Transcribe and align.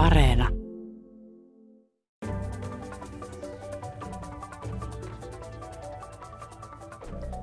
Areena. 0.00 0.48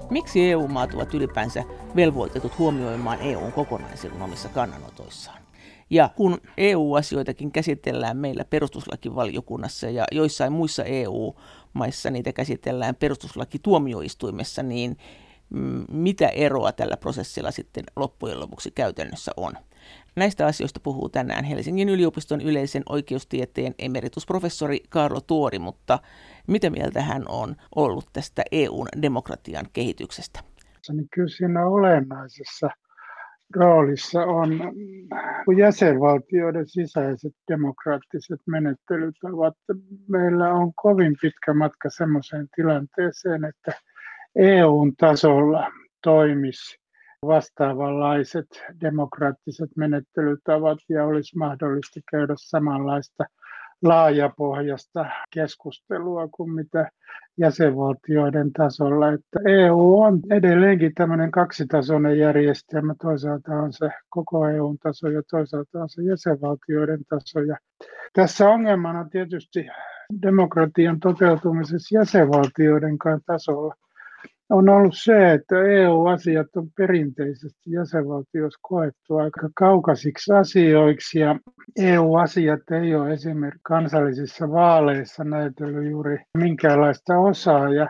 Miksi 0.10 0.52
EU-maat 0.52 0.94
ovat 0.94 1.14
ylipäänsä 1.14 1.64
velvoitetut 1.96 2.58
huomioimaan 2.58 3.22
EUn 3.22 3.52
kokonaisedun 3.52 4.22
omissa 4.22 4.50
kannanotoissaan? 4.50 5.42
Ja 5.90 6.10
kun 6.16 6.38
EU-asioitakin 6.58 7.52
käsitellään 7.52 8.18
meillä 8.18 8.46
perustuslakivaliokunnassa 8.46 9.90
ja 9.90 10.06
joissain 10.12 10.54
muissa 10.54 10.84
EU-maissa 10.84 12.10
niitä 12.10 12.34
käsitellään 12.34 12.96
perustuslakituomioistuimessa, 12.96 14.64
niin 14.64 14.98
mm, 15.50 15.86
mitä 15.92 16.28
eroa 16.28 16.72
tällä 16.72 16.98
prosessilla 16.98 17.52
sitten 17.52 17.84
loppujen 17.96 18.40
lopuksi 18.40 18.72
käytännössä 18.72 19.32
on? 19.38 19.54
Näistä 20.16 20.46
asioista 20.46 20.80
puhuu 20.80 21.10
tänään 21.10 21.46
Helsingin 21.46 21.90
yliopiston 21.90 22.42
yleisen 22.42 22.84
oikeustieteen 22.90 23.76
emeritusprofessori 23.80 24.80
Karlo 24.90 25.22
Tuori, 25.22 25.60
mutta 25.60 26.00
mitä 26.48 26.70
mieltä 26.70 27.02
hän 27.02 27.24
on 27.30 27.56
ollut 27.76 28.06
tästä 28.14 28.44
EUn 28.52 28.88
demokratian 29.02 29.66
kehityksestä? 29.74 30.40
Niin 30.92 31.08
kyllä 31.14 31.30
siinä 31.30 31.66
olennaisessa 31.66 32.70
roolissa 33.56 34.22
on 34.26 34.50
jäsenvaltioiden 35.58 36.68
sisäiset 36.68 37.34
demokraattiset 37.52 38.42
menettelytavat. 38.48 39.54
Meillä 40.08 40.54
on 40.54 40.74
kovin 40.74 41.16
pitkä 41.22 41.54
matka 41.54 41.90
sellaiseen 41.90 42.48
tilanteeseen, 42.56 43.46
että 43.46 43.72
EUn 44.36 44.96
tasolla 44.96 45.72
toimisi 46.04 46.78
vastaavanlaiset 47.26 48.48
demokraattiset 48.82 49.70
menettelytavat 49.78 50.80
ja 50.90 51.06
olisi 51.06 51.38
mahdollista 51.38 52.00
käydä 52.12 52.34
samanlaista 52.38 53.26
laajapohjasta 53.84 55.06
keskustelua 55.34 56.28
kuin 56.28 56.52
mitä 56.52 56.92
jäsenvaltioiden 57.38 58.54
tasolla. 58.54 59.12
Että 59.12 59.40
EU 59.46 60.00
on 60.00 60.20
edelleenkin 60.32 60.92
tämmöinen 60.96 61.32
kaksitasoinen 61.32 62.20
järjestelmä. 62.20 62.96
Toisaalta 63.02 63.52
on 63.52 63.74
se 63.74 63.90
koko 64.10 64.48
EUn 64.48 64.78
taso 64.78 65.08
ja 65.08 65.22
toisaalta 65.32 65.82
on 65.82 65.90
se 65.90 66.04
jäsenvaltioiden 66.04 67.00
taso. 67.10 67.40
Ja 67.40 67.58
tässä 68.14 68.50
ongelmana 68.50 69.00
on 69.00 69.10
tietysti 69.10 69.68
demokratian 70.22 71.00
toteutumisessa 71.00 71.98
jäsenvaltioiden 71.98 72.98
tasolla 73.26 73.74
on 74.50 74.70
ollut 74.70 74.94
se, 74.98 75.32
että 75.34 75.56
EU-asiat 75.62 76.48
on 76.56 76.68
perinteisesti 76.78 77.72
jäsenvaltioissa 77.72 78.60
koettu 78.62 79.16
aika 79.16 79.50
kaukaisiksi 79.56 80.34
asioiksi 80.34 81.20
ja 81.20 81.40
EU-asiat 81.78 82.62
ei 82.72 82.96
ole 82.96 83.14
esimerkiksi 83.14 83.62
kansallisissa 83.64 84.52
vaaleissa 84.52 85.24
näytellyt 85.24 85.92
juuri 85.92 86.18
minkäänlaista 86.38 87.20
osaa 87.20 87.70
ja 87.74 87.90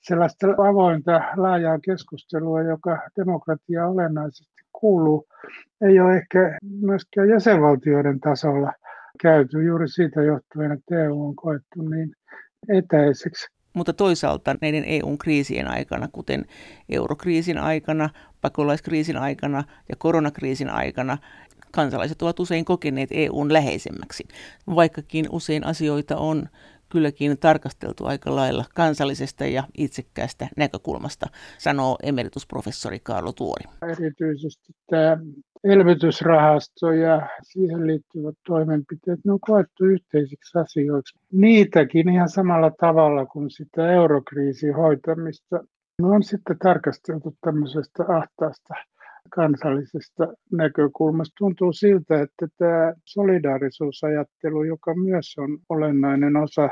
sellaista 0.00 0.46
avointa 0.46 1.20
laajaa 1.36 1.78
keskustelua, 1.78 2.62
joka 2.62 2.98
demokratia 3.16 3.86
olennaisesti 3.86 4.62
kuuluu, 4.72 5.26
ei 5.88 6.00
ole 6.00 6.16
ehkä 6.16 6.58
myöskään 6.80 7.28
jäsenvaltioiden 7.28 8.20
tasolla 8.20 8.72
käyty 9.22 9.62
juuri 9.62 9.88
siitä 9.88 10.22
johtuen, 10.22 10.72
että 10.72 11.04
EU 11.04 11.26
on 11.26 11.36
koettu 11.36 11.82
niin 11.82 12.12
etäiseksi. 12.68 13.53
Mutta 13.74 13.92
toisaalta 13.92 14.54
näiden 14.60 14.84
EUn 14.86 15.18
kriisien 15.18 15.68
aikana, 15.68 16.08
kuten 16.12 16.44
eurokriisin 16.88 17.58
aikana, 17.58 18.10
pakolaiskriisin 18.40 19.16
aikana 19.16 19.64
ja 19.88 19.96
koronakriisin 19.98 20.70
aikana, 20.70 21.18
kansalaiset 21.70 22.22
ovat 22.22 22.40
usein 22.40 22.64
kokeneet 22.64 23.08
EUn 23.12 23.52
läheisemmäksi, 23.52 24.24
vaikkakin 24.74 25.26
usein 25.30 25.66
asioita 25.66 26.16
on 26.16 26.48
kylläkin 26.88 27.38
tarkasteltu 27.38 28.06
aika 28.06 28.36
lailla 28.36 28.64
kansallisesta 28.74 29.46
ja 29.46 29.64
itsekkäästä 29.78 30.48
näkökulmasta, 30.56 31.26
sanoo 31.58 31.98
emeritusprofessori 32.02 33.00
Kaarlo 33.00 33.32
Tuori. 33.32 33.64
Erityisesti 33.82 34.72
tämä 34.90 35.18
elvytysrahasto 35.64 36.92
ja 36.92 37.28
siihen 37.42 37.86
liittyvät 37.86 38.34
toimenpiteet, 38.46 39.20
ne 39.24 39.32
on 39.32 39.40
koettu 39.40 39.84
yhteisiksi 39.84 40.58
asioiksi. 40.58 41.18
Niitäkin 41.32 42.08
ihan 42.08 42.28
samalla 42.28 42.70
tavalla 42.80 43.26
kuin 43.26 43.50
sitä 43.50 43.92
eurokriisin 43.92 44.74
hoitamista. 44.74 45.56
Ne 46.02 46.08
on 46.08 46.22
sitten 46.22 46.58
tarkasteltu 46.58 47.36
tämmöisestä 47.40 48.04
ahtaasta 48.08 48.74
kansallisesta 49.30 50.28
näkökulmasta. 50.52 51.34
Tuntuu 51.38 51.72
siltä, 51.72 52.20
että 52.20 52.46
tämä 52.58 52.94
solidaarisuusajattelu, 53.04 54.64
joka 54.64 54.94
myös 54.94 55.34
on 55.38 55.58
olennainen 55.68 56.36
osa 56.36 56.68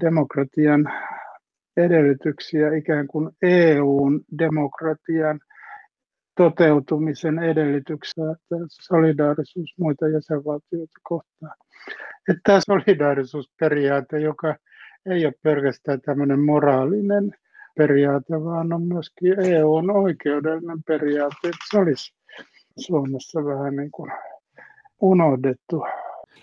demokratian 0.00 0.92
edellytyksiä, 1.76 2.76
ikään 2.76 3.06
kuin 3.06 3.30
EUn 3.42 4.20
demokratian 4.38 5.40
toteutumisen 6.36 7.38
edellytyksiä, 7.38 8.24
että 8.32 8.56
solidaarisuus 8.68 9.74
muita 9.78 10.08
jäsenvaltioita 10.08 11.00
kohtaan. 11.02 11.56
Että 12.28 12.40
tämä 12.44 12.60
solidaarisuusperiaate, 12.60 14.20
joka 14.20 14.56
ei 15.06 15.26
ole 15.26 15.34
pelkästään 15.42 16.00
tämmöinen 16.00 16.40
moraalinen 16.40 17.34
periaate, 17.76 18.44
vaan 18.44 18.72
on 18.72 18.82
myöskin 18.82 19.40
EUn 19.40 19.90
oikeudellinen 19.90 20.82
periaate, 20.86 21.36
että 21.44 21.66
se 21.70 21.78
olisi 21.78 22.14
Suomessa 22.78 23.44
vähän 23.44 23.76
niin 23.76 23.90
kuin 23.90 24.12
unohdettu. 25.00 25.84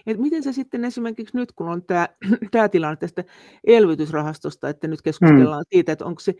Et 0.08 0.18
miten 0.18 0.44
se 0.44 0.54
sitten 0.54 0.86
esimerkiksi 0.86 1.38
nyt, 1.38 1.52
kun 1.52 1.68
on 1.68 1.84
tämä, 1.84 2.08
tämä 2.52 2.70
tilanne 2.70 2.96
tästä 2.96 3.24
elvytysrahastosta, 3.68 4.70
että 4.70 4.88
nyt 4.88 5.02
keskustellaan 5.02 5.62
mm. 5.62 5.76
siitä, 5.76 5.92
että 5.92 6.06
onko 6.06 6.20
se 6.20 6.34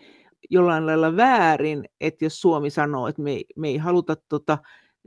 jollain 0.50 0.86
lailla 0.86 1.16
väärin, 1.16 1.86
että 2.02 2.26
jos 2.26 2.42
Suomi 2.42 2.70
sanoo, 2.70 3.08
että 3.08 3.22
me 3.22 3.32
ei, 3.32 3.46
me 3.56 3.68
ei 3.68 3.78
haluta, 3.78 4.16
tota, 4.30 4.58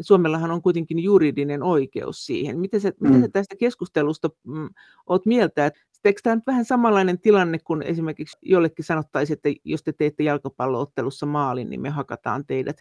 Suomellahan 0.00 0.50
on 0.50 0.62
kuitenkin 0.62 0.98
juridinen 0.98 1.62
oikeus 1.62 2.26
siihen. 2.26 2.58
Miten 2.58 2.80
se, 2.80 2.92
mm. 3.00 3.06
miten 3.06 3.22
se 3.22 3.28
tästä 3.28 3.56
keskustelusta 3.56 4.30
mm, 4.46 4.68
olet 5.06 5.26
mieltä, 5.26 5.66
että 5.66 5.80
eikö 6.04 6.20
tämä 6.22 6.36
nyt 6.36 6.46
vähän 6.46 6.64
samanlainen 6.64 7.20
tilanne, 7.20 7.58
kun 7.58 7.82
esimerkiksi 7.82 8.38
jollekin 8.42 8.84
sanottaisiin, 8.84 9.34
että 9.34 9.60
jos 9.64 9.82
te 9.82 9.92
teette 9.92 10.22
jalkapalloottelussa 10.22 11.26
maalin, 11.26 11.70
niin 11.70 11.80
me 11.80 11.90
hakataan 11.90 12.46
teidät, 12.46 12.76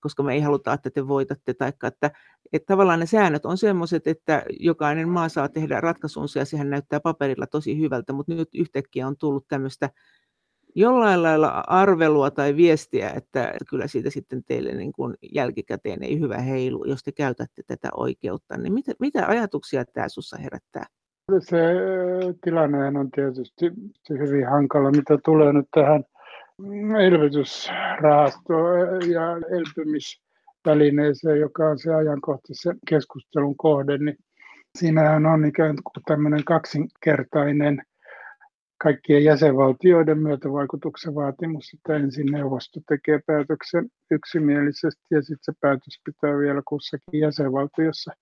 koska 0.00 0.22
me 0.22 0.34
ei 0.34 0.40
haluta, 0.40 0.72
että 0.72 0.90
te 0.90 1.08
voitatte, 1.08 1.54
tai 1.54 1.68
että, 1.68 2.10
että 2.52 2.66
tavallaan 2.66 3.00
ne 3.00 3.06
säännöt 3.06 3.46
on 3.46 3.58
sellaiset, 3.58 4.06
että 4.06 4.42
jokainen 4.60 5.08
maa 5.08 5.28
saa 5.28 5.48
tehdä 5.48 5.80
ratkaisunsa, 5.80 6.38
ja 6.38 6.44
sehän 6.44 6.70
näyttää 6.70 7.00
paperilla 7.00 7.46
tosi 7.46 7.78
hyvältä, 7.78 8.12
mutta 8.12 8.34
nyt 8.34 8.48
yhtäkkiä 8.54 9.06
on 9.06 9.16
tullut 9.16 9.48
tämmöistä 9.48 9.90
jollain 10.76 11.22
lailla 11.22 11.64
arvelua 11.66 12.30
tai 12.30 12.56
viestiä, 12.56 13.10
että 13.10 13.52
kyllä 13.70 13.86
siitä 13.86 14.10
sitten 14.10 14.44
teille 14.44 14.72
niin 14.72 14.92
kuin 14.92 15.14
jälkikäteen 15.34 16.02
ei 16.02 16.20
hyvä 16.20 16.38
heilu, 16.38 16.84
jos 16.84 17.02
te 17.02 17.12
käytätte 17.12 17.62
tätä 17.66 17.88
oikeutta. 17.94 18.58
Niin 18.58 18.72
mitä, 18.72 18.92
mitä 19.00 19.26
ajatuksia 19.26 19.84
tämä 19.84 20.08
sinussa 20.08 20.38
herättää? 20.38 20.84
Se 21.38 21.56
tilanne 22.44 22.86
on 22.86 23.10
tietysti 23.10 23.70
hyvin 24.10 24.48
hankala, 24.48 24.90
mitä 24.90 25.18
tulee 25.24 25.52
nyt 25.52 25.66
tähän 25.74 26.04
elvytysrahastoon 27.06 29.10
ja 29.10 29.22
elpymisvälineeseen, 29.58 31.40
joka 31.40 31.70
on 31.70 31.78
se 31.78 31.94
ajankohtaisen 31.94 32.78
keskustelun 32.88 33.56
kohde, 33.56 33.98
niin 33.98 34.16
siinähän 34.78 35.26
on 35.26 35.44
ikään 35.44 35.76
kuin 35.84 36.02
tämmöinen 36.06 36.44
kaksinkertainen 36.44 37.82
kaikkien 38.78 39.24
jäsenvaltioiden 39.24 40.18
myötävaikutuksen 40.18 41.14
vaatimus, 41.14 41.74
että 41.74 41.96
ensin 41.96 42.26
neuvosto 42.26 42.80
tekee 42.88 43.20
päätöksen 43.26 43.88
yksimielisesti 44.10 45.04
ja 45.10 45.22
sitten 45.22 45.38
se 45.42 45.52
päätös 45.60 46.00
pitää 46.04 46.38
vielä 46.38 46.62
kussakin 46.68 47.20
jäsenvaltiossa 47.20 48.12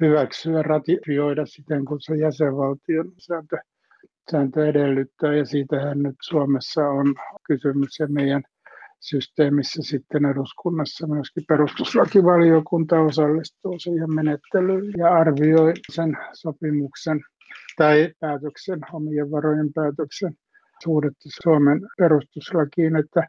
hyväksyä, 0.00 0.62
ratifioida 0.62 1.46
siten, 1.46 1.84
kun 1.84 2.00
se 2.00 2.16
jäsenvaltion 2.16 3.12
sääntö, 3.18 3.56
sääntö 4.30 4.68
edellyttää. 4.68 5.34
Ja 5.34 5.44
siitähän 5.44 5.98
nyt 5.98 6.16
Suomessa 6.22 6.88
on 6.88 7.14
kysymys 7.46 7.98
ja 8.00 8.06
meidän 8.08 8.42
systeemissä 9.00 9.82
sitten 9.82 10.24
eduskunnassa 10.24 11.06
myöskin 11.06 11.44
perustuslakivaliokunta 11.48 13.00
osallistuu 13.00 13.78
siihen 13.78 14.14
menettelyyn 14.14 14.92
ja 14.98 15.14
arvioi 15.14 15.72
sen 15.92 16.16
sopimuksen 16.32 17.20
tai 17.76 18.12
päätöksen, 18.20 18.80
omien 18.92 19.30
varojen 19.30 19.72
päätöksen. 19.72 20.34
Suhdetta 20.84 21.28
Suomen 21.42 21.80
perustuslakiin, 21.98 22.96
että 22.96 23.28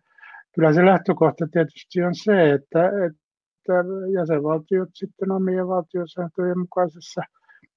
kyllä 0.55 0.73
se 0.73 0.85
lähtökohta 0.85 1.47
tietysti 1.51 2.03
on 2.03 2.15
se, 2.15 2.51
että, 2.51 2.87
että 2.87 3.73
jäsenvaltiot 4.13 4.89
sitten 4.93 5.31
omien 5.31 5.67
valtiosääntöjen 5.67 6.59
mukaisessa 6.59 7.21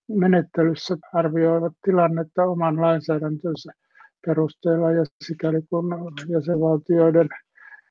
menettelyssä 0.09 0.97
arvioivat 1.15 1.73
tilannetta 1.85 2.45
oman 2.45 2.81
lainsäädäntönsä 2.81 3.73
perusteella. 4.27 4.93
Ja 4.93 5.05
sikäli 5.25 5.63
kun 5.71 5.85
jäsenvaltioiden 6.29 7.29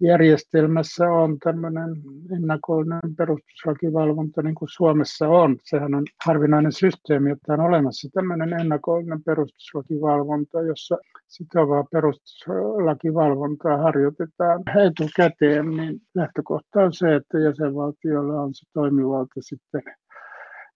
järjestelmässä 0.02 1.12
on 1.12 1.40
tämmöinen 1.40 1.90
ennakollinen 2.36 3.16
perustuslakivalvonta, 3.18 4.42
niin 4.42 4.56
kuin 4.56 4.70
Suomessa 4.70 5.28
on. 5.28 5.58
Sehän 5.64 5.96
on 5.96 6.04
harvinainen 6.26 6.72
systeemi, 6.72 7.32
että 7.32 7.54
on 7.54 7.60
olemassa 7.60 8.10
tämmöinen 8.14 8.54
ennakollinen 8.54 9.24
perustuslakivalvonta, 9.24 10.62
jossa 10.62 10.98
sitovaa 11.28 11.84
perustuslakivalvontaa 11.92 13.78
harjoitetaan 13.78 14.64
etukäteen, 14.86 15.70
niin 15.70 16.02
lähtökohta 16.16 16.80
on 16.84 16.94
se, 16.94 17.16
että 17.16 17.40
jäsenvaltiolla 17.40 18.42
on 18.42 18.54
se 18.54 18.66
toimivalta 18.74 19.34
sitten 19.40 19.82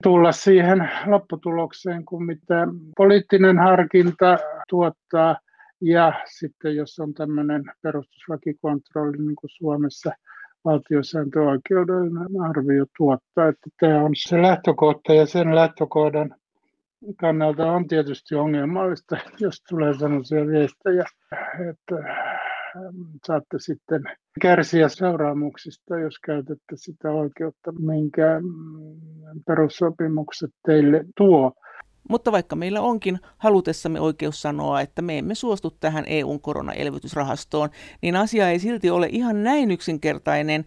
tulla 0.04 0.32
siihen 0.32 0.90
lopputulokseen, 1.06 2.06
kun 2.06 2.26
mitä 2.26 2.68
poliittinen 2.98 3.60
harkinta 3.60 4.38
tuottaa– 4.70 5.36
ja 5.82 6.14
sitten 6.40 6.76
jos 6.76 7.00
on 7.00 7.14
tämmöinen 7.14 7.64
perustuslakikontrolli, 7.82 9.18
niin 9.18 9.36
kuin 9.36 9.50
Suomessa 9.50 10.12
valtiosääntöoikeudellinen 10.66 12.42
arvio 12.50 12.86
tuottaa, 12.98 13.48
että 13.48 13.70
tämä 13.80 14.04
on 14.04 14.12
se 14.16 14.42
lähtökohta 14.42 15.14
ja 15.14 15.26
sen 15.26 15.56
lähtökohdan 15.56 16.36
kannalta 17.18 17.72
on 17.72 17.88
tietysti 17.88 18.36
ongelmallista, 18.36 19.18
jos 19.40 19.64
tulee 19.70 19.94
sellaisia 19.94 20.48
viestejä, 20.48 21.04
että 21.70 21.96
ähm, 22.76 23.02
saatte 23.26 23.60
sitten 23.60 24.04
kärsiä 24.42 24.90
seuraamuksista, 24.90 26.00
jos 26.00 26.20
käytätte 26.20 26.76
sitä 26.76 27.12
oikeutta, 27.12 27.72
minkä 27.72 28.40
mm, 28.40 29.42
perussopimukset 29.48 30.52
teille 30.66 31.06
tuo. 31.18 31.54
Mutta 32.10 32.32
vaikka 32.32 32.56
meillä 32.56 32.82
onkin 32.82 33.20
halutessamme 33.38 34.00
oikeus 34.00 34.42
sanoa, 34.42 34.82
että 34.82 35.02
me 35.02 35.18
emme 35.18 35.36
suostu 35.36 35.72
tähän 35.80 36.04
EUn 36.08 36.42
koronaelvytysrahastoon, 36.42 37.70
niin 38.02 38.16
asia 38.16 38.50
ei 38.50 38.60
silti 38.60 38.90
ole 38.90 39.08
ihan 39.12 39.44
näin 39.44 39.72
yksinkertainen 39.72 40.66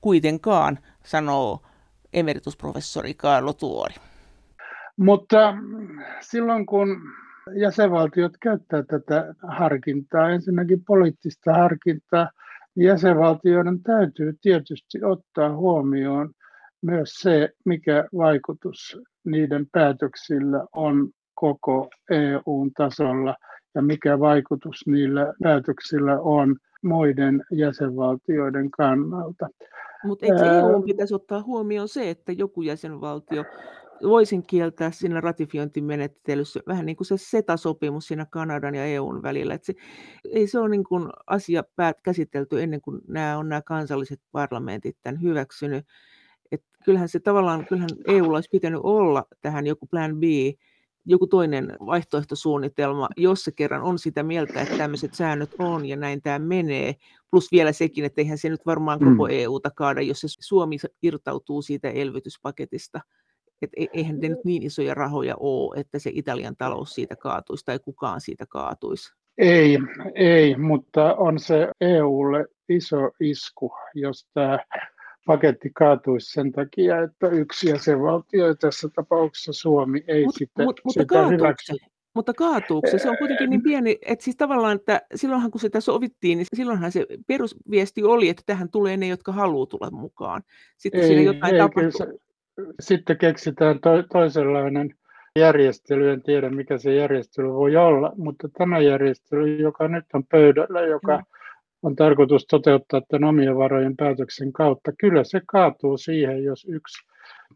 kuitenkaan, 0.00 0.78
sanoo 1.04 1.62
emeritusprofessori 2.12 3.14
Karlo 3.14 3.52
Tuori. 3.52 3.94
Mutta 4.96 5.54
silloin 6.20 6.66
kun 6.66 7.00
jäsenvaltiot 7.60 8.32
käyttää 8.40 8.82
tätä 8.82 9.34
harkintaa, 9.48 10.30
ensinnäkin 10.30 10.84
poliittista 10.84 11.52
harkintaa, 11.52 12.30
niin 12.74 12.86
jäsenvaltioiden 12.86 13.82
täytyy 13.82 14.38
tietysti 14.42 15.04
ottaa 15.04 15.56
huomioon 15.56 16.30
myös 16.82 17.10
se, 17.14 17.48
mikä 17.64 18.04
vaikutus 18.16 18.98
niiden 19.24 19.66
päätöksillä 19.72 20.66
on 20.72 21.10
koko 21.34 21.88
EUn 22.10 22.70
tasolla 22.76 23.34
ja 23.74 23.82
mikä 23.82 24.20
vaikutus 24.20 24.86
niillä 24.86 25.34
päätöksillä 25.42 26.20
on 26.20 26.56
muiden 26.82 27.44
jäsenvaltioiden 27.52 28.70
kannalta. 28.70 29.48
Mutta 30.04 30.26
eikö 30.26 30.44
EU 30.44 30.82
pitäisi 30.82 31.14
ottaa 31.14 31.42
huomioon 31.42 31.88
se, 31.88 32.10
että 32.10 32.32
joku 32.32 32.62
jäsenvaltio 32.62 33.44
voisin 34.02 34.46
kieltää 34.46 34.90
siinä 34.90 35.20
ratifiointimenettelyssä, 35.20 36.60
vähän 36.66 36.86
niin 36.86 36.96
kuin 36.96 37.06
se 37.06 37.16
SETA-sopimus 37.16 38.08
siinä 38.08 38.26
Kanadan 38.30 38.74
ja 38.74 38.84
EUn 38.84 39.22
välillä. 39.22 39.54
Että 39.54 39.66
se, 39.66 39.74
ei 40.32 40.46
se 40.46 40.58
ole 40.58 40.68
niin 40.68 40.84
kuin 40.84 41.08
asia 41.26 41.64
päät 41.76 42.00
käsitelty 42.02 42.62
ennen 42.62 42.80
kuin 42.80 43.00
nämä 43.08 43.38
on 43.38 43.48
nämä 43.48 43.62
kansalliset 43.62 44.20
parlamentit 44.32 44.96
tämän 45.02 45.22
hyväksynyt. 45.22 45.86
Et 46.52 46.62
kyllähän 46.84 47.08
se 47.08 47.20
tavallaan, 47.20 47.66
kyllähän 47.66 47.90
EU 48.06 48.32
olisi 48.32 48.48
pitänyt 48.52 48.80
olla 48.82 49.24
tähän 49.42 49.66
joku 49.66 49.86
plan 49.86 50.16
B, 50.16 50.22
joku 51.06 51.26
toinen 51.26 51.76
vaihtoehtosuunnitelma, 51.86 53.08
jos 53.16 53.44
se 53.44 53.52
kerran 53.52 53.82
on 53.82 53.98
sitä 53.98 54.22
mieltä, 54.22 54.62
että 54.62 54.76
tämmöiset 54.76 55.14
säännöt 55.14 55.54
on 55.58 55.86
ja 55.86 55.96
näin 55.96 56.22
tämä 56.22 56.38
menee. 56.38 56.94
Plus 57.30 57.52
vielä 57.52 57.72
sekin, 57.72 58.04
että 58.04 58.20
eihän 58.20 58.38
se 58.38 58.48
nyt 58.48 58.66
varmaan 58.66 58.98
koko 58.98 59.24
mm. 59.24 59.30
EUta 59.30 59.70
kaada, 59.70 60.00
jos 60.00 60.20
se 60.20 60.26
Suomi 60.30 60.76
irtautuu 61.02 61.62
siitä 61.62 61.90
elvytyspaketista. 61.90 63.00
Et 63.62 63.70
e-, 63.76 63.86
eihän 63.92 64.20
ne 64.20 64.28
nyt 64.28 64.44
niin 64.44 64.62
isoja 64.62 64.94
rahoja 64.94 65.34
ole, 65.40 65.80
että 65.80 65.98
se 65.98 66.10
Italian 66.14 66.56
talous 66.56 66.94
siitä 66.94 67.16
kaatuisi 67.16 67.64
tai 67.64 67.78
kukaan 67.78 68.20
siitä 68.20 68.46
kaatuisi. 68.46 69.12
Ei, 69.38 69.78
ei, 70.14 70.56
mutta 70.56 71.14
on 71.14 71.38
se 71.38 71.68
EUlle 71.80 72.46
iso 72.68 73.10
isku, 73.20 73.72
jos 73.94 74.26
tämä 74.34 74.58
paketti 75.28 75.70
kaatuisi 75.74 76.32
sen 76.32 76.52
takia, 76.52 77.02
että 77.02 77.28
yksi 77.28 77.68
jäsenvaltio, 77.68 78.54
tässä 78.54 78.88
tapauksessa 78.94 79.52
Suomi, 79.52 80.04
ei 80.06 80.24
mut, 80.24 80.34
sitten 80.34 80.64
mut, 80.64 80.80
mutta 80.84 81.02
sitä 81.02 81.26
hyväksy. 81.26 81.72
Mutta 82.14 82.34
kaatuuko 82.34 82.90
se? 82.90 82.98
Se 82.98 83.10
on 83.10 83.18
kuitenkin 83.18 83.50
niin 83.50 83.62
pieni, 83.62 83.98
että 84.06 84.24
siis 84.24 84.36
tavallaan, 84.36 84.76
että 84.76 85.02
silloinhan 85.14 85.50
kun 85.50 85.60
sitä 85.60 85.80
sovittiin, 85.80 86.38
niin 86.38 86.46
silloinhan 86.56 86.92
se 86.92 87.06
perusviesti 87.26 88.04
oli, 88.04 88.28
että 88.28 88.42
tähän 88.46 88.70
tulee 88.70 88.96
ne, 88.96 89.06
jotka 89.06 89.32
haluaa 89.32 89.66
tulla 89.66 89.90
mukaan. 89.90 90.42
Sitten 90.76 91.00
ei, 91.00 91.06
siinä 91.06 91.22
jotain 91.22 91.54
ei, 91.54 91.60
tapahtuu. 91.60 91.90
Se, 91.92 92.06
sitten 92.80 93.18
keksitään 93.18 93.80
to, 93.80 94.02
toisenlainen 94.12 94.94
järjestely, 95.38 96.10
en 96.10 96.22
tiedä 96.22 96.50
mikä 96.50 96.78
se 96.78 96.94
järjestely 96.94 97.48
voi 97.48 97.76
olla, 97.76 98.12
mutta 98.16 98.48
tämä 98.58 98.80
järjestely, 98.80 99.56
joka 99.56 99.88
nyt 99.88 100.04
on 100.14 100.24
pöydällä, 100.26 100.80
joka 100.80 101.16
no 101.16 101.22
on 101.82 101.96
tarkoitus 101.96 102.46
toteuttaa 102.46 103.02
tämän 103.08 103.28
omien 103.28 103.56
varojen 103.56 103.96
päätöksen 103.96 104.52
kautta. 104.52 104.92
Kyllä 104.98 105.24
se 105.24 105.40
kaatuu 105.46 105.98
siihen, 105.98 106.44
jos 106.44 106.66
yksi 106.68 107.08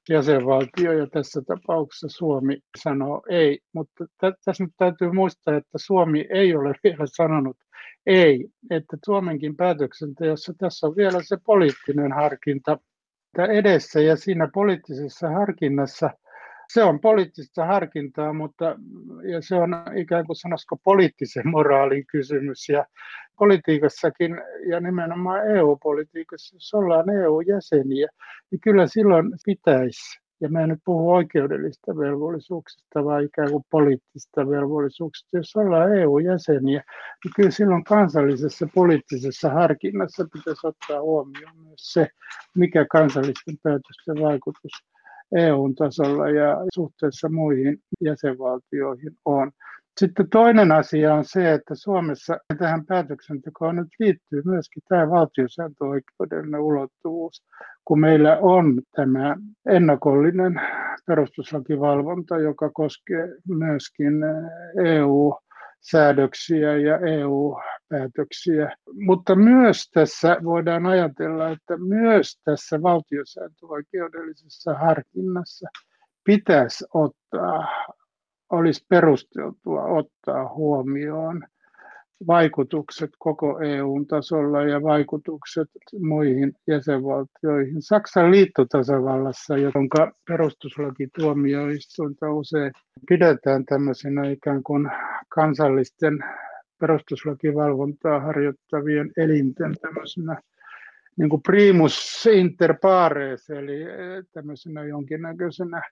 jäsenvaltio 0.09 0.93
ja 0.93 1.07
tässä 1.07 1.43
tapauksessa 1.47 2.19
Suomi 2.19 2.59
sanoo 2.83 3.23
ei, 3.31 3.59
mutta 3.75 4.05
tässä 4.45 4.65
nyt 4.65 4.73
täytyy 4.77 5.13
muistaa, 5.13 5.57
että 5.57 5.79
Suomi 5.79 6.27
ei 6.31 6.57
ole 6.57 6.75
vielä 6.85 7.05
sanonut 7.07 7.57
ei, 8.07 8.49
että 8.71 8.97
Suomenkin 9.05 9.57
päätöksenteossa 9.57 10.53
tässä 10.59 10.87
on 10.87 10.97
vielä 10.97 11.19
se 11.23 11.37
poliittinen 11.47 12.13
harkinta 12.13 12.79
edessä 13.39 14.01
ja 14.01 14.17
siinä 14.17 14.49
poliittisessa 14.55 15.31
harkinnassa– 15.31 16.11
se 16.73 16.83
on 16.83 17.01
poliittista 17.01 17.67
harkintaa, 17.67 18.33
mutta 18.33 18.77
ja 19.31 19.43
se 19.43 19.55
on 19.55 19.71
ikään 19.97 20.27
kuin 20.27 20.37
sanoisiko 20.37 20.77
poliittisen 20.85 21.49
moraalin 21.49 22.07
kysymys. 22.07 22.69
Ja 22.69 22.87
politiikassakin 23.39 24.37
ja 24.69 24.81
nimenomaan 24.81 25.57
EU-politiikassa, 25.57 26.57
jos 26.57 26.75
ollaan 26.75 27.11
EU-jäseniä, 27.11 28.09
niin 28.51 28.61
kyllä 28.61 28.87
silloin 28.87 29.33
pitäisi, 29.47 30.21
ja 30.41 30.49
mä 30.49 30.61
en 30.61 30.69
nyt 30.69 30.79
puhu 30.85 31.13
oikeudellista 31.13 31.97
velvollisuuksista, 31.99 33.05
vaan 33.05 33.25
ikään 33.25 33.51
kuin 33.51 33.65
poliittisista 33.71 34.49
velvollisuuksista. 34.49 35.37
Jos 35.37 35.57
ollaan 35.57 35.97
EU-jäseniä, 35.97 36.83
niin 37.25 37.33
kyllä 37.37 37.51
silloin 37.51 37.85
kansallisessa 37.85 38.67
poliittisessa 38.75 39.51
harkinnassa 39.51 40.27
pitäisi 40.33 40.67
ottaa 40.67 41.03
huomioon 41.03 41.59
myös 41.59 41.93
se, 41.93 42.09
mikä 42.57 42.87
kansallisten 42.91 43.57
päätösten 43.63 44.17
vaikutus 44.23 44.73
EU-tasolla 45.37 46.29
ja 46.29 46.57
suhteessa 46.75 47.29
muihin 47.29 47.79
jäsenvaltioihin 48.01 49.13
on. 49.25 49.53
Sitten 50.01 50.31
toinen 50.31 50.73
asia 50.73 51.15
on 51.15 51.25
se, 51.25 51.53
että 51.53 51.75
Suomessa 51.75 52.39
tähän 52.59 52.87
päätöksentekoon 52.87 53.77
nyt 53.77 53.89
liittyy 53.99 54.43
myöskin 54.45 54.83
tämä 54.89 55.11
valtiosääntöoikeudellinen 55.11 56.61
ulottuvuus, 56.61 57.43
kun 57.85 58.01
meillä 58.01 58.39
on 58.41 58.83
tämä 58.97 59.37
ennakollinen 59.67 60.61
perustuslakivalvonta, 61.07 62.39
joka 62.39 62.71
koskee 62.71 63.29
myöskin 63.49 64.15
EU- 64.85 65.39
säädöksiä 65.83 66.77
ja 66.77 66.99
EU-päätöksiä. 66.99 68.77
Mutta 68.93 69.35
myös 69.35 69.91
tässä 69.95 70.37
voidaan 70.45 70.87
ajatella, 70.87 71.49
että 71.49 71.77
myös 71.77 72.41
tässä 72.45 72.83
valtiosääntöoikeudellisessa 72.83 74.75
harkinnassa 74.75 75.69
pitäisi 76.25 76.85
ottaa, 76.95 77.67
olisi 78.51 78.87
perusteltua 78.89 79.85
ottaa 79.85 80.55
huomioon 80.55 81.45
vaikutukset 82.27 83.11
koko 83.19 83.61
EUn 83.61 84.07
tasolla 84.07 84.63
ja 84.63 84.83
vaikutukset 84.83 85.69
muihin 86.01 86.53
jäsenvaltioihin. 86.67 87.83
Saksan 87.83 88.31
liittotasavallassa, 88.31 89.57
jonka 89.57 90.13
perustuslakituomioistuinta 90.29 92.33
usein 92.33 92.73
pidetään 93.09 93.65
tämmöisenä 93.65 94.31
ikään 94.31 94.63
kuin 94.63 94.91
kansallisten 95.29 96.19
perustuslakivalvontaa 96.81 98.21
harjoittavien 98.21 99.11
elinten 99.17 99.75
tämmöisenä 99.83 100.41
niin 101.17 101.31
kuin 101.31 101.43
primus 101.43 102.27
inter 102.33 102.75
pares, 102.83 103.51
eli 103.51 103.85
tämmöisenä 104.33 104.85
jonkinnäköisenä 104.85 105.83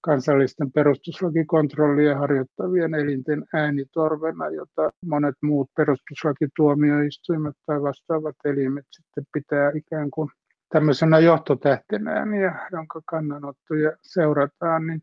kansallisten 0.00 0.72
perustuslakikontrollia 0.72 2.18
harjoittavien 2.18 2.94
elinten 2.94 3.44
äänitorvena, 3.54 4.48
jota 4.48 4.90
monet 5.06 5.34
muut 5.42 5.70
perustuslakituomioistuimet 5.76 7.54
tai 7.66 7.82
vastaavat 7.82 8.36
elimet 8.44 8.86
sitten 8.90 9.24
pitää 9.32 9.72
ikään 9.74 10.10
kuin 10.10 10.30
tämmöisenä 10.68 11.18
johtotähtenään 11.18 12.34
ja 12.34 12.68
jonka 12.72 13.00
kannanottoja 13.06 13.92
seurataan, 14.02 14.86
niin 14.86 15.02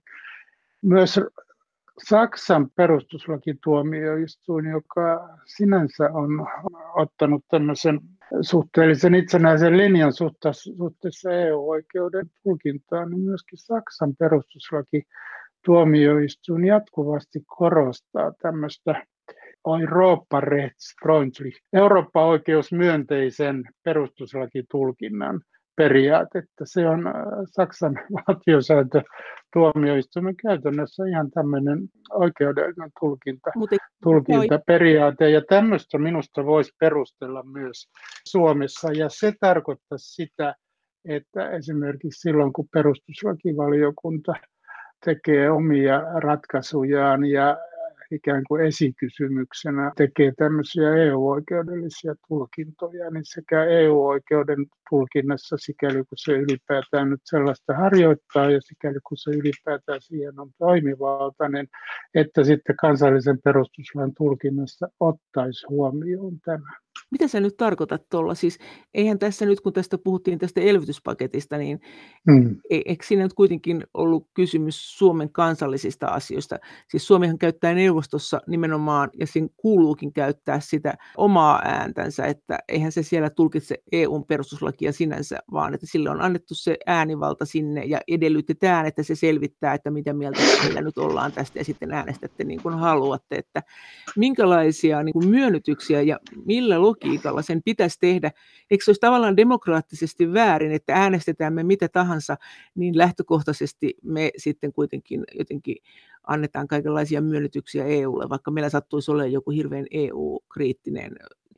myös 0.84 1.20
Saksan 2.04 2.70
perustuslakituomioistuin, 2.76 4.66
joka 4.66 5.30
sinänsä 5.46 6.10
on 6.14 6.48
ottanut 6.96 7.46
tämmöisen 7.50 8.00
suhteellisen 8.42 9.16
itsenäisen 9.16 9.78
linjan 9.78 10.14
suhteessa 10.78 11.32
EU-oikeuden 11.32 12.30
tulkintaan, 12.44 13.10
niin 13.12 13.22
myöskin 13.22 13.58
Saksan 13.58 14.16
perustuslaki 14.20 15.04
tuomioistuin 15.66 16.66
jatkuvasti 16.66 17.40
korostaa 17.46 18.34
tämmöistä 18.42 19.06
Eurooppa-rechtsfreundlich, 19.68 21.62
Eurooppa-oikeusmyönteisen 21.74 23.64
perustuslakitulkinnan 23.84 25.42
periaatetta. 25.76 26.66
Se 26.66 26.90
on 26.90 27.08
äh, 27.08 27.14
Saksan 27.46 28.00
valtiosääntö 28.28 29.02
tuomioistuimen 29.54 30.36
käytännössä 30.36 31.06
ihan 31.06 31.32
tämmöinen 31.32 31.80
oikeudellinen 32.14 32.92
tulkinta, 33.00 33.52
Mutta, 33.56 33.76
tulkintaperiaate. 34.04 35.30
Ja 35.30 35.42
tämmöistä 35.50 35.98
minusta 35.98 36.46
voisi 36.46 36.72
perustella 36.80 37.44
myös 37.44 37.90
Suomessa. 38.28 38.92
Ja 38.92 39.10
se 39.10 39.34
tarkoittaa 39.40 39.98
sitä, 39.98 40.56
että 41.06 41.50
esimerkiksi 41.50 42.20
silloin 42.20 42.54
kun 42.54 42.68
perustuslakivaliokunta 42.74 44.34
tekee 45.06 45.52
omia 45.52 46.02
ratkaisujaan 46.20 47.26
ja 47.26 47.58
ikään 48.12 48.44
kuin 48.48 48.66
esikysymyksenä 48.66 49.92
tekee 49.96 50.32
tämmöisiä 50.38 50.96
EU-oikeudellisia 50.96 52.16
tulkintoja, 52.28 53.10
niin 53.12 53.26
sekä 53.26 53.64
EU-oikeuden 53.64 54.66
tulkinnassa, 54.90 55.58
sikäli 55.60 55.94
kun 55.94 56.18
se 56.18 56.32
ylipäätään 56.32 57.10
nyt 57.10 57.22
sellaista 57.24 57.74
harjoittaa 57.74 58.52
ja 58.52 58.62
sikäli 58.62 59.00
kun 59.08 59.18
se 59.18 59.32
ylipäätään 59.32 60.02
siihen 60.02 60.40
on 60.40 60.52
toimivaltainen, 60.58 61.68
että 62.16 62.44
sitten 62.44 62.76
kansallisen 62.76 63.42
perustuslain 63.44 64.14
tulkinnassa 64.18 64.88
ottaisi 65.00 65.66
huomioon 65.70 66.40
tämän. 66.46 66.85
Mitä 67.12 67.28
sä 67.28 67.40
nyt 67.40 67.58
tarkoitat 67.58 68.10
tuolla? 68.10 68.36
Siis 68.36 68.60
eihän 68.94 69.20
tässä 69.20 69.46
nyt, 69.46 69.62
kun 69.62 69.74
tästä 69.74 69.98
puhuttiin 69.98 70.40
tästä 70.40 70.62
elvytyspaketista, 70.62 71.58
niin 71.58 71.82
mm. 72.28 72.56
E-, 72.70 72.82
eikö 72.86 73.06
siinä 73.06 73.24
nyt 73.24 73.34
kuitenkin 73.34 73.84
ollut 73.94 74.28
kysymys 74.34 74.98
Suomen 74.98 75.32
kansallisista 75.32 76.08
asioista? 76.08 76.56
Siis 76.90 77.08
Suomihan 77.08 77.38
käyttää 77.38 77.74
neuvostossa 77.74 78.42
nimenomaan, 78.48 79.10
ja 79.20 79.28
siinä 79.28 79.48
kuuluukin 79.58 80.14
käyttää 80.14 80.60
sitä 80.60 80.94
omaa 81.18 81.62
ääntänsä, 81.66 82.26
että 82.26 82.60
eihän 82.68 82.92
se 82.92 83.04
siellä 83.04 83.30
tulkitse 83.30 83.76
EUn 83.92 84.26
perustuslakia 84.26 84.92
sinänsä, 84.92 85.40
vaan 85.52 85.74
että 85.74 85.86
sille 85.86 86.10
on 86.10 86.22
annettu 86.22 86.56
se 86.56 86.78
äänivalta 86.86 87.46
sinne 87.46 87.84
ja 87.84 88.00
edellytetään, 88.08 88.86
että 88.86 89.04
se 89.04 89.16
selvittää, 89.16 89.74
että 89.74 89.92
mitä 89.92 90.14
mieltä 90.14 90.40
meillä 90.64 90.82
nyt 90.82 90.98
ollaan 90.98 91.32
tästä 91.32 91.60
ja 91.60 91.66
sitten 91.66 91.92
äänestätte 91.92 92.44
niin 92.44 92.62
kuin 92.62 92.76
haluatte, 92.76 93.36
että 93.36 93.64
minkälaisia 94.18 95.04
niin 95.04 95.14
kuin 95.14 95.30
myönnytyksiä 95.30 96.02
ja 96.02 96.20
millä 96.46 96.80
logiikalla 96.96 97.42
sen 97.42 97.64
pitäisi 97.64 98.00
tehdä. 98.00 98.32
Eikö 98.72 98.84
se 98.84 98.92
olisi 98.92 99.02
tavallaan 99.02 99.38
demokraattisesti 99.38 100.34
väärin, 100.34 100.72
että 100.72 100.94
äänestetään 100.94 101.54
me 101.54 101.64
mitä 101.64 101.90
tahansa, 101.90 102.38
niin 102.76 102.98
lähtökohtaisesti 102.98 103.94
me 104.04 104.32
sitten 104.38 104.74
kuitenkin 104.74 105.24
jotenkin 105.38 105.76
annetaan 106.28 106.68
kaikenlaisia 106.68 107.22
myönnytyksiä 107.22 107.86
EUlle, 107.86 108.30
vaikka 108.30 108.52
meillä 108.52 108.70
sattuisi 108.70 109.12
olla 109.12 109.26
joku 109.26 109.52
hirveän 109.52 109.86
EU-kriittinen 109.92 111.12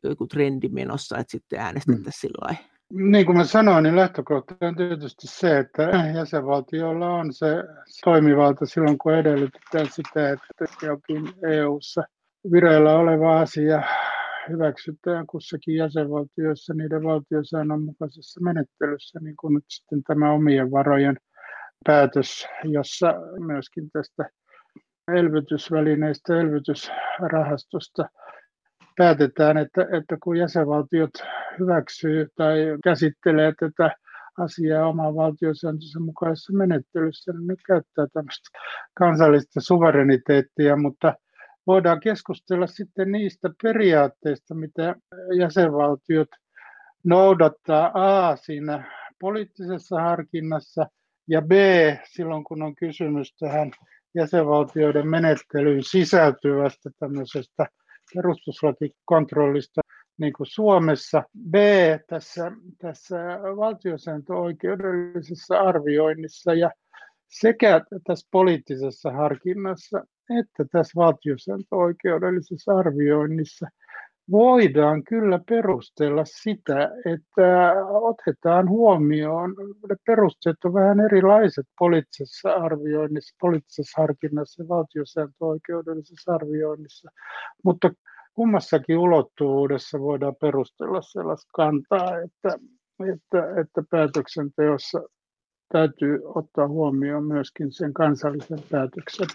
joku 0.03 0.27
trendi 0.27 0.69
menossa, 0.69 1.17
että 1.17 1.31
sitten 1.31 1.59
äänestettäisiin 1.59 2.21
sillä 2.21 2.55
niin 2.93 3.25
kuin 3.25 3.37
mä 3.37 3.43
sanoin, 3.43 3.83
niin 3.83 3.95
lähtökohta 3.95 4.55
on 4.61 4.75
tietysti 4.75 5.27
se, 5.27 5.57
että 5.57 5.83
jäsenvaltiolla 6.15 7.13
on 7.13 7.33
se 7.33 7.47
toimivalta 8.03 8.65
silloin, 8.65 8.97
kun 8.97 9.13
edellytetään 9.13 9.87
sitä, 9.91 10.29
että 10.29 10.85
jokin 10.85 11.33
EU-ssa 11.43 12.03
vireillä 12.51 12.97
oleva 12.97 13.39
asia 13.39 13.83
hyväksytään 14.49 15.27
kussakin 15.27 15.75
jäsenvaltioissa 15.75 16.73
niiden 16.73 17.03
valtiosäännön 17.03 17.81
mukaisessa 17.81 18.41
menettelyssä, 18.41 19.19
niin 19.19 19.35
kuin 19.39 19.53
nyt 19.53 19.63
sitten 19.67 20.03
tämä 20.03 20.31
omien 20.31 20.71
varojen 20.71 21.17
päätös, 21.85 22.47
jossa 22.63 23.13
myöskin 23.39 23.91
tästä 23.91 24.29
elvytysvälineistä, 25.07 26.39
elvytysrahastosta 26.39 28.09
päätetään, 28.97 29.57
että, 29.57 29.81
että 29.81 30.17
kun 30.23 30.37
jäsenvaltiot 30.37 31.13
hyväksyy 31.59 32.27
tai 32.35 32.57
käsittelee 32.83 33.53
tätä 33.59 33.95
asiaa 34.37 34.87
oman 34.87 35.15
valtiosääntönsä 35.15 35.99
mukaisessa 35.99 36.53
menettelyssä, 36.53 37.31
niin 37.31 37.47
ne 37.47 37.55
käyttää 37.67 38.07
tämmöistä 38.13 38.59
kansallista 38.93 39.61
suvereniteettia, 39.61 40.75
mutta 40.75 41.13
voidaan 41.67 41.99
keskustella 41.99 42.67
sitten 42.67 43.11
niistä 43.11 43.49
periaatteista, 43.63 44.55
mitä 44.55 44.95
jäsenvaltiot 45.37 46.29
noudattaa 47.03 47.91
A 47.93 48.35
siinä 48.35 48.91
poliittisessa 49.19 50.01
harkinnassa 50.01 50.87
ja 51.27 51.41
B 51.41 51.51
silloin, 52.11 52.43
kun 52.43 52.61
on 52.61 52.75
kysymys 52.75 53.35
tähän 53.39 53.71
jäsenvaltioiden 54.15 55.07
menettelyyn 55.07 55.83
sisältyvästä 55.83 56.89
tämmöisestä 56.99 57.65
perustuslakikontrollista 58.15 59.81
niin 60.17 60.33
kuin 60.33 60.47
Suomessa. 60.47 61.23
B 61.49 61.55
tässä, 62.07 62.51
tässä 62.77 63.17
valtiosääntöoikeudellisessa 63.57 65.59
arvioinnissa 65.59 66.53
ja 66.53 66.71
sekä 67.27 67.81
tässä 68.07 68.27
poliittisessa 68.31 69.11
harkinnassa 69.11 70.03
että 70.39 70.65
tässä 70.71 70.91
valtiosääntöoikeudellisessa 70.95 72.77
arvioinnissa 72.77 73.67
voidaan 74.31 75.03
kyllä 75.03 75.39
perustella 75.49 76.23
sitä, 76.25 76.91
että 77.13 77.73
otetaan 77.87 78.69
huomioon, 78.69 79.55
ne 79.89 79.95
perusteet 80.05 80.57
on 80.65 80.73
vähän 80.73 80.99
erilaiset 80.99 81.65
poliittisessa 81.79 82.53
arvioinnissa, 82.53 83.35
poliittisessa 83.41 84.01
harkinnassa 84.01 84.63
ja 84.63 84.69
valtiosääntöoikeudellisessa 84.69 86.33
arvioinnissa, 86.33 87.09
mutta 87.63 87.91
kummassakin 88.33 88.97
ulottuvuudessa 88.97 89.99
voidaan 89.99 90.35
perustella 90.41 91.01
sellaista 91.01 91.49
kantaa, 91.53 92.17
että, 92.17 92.59
että, 93.13 93.61
että 93.61 93.83
päätöksenteossa 93.91 95.01
täytyy 95.69 96.21
ottaa 96.25 96.67
huomioon 96.67 97.23
myöskin 97.23 97.71
sen 97.71 97.93
kansallisen 97.93 98.59
päätöksen 98.71 99.27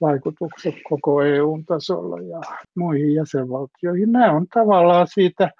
vaikutukset 0.00 0.74
koko 0.88 1.22
EU-tasolla 1.22 2.20
ja 2.20 2.40
muihin 2.74 3.14
jäsenvaltioihin. 3.14 4.12
Nämä 4.12 4.32
on 4.32 4.46
tavallaan 4.54 5.06
siitä 5.14 5.50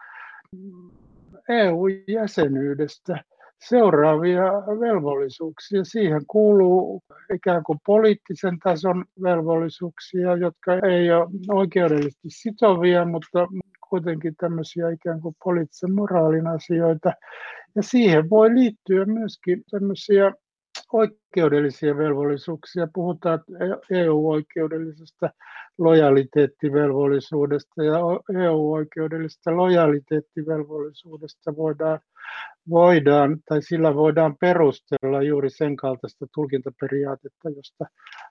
EU-jäsenyydestä 1.48 3.24
seuraavia 3.58 4.42
velvollisuuksia. 4.80 5.84
Siihen 5.84 6.22
kuuluu 6.26 7.02
ikään 7.34 7.62
kuin 7.62 7.78
poliittisen 7.86 8.58
tason 8.58 9.04
velvollisuuksia, 9.22 10.36
jotka 10.36 10.74
ei 10.74 11.10
ole 11.10 11.28
oikeudellisesti 11.48 12.28
sitovia, 12.30 13.04
mutta 13.04 13.46
kuitenkin 13.90 14.34
tämmöisiä 14.36 14.90
ikään 14.90 15.20
kuin 15.20 15.36
poliittisen 15.44 15.94
moraalin 15.94 16.46
asioita. 16.46 17.12
Ja 17.76 17.82
siihen 17.82 18.30
voi 18.30 18.54
liittyä 18.54 19.04
myöskin 19.04 19.62
tämmöisiä 19.70 20.32
oikeudellisia 20.92 21.96
velvollisuuksia. 21.96 22.88
Puhutaan 22.94 23.40
EU-oikeudellisesta 23.90 25.30
lojaliteettivelvollisuudesta 25.78 27.84
ja 27.84 27.98
EU-oikeudellisesta 28.44 29.56
lojaliteettivelvollisuudesta 29.56 31.56
voidaan 31.56 32.00
voidaan, 32.70 33.36
tai 33.48 33.62
sillä 33.62 33.94
voidaan 33.94 34.36
perustella 34.40 35.22
juuri 35.22 35.50
sen 35.50 35.76
kaltaista 35.76 36.26
tulkintaperiaatetta, 36.34 37.48
josta 37.56 37.84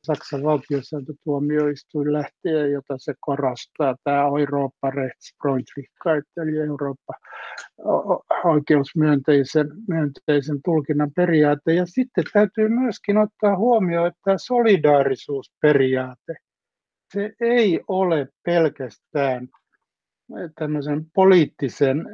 Saksan 0.03 0.43
valtiosääntötuomioistuin 0.43 2.13
lähtee, 2.13 2.69
jota 2.69 2.95
se 2.97 3.13
korostaa, 3.19 3.95
tämä 4.03 4.23
Europa 4.23 4.89
Rechtsfreundlichkeit, 4.91 6.25
eli 6.37 6.57
Eurooppa 6.57 7.13
oikeusmyönteisen 8.43 9.67
myönteisen 9.87 10.59
tulkinnan 10.65 11.11
periaate. 11.15 11.73
Ja 11.73 11.85
sitten 11.85 12.23
täytyy 12.33 12.69
myöskin 12.69 13.17
ottaa 13.17 13.57
huomioon, 13.57 14.07
että 14.07 14.33
solidaarisuusperiaate, 14.37 16.35
se 17.13 17.33
ei 17.41 17.79
ole 17.87 18.27
pelkästään 18.45 19.47
tämmöisen 20.59 21.05
poliittisen 21.13 22.05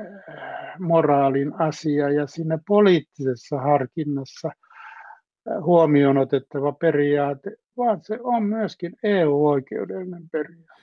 moraalin 0.79 1.61
asia 1.61 2.09
ja 2.09 2.27
siinä 2.27 2.59
poliittisessa 2.67 3.57
harkinnassa 3.57 4.47
äh, 4.47 5.63
huomioon 5.63 6.17
otettava 6.17 6.71
periaate, 6.71 7.57
vaan 7.77 7.99
se 8.03 8.19
on 8.23 8.43
myöskin 8.43 8.95
EU-oikeudellinen 9.03 10.29
periaate. 10.31 10.81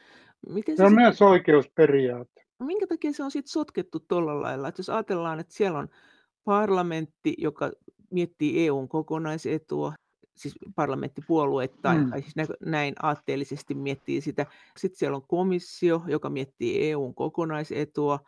Miten 0.52 0.76
se, 0.76 0.80
se 0.80 0.84
on 0.84 0.90
sit... 0.90 0.96
myös 0.98 1.22
oikeusperiaate. 1.22 2.42
Minkä 2.62 2.86
takia 2.86 3.12
se 3.12 3.22
on 3.22 3.30
sitten 3.30 3.52
sotkettu 3.52 4.00
tuolla 4.00 4.42
lailla, 4.42 4.68
että 4.68 4.80
jos 4.80 4.90
ajatellaan, 4.90 5.40
että 5.40 5.54
siellä 5.54 5.78
on 5.78 5.88
parlamentti, 6.44 7.34
joka 7.38 7.72
miettii 8.10 8.66
EUn 8.66 8.88
kokonaisetua, 8.88 9.92
siis 10.38 10.54
parlamenttipuolueittain, 10.74 12.04
mm. 12.04 12.10
tai 12.10 12.22
siis 12.22 12.34
näin 12.66 12.94
aatteellisesti 13.02 13.74
miettii 13.74 14.20
sitä. 14.20 14.46
Sitten 14.76 14.98
siellä 14.98 15.16
on 15.16 15.26
komissio, 15.28 16.02
joka 16.06 16.30
miettii 16.30 16.90
EUn 16.90 17.14
kokonaisetua, 17.14 18.20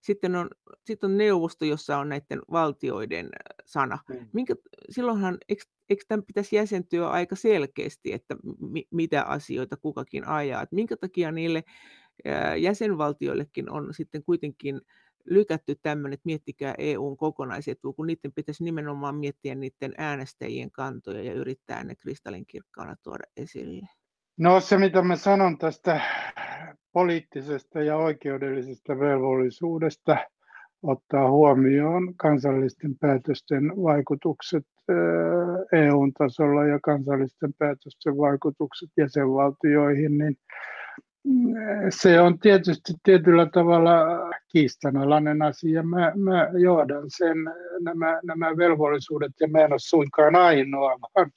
sitten 0.00 0.36
on, 0.36 0.50
sitten 0.84 1.10
on 1.10 1.16
neuvosto, 1.16 1.64
jossa 1.64 1.98
on 1.98 2.08
näiden 2.08 2.42
valtioiden 2.50 3.28
sana. 3.64 3.98
Mm. 4.08 4.28
Minkä, 4.32 4.54
silloinhan, 4.90 5.38
eikö, 5.48 5.62
eikö 5.90 6.04
tämän 6.08 6.24
pitäisi 6.24 6.56
jäsentyä 6.56 7.08
aika 7.08 7.36
selkeästi, 7.36 8.12
että 8.12 8.36
mi, 8.60 8.86
mitä 8.90 9.22
asioita 9.22 9.76
kukakin 9.76 10.26
ajaa? 10.28 10.62
Että 10.62 10.74
minkä 10.74 10.96
takia 10.96 11.32
niille 11.32 11.64
jäsenvaltioillekin 12.58 13.70
on 13.70 13.94
sitten 13.94 14.22
kuitenkin 14.22 14.80
lykätty 15.26 15.74
tämmöinen, 15.82 16.14
että 16.14 16.26
miettikää 16.26 16.74
EUn 16.78 17.16
kokonaisetua, 17.16 17.92
kun 17.92 18.06
niiden 18.06 18.32
pitäisi 18.32 18.64
nimenomaan 18.64 19.16
miettiä 19.16 19.54
niiden 19.54 19.94
äänestäjien 19.98 20.70
kantoja 20.70 21.22
ja 21.22 21.32
yrittää 21.32 21.84
ne 21.84 21.94
kristallinkirkkaana 21.94 22.96
tuoda 23.02 23.24
esille. 23.36 23.86
No 24.38 24.60
se, 24.60 24.78
mitä 24.78 25.02
mä 25.02 25.16
sanon 25.16 25.58
tästä 25.58 26.00
poliittisesta 26.92 27.82
ja 27.82 27.96
oikeudellisesta 27.96 28.98
velvollisuudesta 28.98 30.16
ottaa 30.82 31.30
huomioon 31.30 32.14
kansallisten 32.16 32.98
päätösten 32.98 33.68
vaikutukset 33.68 34.66
EUn 35.72 36.12
tasolla 36.12 36.64
ja 36.64 36.78
kansallisten 36.82 37.54
päätösten 37.58 38.16
vaikutukset 38.16 38.90
jäsenvaltioihin, 38.96 40.18
niin 40.18 40.36
se 41.90 42.20
on 42.20 42.38
tietysti 42.38 42.92
tietyllä 43.02 43.46
tavalla 43.52 43.92
kiistanalainen 44.48 45.42
asia. 45.42 45.82
Mä, 45.82 46.12
mä 46.16 46.48
johdan 46.58 47.04
sen, 47.08 47.36
nämä, 47.80 48.20
nämä 48.24 48.56
velvollisuudet, 48.56 49.32
ja 49.40 49.48
mä 49.48 49.58
en 49.58 49.72
ole 49.72 49.78
suinkaan 49.78 50.36
ainoa, 50.36 50.98
vaan, 51.00 51.30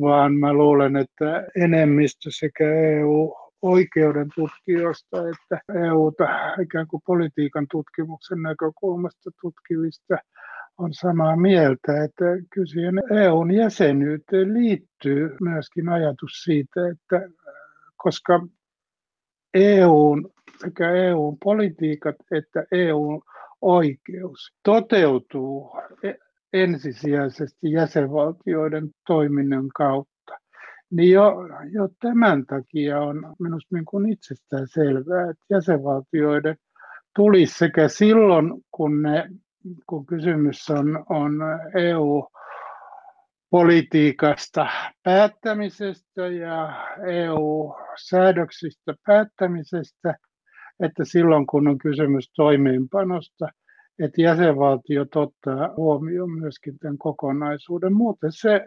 vaan 0.00 0.34
mä 0.34 0.52
luulen, 0.52 0.96
että 0.96 1.46
enemmistö 1.56 2.30
sekä 2.32 2.64
EU 2.64 3.34
oikeuden 3.62 4.28
tutkijoista 4.34 5.16
että 5.28 5.60
EUta 5.86 6.24
ikään 6.62 6.86
kuin 6.86 7.02
politiikan 7.06 7.66
tutkimuksen 7.70 8.42
näkökulmasta 8.42 9.30
tutkivista 9.40 10.16
on 10.78 10.94
samaa 10.94 11.36
mieltä, 11.36 12.04
että 12.04 12.24
kyllä 12.50 13.22
EUn 13.22 13.50
jäsenyyteen 13.50 14.54
liittyy 14.54 15.36
myöskin 15.40 15.88
ajatus 15.88 16.30
siitä, 16.44 16.88
että 16.88 17.28
koska 17.96 18.46
EUn, 19.56 20.30
sekä 20.60 20.90
EUn 20.90 21.36
politiikat 21.44 22.16
että 22.32 22.64
EUn 22.72 23.22
oikeus 23.60 24.52
toteutuu 24.62 25.70
e, 26.02 26.12
ensisijaisesti 26.52 27.72
jäsenvaltioiden 27.72 28.90
toiminnan 29.06 29.68
kautta, 29.76 30.38
niin 30.90 31.12
jo, 31.12 31.32
jo 31.72 31.88
tämän 32.00 32.46
takia 32.46 33.00
on 33.00 33.34
minusta 33.38 33.74
niin 33.74 33.84
kuin 33.84 34.12
itsestään 34.12 34.66
selvää, 34.68 35.30
että 35.30 35.44
jäsenvaltioiden 35.50 36.56
tulisi 37.16 37.58
sekä 37.58 37.88
silloin, 37.88 38.52
kun, 38.70 39.02
ne, 39.02 39.30
kun 39.86 40.06
kysymys 40.06 40.70
on, 40.70 41.04
on 41.08 41.32
EU 41.74 42.28
politiikasta 43.56 44.66
päättämisestä 45.02 46.26
ja 46.26 46.86
EU-säädöksistä 47.06 48.94
päättämisestä, 49.06 50.14
että 50.80 51.04
silloin 51.04 51.46
kun 51.46 51.68
on 51.68 51.78
kysymys 51.78 52.32
toimeenpanosta, 52.36 53.48
että 53.98 54.22
jäsenvaltiot 54.22 55.16
ottaa 55.16 55.74
huomioon 55.76 56.30
myöskin 56.30 56.78
tämän 56.78 56.98
kokonaisuuden. 56.98 57.92
Muuten 57.92 58.32
se, 58.32 58.60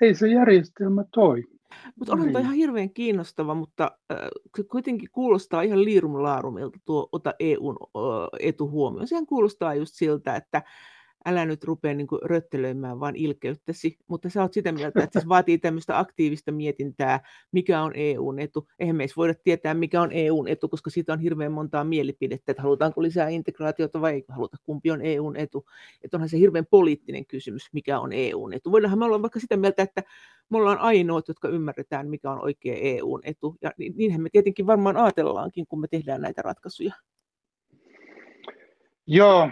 ei 0.00 0.14
se 0.14 0.28
järjestelmä 0.28 1.04
toimi. 1.14 1.58
Mutta 1.96 2.12
onhan 2.12 2.32
toi 2.32 2.40
niin. 2.40 2.44
ihan 2.46 2.56
hirveän 2.56 2.90
kiinnostava, 2.90 3.54
mutta 3.54 3.90
äh, 4.12 4.18
kuitenkin 4.70 5.08
kuulostaa 5.12 5.62
ihan 5.62 5.84
liirumlaarumilta 5.84 6.78
tuo 6.84 7.08
ota 7.12 7.34
EUn 7.40 7.76
etu 8.40 8.70
huomioon. 8.70 9.08
Sehän 9.08 9.26
kuulostaa 9.26 9.74
just 9.74 9.92
siltä, 9.94 10.36
että 10.36 10.62
älä 11.28 11.46
nyt 11.46 11.64
rupea 11.64 11.94
niin 11.94 12.06
kuin 12.06 12.22
röttelöimään 12.24 13.00
vaan 13.00 13.16
ilkeyttäsi, 13.16 13.96
mutta 14.06 14.28
sä 14.28 14.42
oot 14.42 14.52
sitä 14.52 14.72
mieltä, 14.72 15.02
että 15.02 15.20
se 15.20 15.28
vaatii 15.28 15.58
tämmöistä 15.58 15.98
aktiivista 15.98 16.52
mietintää, 16.52 17.20
mikä 17.52 17.82
on 17.82 17.92
EUn 17.94 18.38
etu. 18.38 18.68
Eihän 18.78 18.96
me 18.96 19.06
voida 19.16 19.34
tietää, 19.34 19.74
mikä 19.74 20.02
on 20.02 20.12
EUn 20.12 20.48
etu, 20.48 20.68
koska 20.68 20.90
siitä 20.90 21.12
on 21.12 21.20
hirveän 21.20 21.52
montaa 21.52 21.84
mielipidettä, 21.84 22.52
että 22.52 22.62
halutaanko 22.62 23.02
lisää 23.02 23.28
integraatiota 23.28 24.00
vai 24.00 24.12
eikö 24.12 24.32
haluta, 24.32 24.56
kumpi 24.62 24.90
on 24.90 25.02
EUn 25.02 25.36
etu. 25.36 25.66
Että 26.02 26.16
onhan 26.16 26.28
se 26.28 26.38
hirveän 26.38 26.66
poliittinen 26.70 27.26
kysymys, 27.26 27.68
mikä 27.72 28.00
on 28.00 28.12
EUn 28.12 28.52
etu. 28.52 28.72
Voidaanhan 28.72 28.98
me 28.98 29.04
olla 29.04 29.22
vaikka 29.22 29.40
sitä 29.40 29.56
mieltä, 29.56 29.82
että 29.82 30.02
me 30.50 30.58
ollaan 30.58 30.78
ainoat, 30.78 31.28
jotka 31.28 31.48
ymmärretään, 31.48 32.08
mikä 32.08 32.30
on 32.30 32.42
oikea 32.42 32.76
EUn 32.80 33.20
etu. 33.24 33.56
Ja 33.62 33.72
niinhän 33.94 34.22
me 34.22 34.28
tietenkin 34.32 34.66
varmaan 34.66 34.96
ajatellaankin, 34.96 35.66
kun 35.66 35.80
me 35.80 35.88
tehdään 35.88 36.20
näitä 36.20 36.42
ratkaisuja. 36.42 36.94
Joo, 39.06 39.50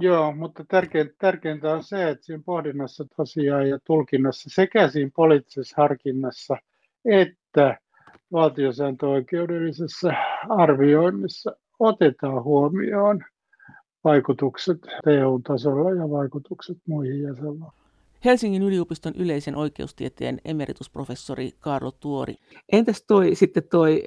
Joo, 0.00 0.32
mutta 0.32 0.64
tärkeintä, 0.68 1.14
tärkeintä 1.18 1.72
on 1.72 1.84
se, 1.84 2.10
että 2.10 2.24
siinä 2.24 2.42
pohdinnassa 2.46 3.04
tosiaan 3.16 3.68
ja 3.68 3.78
tulkinnassa 3.84 4.50
sekä 4.52 4.88
siinä 4.88 5.10
poliittisessa 5.16 5.74
harkinnassa 5.82 6.56
että 7.04 7.78
valtiosääntöoikeudellisessa 8.32 10.12
arvioinnissa 10.48 11.56
otetaan 11.78 12.44
huomioon 12.44 13.24
vaikutukset 14.04 14.78
EU-tasolla 15.06 15.90
ja 15.90 16.10
vaikutukset 16.10 16.78
muihin 16.88 17.22
jäsenvaltioihin. 17.22 17.84
Helsingin 18.24 18.62
yliopiston 18.62 19.12
yleisen 19.16 19.56
oikeustieteen 19.56 20.40
emeritusprofessori 20.44 21.50
Karlo 21.60 21.90
Tuori. 21.90 22.34
Entäs 22.72 23.02
toi 23.02 23.34
sitten 23.34 23.62
toi, 23.70 24.02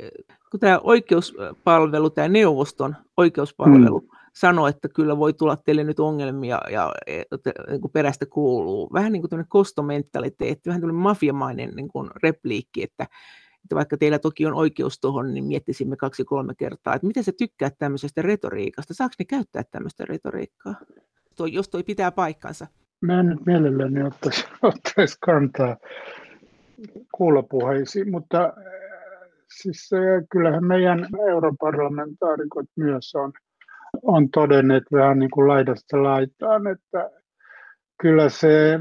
kun 0.52 0.60
tämä 0.60 0.80
oikeuspalvelu, 0.84 2.10
tämä 2.10 2.28
neuvoston 2.28 2.96
oikeuspalvelu, 3.18 4.00
hmm 4.00 4.17
sanoi, 4.40 4.70
että 4.70 4.90
kyllä 4.90 5.18
voi 5.18 5.34
tulla 5.34 5.56
teille 5.56 5.84
nyt 5.84 6.00
ongelmia 6.00 6.62
ja 6.72 6.94
niin 7.70 7.82
kuin 7.82 7.92
perästä 7.92 8.26
kuuluu. 8.26 8.90
Vähän 8.94 9.12
niin 9.12 9.22
kuin 9.22 9.30
tämmöinen 9.30 9.50
kostomentaliteetti, 9.50 10.70
vähän 10.70 10.82
tämmöinen 10.82 11.02
mafiamainen 11.02 11.70
niin 11.76 11.88
kuin 11.88 12.10
repliikki, 12.24 12.84
että, 12.84 13.04
että 13.64 13.76
vaikka 13.76 13.98
teillä 13.98 14.20
toki 14.20 14.46
on 14.46 14.54
oikeus 14.54 15.00
tuohon, 15.00 15.34
niin 15.34 15.46
miettisimme 15.46 15.96
kaksi-kolme 15.96 16.54
kertaa, 16.56 16.96
että 16.96 17.08
miten 17.08 17.24
sä 17.24 17.32
tykkäät 17.38 17.78
tämmöisestä 17.78 18.22
retoriikasta, 18.22 18.94
saako 18.94 19.14
ne 19.20 19.26
käyttää 19.26 19.64
tämmöistä 19.72 20.06
retoriikkaa, 20.06 20.76
toi, 21.36 21.54
jos 21.54 21.70
toi 21.70 21.84
pitää 21.84 22.12
paikkansa? 22.12 22.68
Mä 23.02 23.20
en 23.20 23.26
nyt 23.26 23.46
mielelläni 23.46 24.04
ottaisi, 24.04 24.46
ottaisi 24.62 25.18
kantaa 25.22 25.78
kuulopuheisiin, 27.12 28.12
mutta 28.12 28.44
äh, 28.44 28.52
siis 29.62 29.90
äh, 29.94 30.00
kyllähän 30.32 30.66
meidän 30.66 31.08
europarlamentaarikot 31.30 32.66
myös 32.76 33.16
on 33.16 33.34
on 34.04 34.30
todenneet 34.30 34.84
vähän 34.92 35.20
niin 35.20 35.32
kuin 35.32 35.48
laidasta 35.48 36.04
laitaan, 36.04 36.68
että 36.68 37.12
kyllä 38.02 38.30
se 38.30 38.80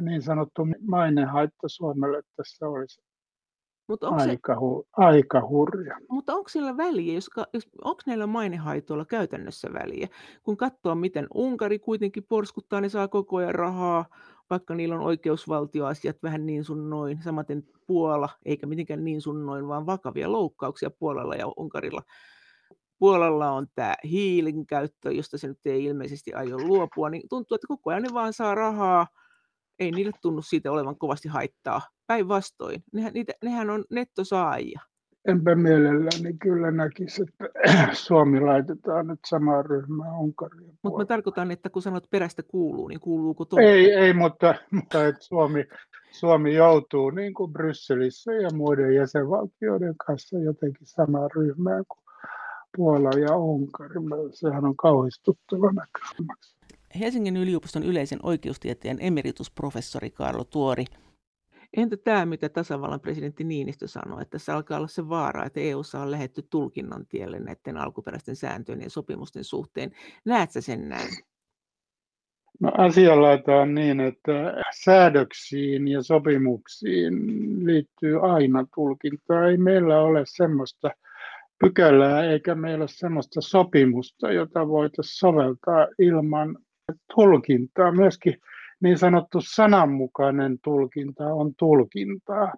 niin 0.00 0.22
sanottu 0.22 0.66
mainehaitta 0.86 1.68
Suomelle 1.68 2.22
tässä 2.36 2.68
olisi 2.68 3.02
mutta 3.88 4.08
onko 4.08 4.22
aika, 4.22 4.54
se, 4.54 4.58
hu, 4.58 4.86
aika 4.92 5.48
hurja. 5.48 5.96
Mutta 6.08 6.34
onko 6.34 6.48
sillä 6.48 6.76
väliä, 6.76 7.14
jos, 7.14 7.30
jos, 7.52 7.68
onko 7.84 8.02
näillä 8.06 8.26
mainehaitoilla 8.26 9.04
käytännössä 9.04 9.68
väliä? 9.72 10.08
Kun 10.42 10.56
katsoo, 10.56 10.94
miten 10.94 11.26
Unkari 11.34 11.78
kuitenkin 11.78 12.24
porskuttaa, 12.28 12.80
ne 12.80 12.88
saa 12.88 13.08
koko 13.08 13.36
ajan 13.36 13.54
rahaa, 13.54 14.04
vaikka 14.50 14.74
niillä 14.74 14.94
on 14.94 15.00
oikeusvaltioasiat 15.00 16.16
vähän 16.22 16.46
niin 16.46 16.64
sun 16.64 16.90
noin, 16.90 17.22
samaten 17.22 17.62
Puola, 17.86 18.28
eikä 18.44 18.66
mitenkään 18.66 19.04
niin 19.04 19.20
sun 19.20 19.46
noin, 19.46 19.68
vaan 19.68 19.86
vakavia 19.86 20.32
loukkauksia 20.32 20.90
Puolalla 20.90 21.34
ja 21.34 21.52
Unkarilla 21.56 22.02
Puolalla 23.04 23.50
on 23.50 23.66
tämä 23.74 23.94
hiilin 24.04 24.66
käyttö, 24.66 25.12
josta 25.12 25.38
se 25.38 25.48
nyt 25.48 25.58
ei 25.64 25.84
ilmeisesti 25.84 26.32
aio 26.34 26.58
luopua, 26.58 27.10
niin 27.10 27.28
tuntuu, 27.28 27.54
että 27.54 27.66
koko 27.66 27.90
ajan 27.90 28.02
ne 28.02 28.08
vaan 28.12 28.32
saa 28.32 28.54
rahaa, 28.54 29.06
ei 29.78 29.90
niille 29.90 30.12
tunnu 30.22 30.42
siitä 30.42 30.72
olevan 30.72 30.98
kovasti 30.98 31.28
haittaa. 31.28 31.80
Päinvastoin, 32.06 32.82
nehän, 32.92 33.12
niitä, 33.12 33.32
nehän 33.42 33.70
on 33.70 33.84
nettosaajia. 33.90 34.80
Enpä 35.28 35.54
mielelläni 35.54 36.38
kyllä 36.42 36.70
näkisi, 36.70 37.22
että 37.22 37.48
Suomi 38.06 38.40
laitetaan 38.40 39.06
nyt 39.06 39.20
samaan 39.26 39.64
ryhmään 39.64 40.18
Unkariin. 40.18 40.78
Mutta 40.82 40.98
mä 40.98 41.04
tarkoitan, 41.04 41.50
että 41.50 41.70
kun 41.70 41.82
sanot 41.82 42.10
perästä 42.10 42.42
kuuluu, 42.42 42.88
niin 42.88 43.00
kuuluuko 43.00 43.44
tuo? 43.44 43.58
Ei, 43.58 43.92
ei 43.92 44.12
mutta, 44.12 44.54
mutta 44.70 45.06
että 45.06 45.22
Suomi, 45.22 45.64
Suomi 46.10 46.54
joutuu 46.54 47.10
niin 47.10 47.34
kuin 47.34 47.52
Brysselissä 47.52 48.32
ja 48.32 48.48
muiden 48.54 48.94
jäsenvaltioiden 48.94 49.94
kanssa 50.06 50.38
jotenkin 50.38 50.86
samaan 50.86 51.30
ryhmään 51.36 51.84
kuin 51.88 52.03
Puola 52.76 53.10
ja 53.10 53.36
Unkari. 53.36 53.94
Sehän 54.32 54.64
on 54.64 54.76
kauhistuttava 54.76 55.72
näkökulmaksi. 55.72 56.56
Helsingin 57.00 57.36
yliopiston 57.36 57.82
yleisen 57.82 58.18
oikeustieteen 58.22 58.96
emeritusprofessori 59.00 60.10
Karlo 60.10 60.44
Tuori. 60.44 60.84
Entä 61.76 61.96
tämä, 61.96 62.26
mitä 62.26 62.48
tasavallan 62.48 63.00
presidentti 63.00 63.44
Niinistö 63.44 63.88
sanoi, 63.88 64.22
että 64.22 64.30
tässä 64.32 64.54
alkaa 64.54 64.78
olla 64.78 64.88
se 64.88 65.08
vaara, 65.08 65.44
että 65.44 65.60
EUssa 65.60 66.00
on 66.00 66.10
lähetty 66.10 66.42
tulkinnan 66.50 67.06
tielle 67.06 67.38
näiden 67.38 67.76
alkuperäisten 67.76 68.36
sääntöjen 68.36 68.80
ja 68.80 68.90
sopimusten 68.90 69.44
suhteen. 69.44 69.92
Näetkö 70.24 70.60
sen 70.60 70.88
näin? 70.88 71.08
No 72.60 72.70
asianlaita 72.78 73.56
on 73.56 73.74
niin, 73.74 74.00
että 74.00 74.32
säädöksiin 74.84 75.88
ja 75.88 76.02
sopimuksiin 76.02 77.14
liittyy 77.66 78.32
aina 78.32 78.66
tulkintaa. 78.74 79.48
Ei 79.48 79.56
meillä 79.56 80.00
ole 80.00 80.22
semmoista 80.26 80.90
pykälää, 81.60 82.24
eikä 82.24 82.54
meillä 82.54 82.82
ole 82.82 82.88
sellaista 82.88 83.40
sopimusta, 83.40 84.32
jota 84.32 84.68
voitaisiin 84.68 85.18
soveltaa 85.18 85.86
ilman 85.98 86.58
tulkintaa. 87.14 87.92
Myöskin 87.92 88.34
niin 88.82 88.98
sanottu 88.98 89.38
sananmukainen 89.40 90.58
tulkinta 90.64 91.24
on 91.26 91.52
tulkintaa. 91.58 92.52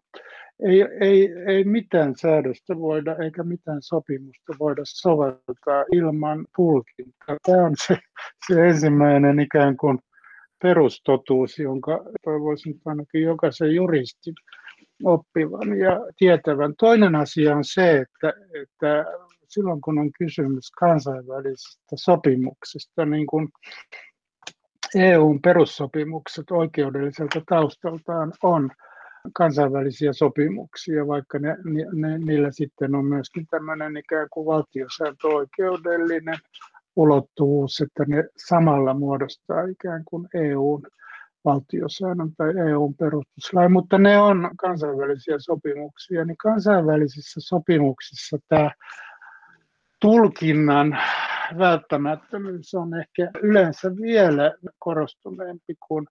Ei, 0.61 0.83
ei, 1.01 1.29
ei 1.47 1.65
mitään 1.65 2.15
säädöstä 2.17 2.79
voida 2.79 3.17
eikä 3.17 3.43
mitään 3.43 3.83
sopimusta 3.83 4.53
voida 4.59 4.83
soveltaa 4.85 5.85
ilman 5.93 6.47
tulkintaa. 6.57 7.37
Tämä 7.47 7.65
on 7.65 7.75
se, 7.87 7.99
se 8.47 8.67
ensimmäinen 8.69 9.41
ikään 9.41 9.77
kuin 9.77 9.99
perustotuus, 10.63 11.59
jonka 11.59 12.05
toivoisin 12.25 12.81
ainakin 12.85 13.23
jokaisen 13.23 13.75
juristin 13.75 14.35
oppivan 15.05 15.79
ja 15.79 16.01
tietävän. 16.17 16.75
Toinen 16.79 17.15
asia 17.15 17.57
on 17.57 17.65
se, 17.65 17.99
että, 17.99 18.33
että 18.63 19.05
silloin 19.49 19.81
kun 19.81 19.99
on 19.99 20.11
kysymys 20.19 20.71
kansainvälisistä 20.71 21.97
sopimuksista, 21.97 23.05
niin 23.05 23.27
kuin 23.27 23.49
EUn 24.95 25.41
perussopimukset 25.43 26.51
oikeudelliselta 26.51 27.43
taustaltaan 27.49 28.33
on 28.43 28.71
kansainvälisiä 29.35 30.13
sopimuksia, 30.13 31.07
vaikka 31.07 31.39
ne, 31.39 31.57
ne, 31.93 32.19
niillä 32.19 32.51
sitten 32.51 32.95
on 32.95 33.05
myöskin 33.05 33.47
tämmöinen 33.51 33.97
ikään 33.97 34.29
kuin 34.31 34.47
valtiosääntöoikeudellinen 34.47 36.39
ulottuvuus, 36.97 37.81
että 37.81 38.05
ne 38.09 38.25
samalla 38.37 38.95
muodostaa 38.95 39.65
ikään 39.65 40.03
kuin 40.05 40.29
EUn 40.35 40.83
valtiosäännön 41.47 42.31
tai 42.37 42.53
EUn 42.71 42.95
perustuslain, 42.95 43.73
mutta 43.73 43.99
ne 43.99 44.19
on 44.19 44.51
kansainvälisiä 44.57 45.37
sopimuksia, 45.39 46.25
niin 46.25 46.37
kansainvälisissä 46.37 47.41
sopimuksissa 47.41 48.39
tämä 48.49 48.71
tulkinnan 50.01 50.99
välttämättömyys 51.59 52.75
on 52.75 53.01
ehkä 53.01 53.31
yleensä 53.43 53.97
vielä 53.97 54.55
korostuneempi 54.79 55.75
kuin 55.89 56.07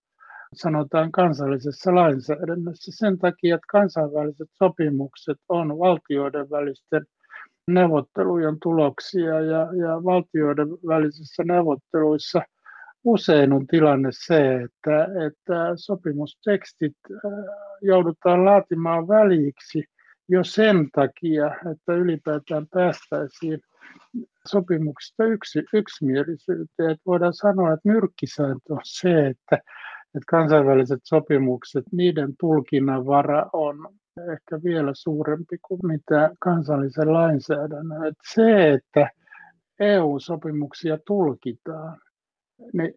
sanotaan 0.53 1.11
kansallisessa 1.11 1.95
lainsäädännössä. 1.95 2.91
Sen 2.95 3.17
takia, 3.17 3.55
että 3.55 3.67
kansainväliset 3.71 4.49
sopimukset 4.51 5.37
on 5.49 5.79
valtioiden 5.79 6.49
välisten 6.49 7.05
neuvottelujen 7.67 8.57
tuloksia 8.63 9.41
ja, 9.41 9.59
ja 9.59 10.03
valtioiden 10.03 10.67
välisissä 10.69 11.43
neuvotteluissa 11.43 12.41
usein 13.05 13.53
on 13.53 13.67
tilanne 13.67 14.09
se, 14.11 14.55
että, 14.55 15.07
että 15.27 15.71
sopimustekstit 15.75 16.97
äh, 17.11 17.31
joudutaan 17.81 18.45
laatimaan 18.45 19.07
väliksi 19.07 19.83
jo 20.29 20.43
sen 20.43 20.89
takia, 20.95 21.47
että 21.71 21.93
ylipäätään 21.93 22.67
päästäisiin 22.67 23.59
sopimuksista 24.47 25.23
yksi, 25.23 25.63
yksimielisyyteen. 25.73 26.89
Että 26.91 27.03
voidaan 27.05 27.33
sanoa, 27.33 27.73
että 27.73 27.89
nyrkkisääntö 27.89 28.73
on 28.73 28.81
se, 28.83 29.27
että, 29.27 29.55
että 30.05 30.25
kansainväliset 30.27 30.99
sopimukset, 31.03 31.83
niiden 31.91 32.33
tulkinnan 32.39 33.05
vara 33.05 33.49
on 33.53 33.75
ehkä 34.33 34.63
vielä 34.63 34.91
suurempi 34.93 35.57
kuin 35.61 35.79
mitä 35.83 36.31
kansallisen 36.39 37.13
lainsäädännön. 37.13 38.07
Että 38.07 38.23
se, 38.33 38.73
että 38.73 39.09
EU-sopimuksia 39.79 40.97
tulkitaan, 41.07 42.01
niin 42.73 42.93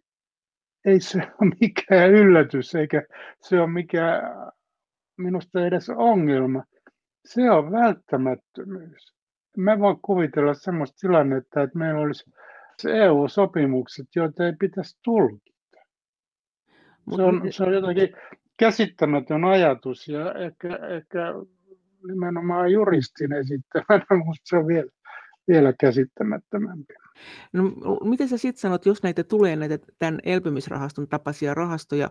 ei 0.85 0.99
se 0.99 1.19
ole 1.41 1.51
mikään 1.61 2.11
yllätys, 2.11 2.75
eikä 2.75 3.03
se 3.41 3.59
ole 3.59 3.71
mikään 3.71 4.21
minusta 5.17 5.65
edes 5.65 5.89
ongelma. 5.89 6.63
Se 7.25 7.51
on 7.51 7.71
välttämättömyys. 7.71 9.13
Mä 9.57 9.79
voin 9.79 9.97
kuvitella 10.01 10.53
sellaista 10.53 10.97
tilannetta, 10.99 11.61
että 11.61 11.77
meillä 11.77 12.01
olisi 12.01 12.31
EU-sopimukset, 12.87 14.07
joita 14.15 14.45
ei 14.45 14.53
pitäisi 14.59 14.99
tulkita. 15.03 15.49
Se 17.15 17.21
on, 17.21 17.41
se 17.49 17.63
on 17.63 17.73
jotenkin 17.73 18.09
käsittämätön 18.57 19.43
ajatus 19.43 20.07
ja 20.07 20.33
ehkä, 20.33 20.79
ehkä 20.95 21.33
nimenomaan 22.07 22.71
juristin 22.71 23.33
esittämänä, 23.33 24.05
mutta 24.25 24.41
se 24.43 24.57
on 24.57 24.67
vielä, 24.67 24.89
vielä 25.49 25.73
käsittämättömämpi. 25.79 26.93
No, 27.53 27.63
miten 28.03 28.27
sä 28.29 28.37
sitten 28.37 28.61
sanot, 28.61 28.85
jos 28.85 29.03
näitä 29.03 29.23
tulee 29.23 29.55
näitä 29.55 29.79
tämän 29.97 30.19
elpymisrahaston 30.23 31.07
tapaisia 31.07 31.53
rahastoja 31.53 32.09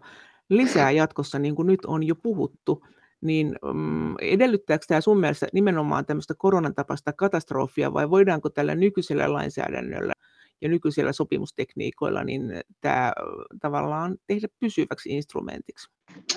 lisää 0.48 0.90
jatkossa, 0.90 1.38
niin 1.38 1.55
kuin 1.55 1.66
nyt 1.66 1.85
on 1.85 2.03
jo 2.03 2.14
puhuttu, 2.14 2.87
niin 3.20 3.57
um, 3.70 4.14
edellyttääkö 4.20 4.85
tämä 4.88 5.01
sun 5.01 5.20
mielestä 5.20 5.46
nimenomaan 5.53 6.07
tämmöistä 6.07 6.35
koronan 6.38 6.74
tapaista 6.74 7.12
katastrofia 7.12 7.92
vai 7.92 8.11
voidaanko 8.11 8.51
tällä 8.51 8.74
nykyisellä 8.74 9.33
lainsäädännöllä 9.33 10.12
ja 10.61 10.68
nykyisillä 10.68 11.12
sopimustekniikoilla 11.12 12.24
niin 12.24 12.53
tämä 12.81 13.12
tavallaan 13.61 14.16
tehdä 14.27 14.48
pysyväksi 14.61 15.09
instrumentiksi? 15.11 15.90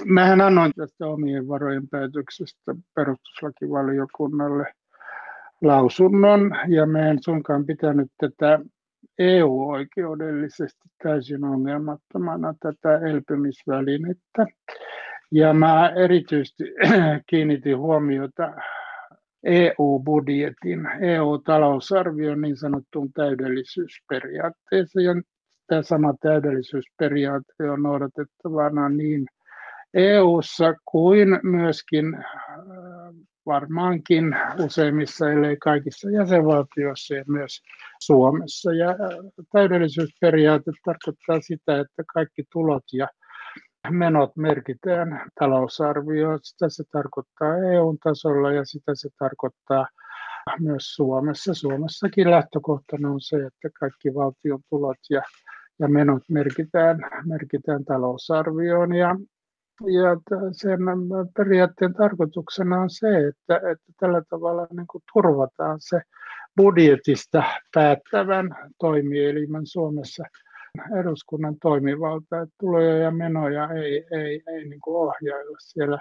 Mähän 0.06 0.42
annoin 0.42 0.72
tästä 0.76 1.08
omien 1.08 1.48
varojen 1.48 1.90
päätöksestä 1.90 2.76
perustuslakivaliokunnalle 2.96 4.74
lausunnon 5.62 6.52
ja 6.67 6.86
me 6.86 7.10
en 7.10 7.17
suinkaan 7.24 7.65
pitänyt 7.65 8.08
tätä 8.17 8.60
EU-oikeudellisesti 9.19 10.89
täysin 11.04 11.43
ongelmattomana 11.43 12.54
tätä 12.60 12.97
elpymisvälinettä. 13.08 14.45
Ja 15.32 15.54
mä 15.54 15.89
erityisesti 15.89 16.63
kiinnitin 17.30 17.78
huomiota 17.78 18.54
EU-budjetin, 19.43 20.88
EU-talousarvion 21.02 22.41
niin 22.41 22.58
sanottuun 22.58 23.13
täydellisyysperiaatteeseen. 23.13 25.06
Ja 25.06 25.13
tämä 25.67 25.82
sama 25.82 26.13
täydellisyysperiaate 26.21 27.71
on 27.71 27.84
noudatettavana 27.84 28.89
niin 28.89 29.26
EU:ssa 29.93 30.74
kuin 30.86 31.39
myöskin 31.43 32.15
äh, 32.15 32.24
varmaankin 33.45 34.36
useimmissa, 34.65 35.32
ellei 35.32 35.58
kaikissa 35.58 36.10
jäsenvaltioissa 36.10 37.15
ja 37.15 37.23
myös 37.27 37.62
Suomessa. 38.01 38.73
Ja 38.73 38.89
äh, 38.89 38.97
täydellisyysperiaate 39.51 40.71
tarkoittaa 40.86 41.41
sitä, 41.41 41.80
että 41.80 42.04
kaikki 42.13 42.43
tulot 42.51 42.84
ja 42.93 43.08
menot 43.89 44.36
merkitään 44.36 45.30
talousarvioon. 45.39 46.39
Sitä 46.41 46.69
se 46.69 46.84
tarkoittaa 46.91 47.58
EU-tasolla 47.73 48.51
ja 48.51 48.65
sitä 48.65 48.91
se 48.95 49.10
tarkoittaa 49.19 49.88
myös 50.60 50.95
Suomessa. 50.95 51.54
Suomessakin 51.54 52.32
lähtökohtana 52.32 53.10
on 53.10 53.21
se, 53.21 53.36
että 53.36 53.69
kaikki 53.80 54.13
valtion 54.13 54.60
tulot 54.69 54.97
ja, 55.10 55.21
ja 55.80 55.88
menot 55.88 56.23
merkitään, 56.30 56.99
merkitään 57.25 57.86
talousarvioon. 57.86 58.95
Ja, 58.95 59.15
ja 59.86 60.39
sen 60.52 60.80
periaatteen 61.38 61.94
tarkoituksena 61.94 62.82
on 62.82 62.89
se, 62.89 63.28
että, 63.28 63.56
että 63.56 63.94
tällä 64.00 64.22
tavalla 64.30 64.67
niin 64.72 64.88
kuin 64.88 65.04
turvataan 65.13 65.78
se 65.80 66.02
budjetista 66.58 67.44
päättävän 67.74 68.56
toimielimen 68.80 69.65
Suomessa– 69.65 70.24
eduskunnan 71.00 71.56
toimivalta, 71.62 72.41
että 72.41 72.56
tuloja 72.60 72.98
ja 72.98 73.12
menoja 73.12 73.70
ei, 73.72 74.06
ei, 74.12 74.44
ei 74.48 74.70
niin 74.70 74.82
kuin 74.82 74.98
ohjailla 74.98 75.58
siellä, 75.60 76.00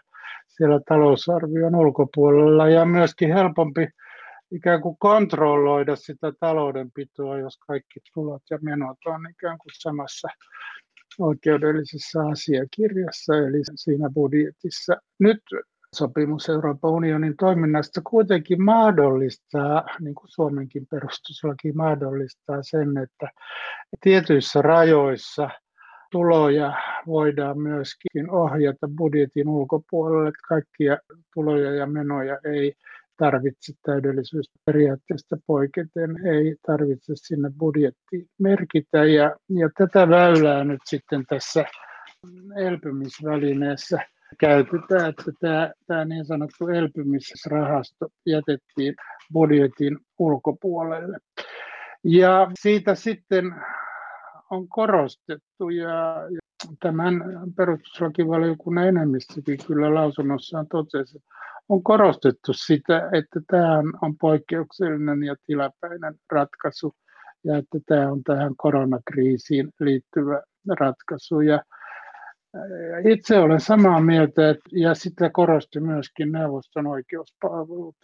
siellä 0.48 0.80
talousarvion 0.88 1.74
ulkopuolella. 1.74 2.68
Ja 2.68 2.84
myöskin 2.84 3.32
helpompi 3.32 3.88
ikään 4.50 4.80
kuin 4.80 4.96
kontrolloida 4.98 5.96
sitä 5.96 6.32
taloudenpitoa, 6.40 7.38
jos 7.38 7.58
kaikki 7.66 8.00
tulot 8.14 8.42
ja 8.50 8.58
menot 8.62 8.98
on 9.06 9.30
ikään 9.30 9.58
kuin 9.58 9.72
samassa 9.78 10.28
oikeudellisessa 11.18 12.20
asiakirjassa, 12.20 13.36
eli 13.36 13.62
siinä 13.74 14.10
budjetissa. 14.14 14.96
Nyt 15.18 15.42
sopimus 15.94 16.48
Euroopan 16.48 16.90
unionin 16.90 17.36
toiminnasta 17.36 18.00
kuitenkin 18.10 18.62
mahdollistaa, 18.62 19.84
niin 20.00 20.14
kuin 20.14 20.28
Suomenkin 20.28 20.86
perustuslaki 20.90 21.72
mahdollistaa 21.72 22.62
sen, 22.62 22.98
että 22.98 23.28
tietyissä 24.00 24.62
rajoissa 24.62 25.50
tuloja 26.12 26.72
voidaan 27.06 27.58
myöskin 27.58 28.30
ohjata 28.30 28.88
budjetin 28.96 29.48
ulkopuolelle, 29.48 30.32
kaikkia 30.48 30.98
tuloja 31.34 31.74
ja 31.74 31.86
menoja 31.86 32.38
ei 32.44 32.74
tarvitse 33.20 33.72
täydellisyysperiaatteesta 33.86 35.36
poiketen, 35.46 36.26
ei 36.26 36.56
tarvitse 36.66 37.12
sinne 37.16 37.50
budjettiin 37.58 38.26
merkitä. 38.38 39.04
Ja, 39.04 39.36
ja 39.48 39.70
tätä 39.78 40.08
väylää 40.08 40.64
nyt 40.64 40.80
sitten 40.84 41.24
tässä 41.28 41.64
elpymisvälineessä 42.56 43.98
käytetään, 44.38 45.10
että 45.10 45.32
tämä, 45.40 45.72
tämä 45.86 46.04
niin 46.04 46.24
sanottu 46.24 46.68
elpymisrahasto 46.68 48.08
jätettiin 48.26 48.94
budjetin 49.32 49.98
ulkopuolelle. 50.18 51.18
Ja 52.04 52.50
siitä 52.60 52.94
sitten 52.94 53.54
on 54.50 54.68
korostettu 54.68 55.68
ja 55.70 56.16
tämän 56.80 57.14
perustuslakivaliokunnan 57.56 58.88
enemmistökin 58.88 59.58
kyllä 59.66 59.94
lausunnossaan 59.94 60.66
totesi, 60.68 61.22
on 61.68 61.82
korostettu 61.82 62.52
sitä, 62.52 63.08
että 63.12 63.40
tämä 63.46 63.78
on 64.02 64.18
poikkeuksellinen 64.20 65.22
ja 65.22 65.34
tilapäinen 65.46 66.14
ratkaisu 66.32 66.94
ja 67.44 67.56
että 67.56 67.78
tämä 67.86 68.12
on 68.12 68.22
tähän 68.24 68.56
koronakriisiin 68.56 69.68
liittyvä 69.80 70.42
ratkaisu. 70.80 71.40
Ja 71.40 71.62
itse 73.08 73.38
olen 73.38 73.60
samaa 73.60 74.00
mieltä, 74.00 74.54
ja 74.72 74.94
sitä 74.94 75.30
korosti 75.32 75.80
myöskin 75.80 76.32
neuvoston 76.32 76.86
oikeuspalvelu 76.86 77.94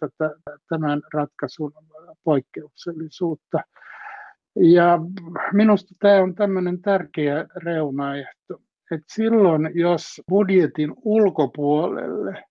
tämän 0.69 1.01
ratkaisun 1.13 1.71
poikkeuksellisuutta. 2.23 3.57
Ja 4.59 4.99
minusta 5.53 5.95
tämä 5.99 6.21
on 6.21 6.35
tämmöinen 6.35 6.81
tärkeä 6.81 7.45
reunaehto, 7.55 8.61
että 8.91 9.13
silloin 9.13 9.71
jos 9.73 10.21
budjetin 10.29 10.93
ulkopuolelle 10.97 12.43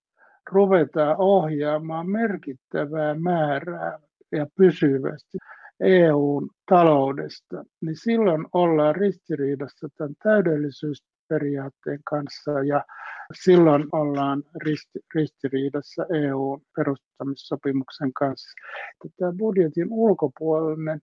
ruvetaan 0.53 1.17
ohjaamaan 1.19 2.11
merkittävää 2.11 3.15
määrää 3.15 3.99
ja 4.33 4.47
pysyvästi 4.57 5.39
EUn 5.81 6.49
taloudesta, 6.69 7.65
niin 7.81 7.97
silloin 7.97 8.47
ollaan 8.53 8.95
ristiriidassa 8.95 9.89
tämän 9.99 10.15
täydellisyysperiaatteen 10.23 12.01
kanssa 12.11 12.51
ja 12.51 12.85
silloin 13.43 13.85
ollaan 13.93 14.43
risti, 14.65 15.01
ristiriidassa 15.15 16.07
EUn 16.15 16.61
perustamissopimuksen 16.77 18.13
kanssa. 18.13 18.51
Tämä 19.19 19.33
budjetin 19.39 19.89
ulkopuolinen 19.91 21.01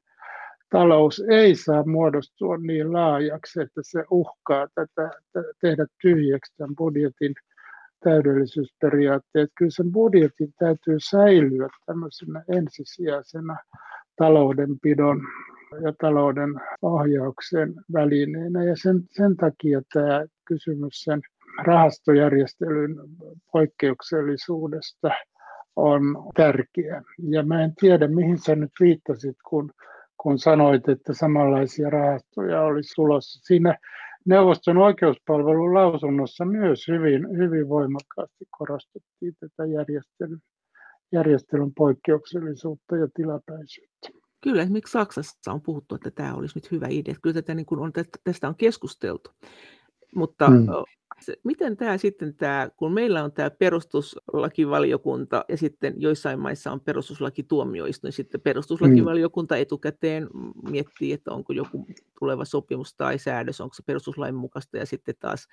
talous 0.73 1.23
ei 1.29 1.55
saa 1.55 1.85
muodostua 1.85 2.57
niin 2.57 2.93
laajaksi, 2.93 3.61
että 3.61 3.81
se 3.83 4.03
uhkaa 4.11 4.67
tätä, 4.75 5.11
tehdä 5.61 5.85
tyhjäksi 6.01 6.53
tämän 6.57 6.75
budjetin 6.75 7.33
täydellisyysperiaatteet. 8.03 9.49
Kyllä 9.57 9.71
sen 9.71 9.91
budjetin 9.91 10.53
täytyy 10.59 10.97
säilyä 11.09 11.67
tämmöisenä 11.85 12.43
ensisijaisena 12.47 13.57
taloudenpidon 14.15 15.21
ja 15.83 15.93
talouden 16.01 16.49
ohjauksen 16.81 17.73
välineenä. 17.93 18.63
Ja 18.63 18.75
sen, 18.75 19.03
sen 19.09 19.37
takia 19.37 19.81
tämä 19.93 20.25
kysymys 20.45 21.03
sen 21.03 21.21
rahastojärjestelyn 21.65 22.95
poikkeuksellisuudesta 23.51 25.09
on 25.75 26.01
tärkeä. 26.35 27.01
Ja 27.29 27.43
mä 27.43 27.63
en 27.63 27.73
tiedä, 27.79 28.07
mihin 28.07 28.37
sä 28.37 28.55
nyt 28.55 28.71
viittasit, 28.79 29.37
kun, 29.49 29.71
kun 30.23 30.39
sanoit, 30.39 30.89
että 30.89 31.13
samanlaisia 31.13 31.89
rahastoja 31.89 32.61
olisi 32.61 32.95
tulossa. 32.95 33.39
Siinä 33.43 33.77
neuvoston 34.25 34.77
oikeuspalvelun 34.77 35.73
lausunnossa 35.73 36.45
myös 36.45 36.87
hyvin, 36.87 37.37
hyvin 37.37 37.69
voimakkaasti 37.69 38.45
korostettiin 38.57 39.33
tätä 39.39 39.65
järjestelyn, 39.65 40.39
järjestelyn 41.11 41.73
poikkeuksellisuutta 41.73 42.95
ja 42.95 43.07
tilapäisyyttä. 43.15 44.09
Kyllä, 44.41 44.61
esimerkiksi 44.61 44.91
Saksassa 44.91 45.51
on 45.51 45.61
puhuttu, 45.61 45.95
että 45.95 46.11
tämä 46.11 46.33
olisi 46.33 46.57
nyt 46.57 46.71
hyvä 46.71 46.87
idea. 46.89 47.15
Kyllä 47.21 47.33
tätä 47.33 47.55
niin 47.55 47.65
kuin 47.65 47.79
on, 47.79 47.91
tästä 48.23 48.47
on 48.47 48.55
keskusteltu. 48.55 49.29
Mutta 50.15 50.49
mm 50.49 50.65
miten 51.43 51.77
tämä 51.77 51.97
sitten 51.97 52.35
tämä, 52.35 52.69
kun 52.77 52.93
meillä 52.93 53.23
on 53.23 53.31
tämä 53.31 53.49
perustuslakivaliokunta 53.49 55.45
ja 55.49 55.57
sitten 55.57 55.93
joissain 55.97 56.39
maissa 56.39 56.71
on 56.71 56.79
perustuslakituomioistuin, 56.79 58.13
sitten 58.13 58.41
perustuslakivaliokunta 58.41 59.57
etukäteen 59.57 60.29
miettii, 60.69 61.11
että 61.11 61.31
onko 61.31 61.53
joku 61.53 61.87
tuleva 62.19 62.45
sopimus 62.45 62.93
tai 62.95 63.19
säädös, 63.19 63.61
onko 63.61 63.73
se 63.73 63.83
perustuslain 63.85 64.35
mukaista 64.35 64.77
ja 64.77 64.85
sitten 64.85 65.15
taas 65.19 65.47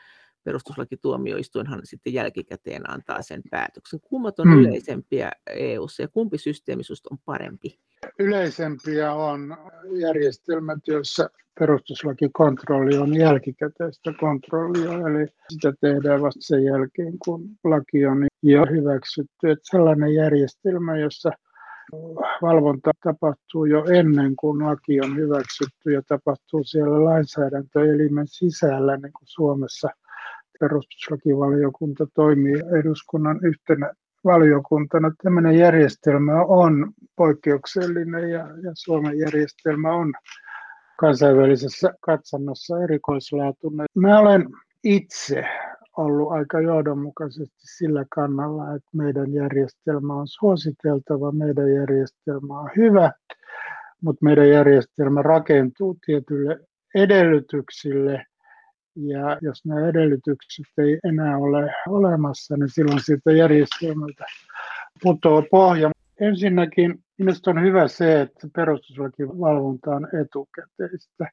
perustuslakituomioistuinhan 0.45 1.81
sitten 1.85 2.13
jälkikäteen 2.13 2.91
antaa 2.91 3.23
sen 3.23 3.43
päätöksen. 3.51 4.01
Kummat 4.01 4.41
on 4.41 4.49
hmm. 4.49 4.61
yleisempiä 4.61 5.31
eu 5.47 5.87
ja 5.99 6.09
kumpi 6.09 6.39
systeemi 6.39 6.83
on 7.11 7.19
parempi? 7.25 7.79
Yleisempiä 8.19 9.13
on 9.13 9.57
järjestelmät, 10.01 10.79
joissa 10.87 11.31
perustuslakikontrolli 11.59 12.99
on 12.99 13.17
jälkikäteistä 13.17 14.13
kontrollia, 14.21 14.93
eli 14.93 15.27
sitä 15.49 15.73
tehdään 15.81 16.23
vasta 16.23 16.41
sen 16.43 16.65
jälkeen, 16.65 17.19
kun 17.25 17.51
laki 17.65 18.07
on 18.07 18.27
jo 18.43 18.67
hyväksytty. 18.71 19.51
Että 19.51 19.65
sellainen 19.71 20.15
järjestelmä, 20.15 20.97
jossa 20.97 21.31
valvonta 22.43 22.91
tapahtuu 23.05 23.65
jo 23.65 23.85
ennen 23.85 24.37
kuin 24.37 24.67
laki 24.67 25.01
on 25.01 25.17
hyväksytty 25.17 25.93
ja 25.93 26.03
tapahtuu 26.03 26.65
siellä 26.65 27.05
lainsäädäntöelimen 27.05 28.27
sisällä, 28.27 28.97
niin 28.97 29.13
kuin 29.13 29.27
Suomessa 29.27 29.89
perustuslakivaliokunta 30.61 32.07
toimii 32.15 32.63
eduskunnan 32.81 33.41
yhtenä 33.43 33.93
valiokuntana. 34.25 35.13
Tämmöinen 35.23 35.59
järjestelmä 35.59 36.45
on 36.45 36.93
poikkeuksellinen 37.17 38.31
ja, 38.31 38.39
ja 38.39 38.73
Suomen 38.75 39.19
järjestelmä 39.19 39.93
on 39.93 40.13
kansainvälisessä 40.99 41.95
katsannossa 42.01 42.83
erikoislaatuinen. 42.83 43.87
Mä 43.95 44.19
olen 44.19 44.47
itse 44.85 45.45
ollut 45.97 46.33
aika 46.33 46.61
johdonmukaisesti 46.61 47.59
sillä 47.59 48.05
kannalla, 48.15 48.75
että 48.75 48.91
meidän 48.97 49.33
järjestelmä 49.33 50.15
on 50.15 50.29
suositeltava, 50.29 51.33
meidän 51.33 51.75
järjestelmä 51.75 52.61
on 52.61 52.71
hyvä, 52.77 53.13
mutta 54.03 54.25
meidän 54.25 54.49
järjestelmä 54.49 55.23
rakentuu 55.23 55.99
tietyille 56.07 56.61
edellytyksille, 56.95 58.25
ja 58.97 59.39
jos 59.41 59.65
nämä 59.67 59.89
edellytykset 59.89 60.67
ei 60.79 60.99
enää 61.05 61.37
ole 61.37 61.75
olemassa, 61.89 62.57
niin 62.57 62.69
silloin 62.69 63.01
siitä 63.01 63.33
järjestelmältä 63.33 64.25
putoaa 65.03 65.43
pohja. 65.51 65.91
Ensinnäkin 66.21 67.05
minusta 67.19 67.51
on 67.51 67.63
hyvä 67.63 67.89
se, 67.89 68.21
että 68.21 68.49
perustuslakivalvonta 68.57 69.91
on 69.91 70.09
etukäteistä. 70.21 71.31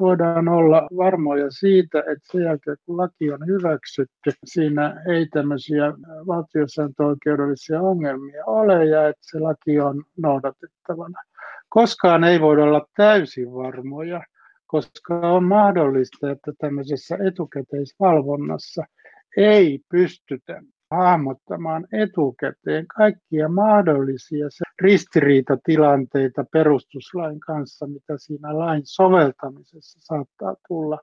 Voidaan 0.00 0.48
olla 0.48 0.88
varmoja 0.96 1.50
siitä, 1.50 1.98
että 1.98 2.24
sen 2.32 2.42
jälkeen 2.42 2.76
kun 2.86 2.96
laki 2.96 3.32
on 3.32 3.46
hyväksytty, 3.46 4.30
siinä 4.44 5.02
ei 5.08 5.26
tämmöisiä 5.26 5.92
valtiosääntöoikeudellisia 6.26 7.80
ongelmia 7.80 8.44
ole 8.46 8.84
ja 8.84 9.08
että 9.08 9.22
se 9.22 9.38
laki 9.38 9.80
on 9.80 10.04
noudatettavana. 10.22 11.22
Koskaan 11.68 12.24
ei 12.24 12.40
voida 12.40 12.62
olla 12.62 12.86
täysin 12.96 13.52
varmoja, 13.52 14.22
koska 14.72 15.14
on 15.14 15.44
mahdollista, 15.44 16.30
että 16.30 16.52
tämmöisessä 16.58 17.18
etukäteisvalvonnassa 17.26 18.82
ei 19.36 19.80
pystytä 19.90 20.62
hahmottamaan 20.90 21.86
etukäteen 21.92 22.86
kaikkia 22.86 23.48
mahdollisia 23.48 24.46
ristiriitatilanteita 24.82 26.44
perustuslain 26.52 27.40
kanssa, 27.40 27.86
mitä 27.86 28.14
siinä 28.16 28.58
lain 28.58 28.82
soveltamisessa 28.84 29.98
saattaa 30.02 30.54
tulla 30.68 30.98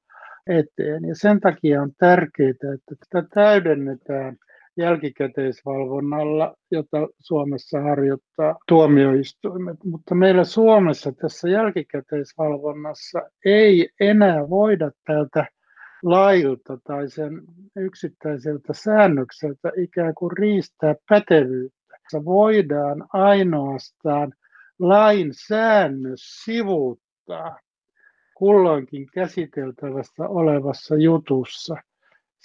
eteen. 0.47 1.05
Ja 1.05 1.15
sen 1.15 1.39
takia 1.39 1.81
on 1.81 1.91
tärkeää, 1.99 2.49
että 2.49 2.95
tätä 3.09 3.27
täydennetään 3.33 4.37
jälkikäteisvalvonnalla, 4.79 6.55
jota 6.71 7.07
Suomessa 7.19 7.81
harjoittaa 7.81 8.55
tuomioistuimet. 8.67 9.77
Mutta 9.83 10.15
meillä 10.15 10.43
Suomessa 10.43 11.11
tässä 11.11 11.49
jälkikäteisvalvonnassa 11.49 13.21
ei 13.45 13.89
enää 13.99 14.49
voida 14.49 14.91
täältä 15.05 15.45
lailta 16.03 16.77
tai 16.83 17.09
sen 17.09 17.41
yksittäiseltä 17.75 18.73
säännökseltä 18.73 19.71
ikään 19.77 20.15
kuin 20.15 20.37
riistää 20.37 20.95
pätevyyttä. 21.09 21.79
Voidaan 22.25 23.05
ainoastaan 23.13 24.33
lain 24.79 25.29
säännös 25.47 26.21
sivuuttaa 26.45 27.59
kulloinkin 28.35 29.07
käsiteltävässä 29.13 30.27
olevassa 30.27 30.95
jutussa 30.95 31.75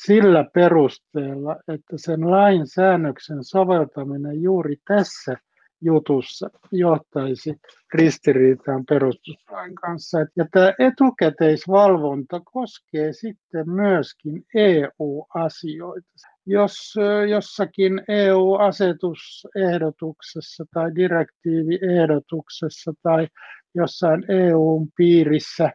sillä 0.07 0.45
perusteella, 0.55 1.57
että 1.69 1.97
sen 1.97 2.31
lain 2.31 2.67
säännöksen 2.67 3.45
soveltaminen 3.45 4.43
juuri 4.43 4.77
tässä 4.88 5.37
jutussa 5.85 6.51
johtaisi 6.73 7.55
ristiriitaan 7.95 8.85
perustuslain 8.88 9.75
kanssa. 9.75 10.19
Ja 10.37 10.47
tämä 10.53 10.73
etukäteisvalvonta 10.79 12.40
koskee 12.45 13.12
sitten 13.12 13.71
myöskin 13.71 14.43
EU-asioita. 14.55 16.29
Jos 16.47 16.95
jossakin 17.31 18.03
EU-asetusehdotuksessa 18.09 20.64
tai 20.75 20.95
direktiiviehdotuksessa 20.95 22.93
tai 23.03 23.29
jossain 23.75 24.25
EUn 24.29 24.88
piirissä 24.97 25.71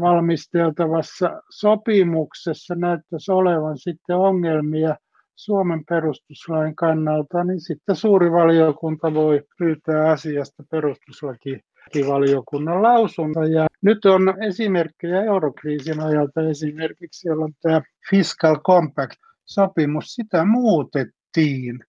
valmisteltavassa 0.00 1.42
sopimuksessa 1.50 2.74
näyttäisi 2.74 3.32
olevan 3.32 3.78
sitten 3.78 4.16
ongelmia– 4.16 4.96
Suomen 5.36 5.84
perustuslain 5.88 6.76
kannalta, 6.76 7.44
niin 7.44 7.60
sitten 7.60 7.96
suuri 7.96 8.32
valiokunta 8.32 9.14
voi 9.14 9.42
pyytää 9.58 10.10
asiasta 10.10 10.62
perustuslakivaliokunnan 10.70 12.82
lausunta. 12.82 13.44
Ja 13.44 13.66
nyt 13.82 14.04
on 14.04 14.42
esimerkkejä 14.42 15.22
eurokriisin 15.22 16.00
ajalta 16.00 16.48
esimerkiksi, 16.50 17.28
jolloin 17.28 17.54
tämä 17.62 17.82
Fiscal 18.10 18.56
Compact-sopimus, 18.56 20.14
sitä 20.14 20.44
muutettiin 20.44 21.80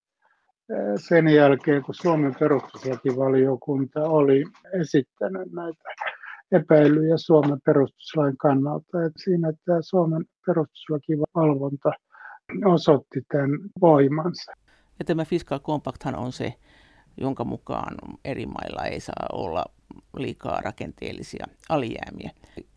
sen 0.96 1.28
jälkeen, 1.28 1.84
kun 1.84 1.96
Suomen 1.96 2.36
perustuslakivaliokunta 2.40 4.00
oli 4.00 4.44
esittänyt 4.82 5.52
näitä 5.52 5.90
epäilyjä 6.54 7.18
Suomen 7.18 7.60
perustuslain 7.66 8.38
kannalta. 8.38 9.06
Että 9.06 9.24
siinä 9.24 9.54
tämä 9.66 9.80
Suomen 9.82 10.26
perustuslakivalvonta 10.46 11.92
osoitti 12.66 13.22
tämän 13.32 13.50
voimansa. 13.82 14.52
Ja 15.00 15.06
tämä 15.06 15.26
Fiscal 15.26 15.60
Compacthan 15.60 16.16
on 16.16 16.32
se, 16.32 16.54
jonka 17.18 17.44
mukaan 17.44 17.96
eri 18.26 18.46
mailla 18.46 18.84
ei 18.84 19.00
saa 19.00 19.28
olla 19.34 19.66
liikaa 20.18 20.62
rakenteellisia 20.62 21.46
alijäämiä. 21.70 22.32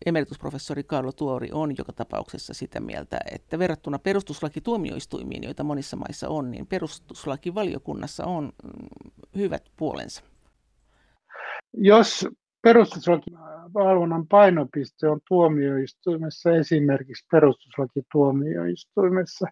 Emeritusprofessori 0.05 0.83
Karlo 0.83 1.11
Tuori 1.11 1.49
on 1.51 1.77
joka 1.77 1.93
tapauksessa 1.93 2.53
sitä 2.53 2.79
mieltä, 2.79 3.17
että 3.31 3.59
verrattuna 3.59 3.99
perustuslakituomioistuimiin, 3.99 5.43
joita 5.43 5.63
monissa 5.63 5.97
maissa 5.97 6.29
on, 6.29 6.51
niin 6.51 6.67
perustuslakivaliokunnassa 6.67 8.25
on 8.25 8.43
mm, 8.63 9.11
hyvät 9.35 9.63
puolensa. 9.77 10.23
Jos 11.73 12.27
perustuslakivalvonnan 12.67 14.27
painopiste 14.27 15.07
on 15.07 15.19
tuomioistuimessa, 15.27 16.51
esimerkiksi 16.51 17.25
perustuslakituomioistuimessa, 17.31 19.47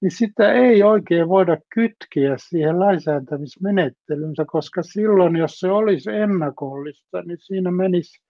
niin 0.00 0.10
sitä 0.10 0.52
ei 0.52 0.82
oikein 0.82 1.28
voida 1.28 1.56
kytkeä 1.74 2.36
siihen 2.48 2.80
lainsäätämismenettelynsä, 2.80 4.44
koska 4.46 4.82
silloin, 4.82 5.36
jos 5.36 5.60
se 5.60 5.70
olisi 5.70 6.10
ennakollista, 6.10 7.22
niin 7.22 7.38
siinä 7.40 7.70
menisi 7.70 8.22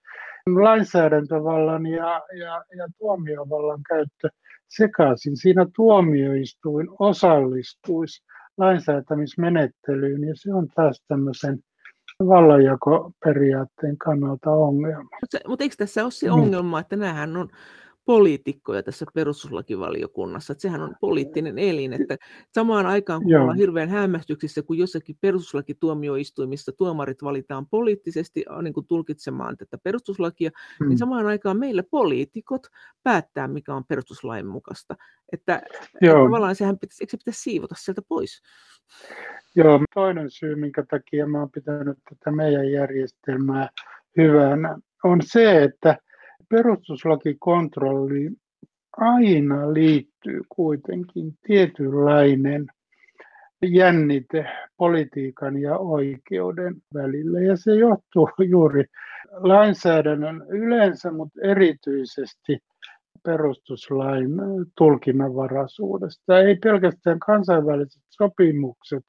lainsäädäntövallan 0.47 1.87
ja, 1.87 2.23
ja, 2.39 2.65
ja 2.77 2.89
tuomiovallan 2.99 3.81
käyttö 3.89 4.29
sekaisin. 4.69 5.37
Siinä 5.37 5.67
tuomioistuin 5.77 6.89
osallistuisi 6.99 8.25
lainsäätämismenettelyyn 8.59 10.25
ja 10.25 10.35
se 10.37 10.55
on 10.55 10.69
taas 10.75 11.05
tämmöisen 11.09 11.59
vallanjakoperiaatteen 12.27 13.99
kannalta 13.99 14.51
ongelma. 14.51 15.09
Mutta, 15.47 15.63
eikö 15.65 15.75
tässä 15.79 16.03
ole 16.03 16.11
se 16.11 16.31
ongelma, 16.31 16.81
että 16.81 16.97
nämähän 16.97 17.37
on 17.37 17.49
poliitikkoja 18.09 18.83
tässä 18.83 19.07
perustuslakivaliokunnassa, 19.15 20.53
että 20.53 20.63
sehän 20.63 20.81
on 20.81 20.95
poliittinen 21.01 21.59
elin, 21.59 21.93
että 21.93 22.17
samaan 22.55 22.87
aikaan 22.87 23.23
kun 23.23 23.31
Joo. 23.31 23.41
ollaan 23.43 23.59
hirveän 23.59 23.89
hämmästyksissä, 23.89 24.63
kun 24.63 24.79
jossakin 24.79 25.17
perustuslakituomioistuimissa 25.21 26.73
tuomarit 26.73 27.23
valitaan 27.23 27.67
poliittisesti 27.67 28.45
niin 28.63 28.75
kuin 28.75 28.87
tulkitsemaan 28.87 29.57
tätä 29.57 29.79
perustuslakia, 29.79 30.51
niin 30.51 30.77
hmm. 30.79 30.89
niin 30.89 30.99
samaan 30.99 31.27
aikaan 31.27 31.59
meillä 31.59 31.83
poliitikot 31.91 32.67
päättää, 33.03 33.49
mikä 33.49 33.75
on 33.75 33.85
perustuslain 33.85 34.47
mukaista. 34.47 34.97
Että, 35.33 35.57
että 35.57 36.15
tavallaan 36.25 36.57
sehän 36.57 36.79
pitäisi, 36.79 37.03
eikö 37.03 37.11
se 37.11 37.17
pitäisi 37.17 37.43
siivota 37.43 37.75
sieltä 37.79 38.03
pois? 38.09 38.43
Joo, 39.57 39.81
toinen 39.95 40.31
syy, 40.31 40.55
minkä 40.55 40.85
takia 40.91 41.27
mä 41.27 41.39
oon 41.39 41.51
pitänyt 41.51 41.99
tätä 42.09 42.31
meidän 42.31 42.73
järjestelmää 42.73 43.69
hyvänä, 44.17 44.79
on 45.05 45.21
se, 45.25 45.63
että 45.63 45.99
perustuslakikontrolliin 46.49 48.37
aina 48.97 49.73
liittyy 49.73 50.41
kuitenkin 50.49 51.33
tietynlainen 51.47 52.67
jännite 53.63 54.47
politiikan 54.77 55.61
ja 55.61 55.79
oikeuden 55.79 56.75
välillä. 56.95 57.41
Ja 57.41 57.57
se 57.57 57.75
johtuu 57.75 58.31
juuri 58.49 58.85
lainsäädännön 59.31 60.47
yleensä, 60.49 61.11
mutta 61.11 61.41
erityisesti 61.43 62.59
perustuslain 63.23 64.31
tulkinnanvaraisuudesta. 64.79 66.41
Ei 66.41 66.57
pelkästään 66.57 67.19
kansainväliset 67.19 68.03
sopimukset, 68.11 69.05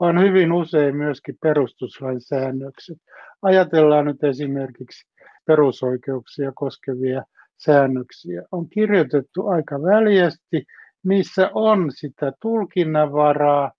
vaan 0.00 0.20
hyvin 0.20 0.52
usein 0.52 0.96
myöskin 0.96 1.36
perustuslain 1.42 2.20
säännökset. 2.20 2.98
Ajatellaan 3.42 4.04
nyt 4.04 4.24
esimerkiksi 4.24 5.06
perusoikeuksia 5.46 6.52
koskevia 6.54 7.22
säännöksiä. 7.56 8.42
On 8.52 8.68
kirjoitettu 8.68 9.46
aika 9.46 9.82
väljästi, 9.82 10.64
niissä 11.04 11.50
on 11.54 11.90
sitä 11.94 12.32
tulkinnanvaraa, 12.42 13.72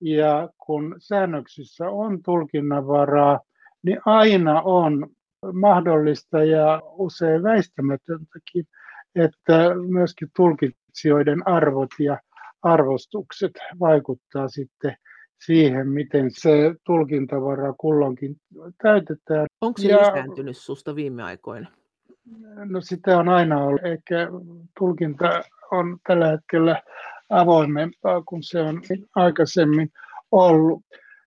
ja 0.00 0.48
kun 0.66 0.94
säännöksissä 0.98 1.88
on 1.88 2.22
tulkinnanvaraa, 2.22 3.40
niin 3.82 4.00
aina 4.06 4.62
on 4.62 5.06
mahdollista 5.52 6.44
ja 6.44 6.82
usein 6.84 7.42
väistämätöntäkin, 7.42 8.64
että 9.14 9.70
myöskin 9.88 10.28
tulkitsijoiden 10.36 11.48
arvot 11.48 11.90
ja 11.98 12.20
arvostukset 12.62 13.52
vaikuttaa 13.80 14.48
sitten 14.48 14.96
siihen, 15.46 15.88
miten 15.88 16.30
se 16.30 16.74
tulkintavara 16.86 17.74
kulloinkin 17.78 18.36
täytetään. 18.82 19.46
Onko 19.60 19.82
se 19.82 19.88
ja, 19.88 19.98
lisääntynyt 19.98 20.56
susta 20.56 20.94
viime 20.94 21.22
aikoina? 21.22 21.68
No 22.64 22.80
sitä 22.80 23.18
on 23.18 23.28
aina 23.28 23.64
ollut. 23.64 23.84
Ehkä 23.84 24.28
tulkinta 24.78 25.42
on 25.70 25.98
tällä 26.06 26.26
hetkellä 26.26 26.82
avoimempaa 27.30 28.22
kuin 28.22 28.42
se 28.42 28.60
on 28.60 28.82
aikaisemmin 29.16 29.88
ollut. 30.32 30.82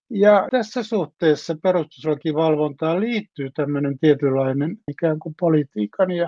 Ja 0.10 0.48
tässä 0.52 0.84
suhteessa 0.84 1.56
perustuslakivalvontaan 1.64 3.00
liittyy 3.00 3.50
tämmöinen 3.56 4.00
tietynlainen 4.00 4.78
ikään 4.88 5.20
kuin 5.20 5.36
politiikan 5.40 6.12
ja 6.12 6.28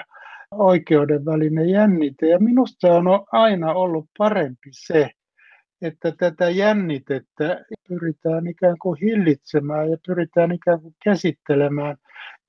oikeuden 0.52 1.26
välinen 1.26 1.70
jännite. 1.70 2.28
Ja 2.28 2.40
minusta 2.40 2.94
on 2.94 3.06
aina 3.32 3.74
ollut 3.74 4.06
parempi 4.18 4.70
se, 4.72 5.10
että 5.82 6.14
tätä 6.18 6.50
jännitettä 6.50 7.66
pyritään 7.88 8.48
ikään 8.48 8.76
kuin 8.82 9.00
hillitsemään 9.02 9.92
ja 9.92 9.98
pyritään 10.08 10.52
ikään 10.52 10.82
kuin 10.82 10.96
käsittelemään 11.04 11.98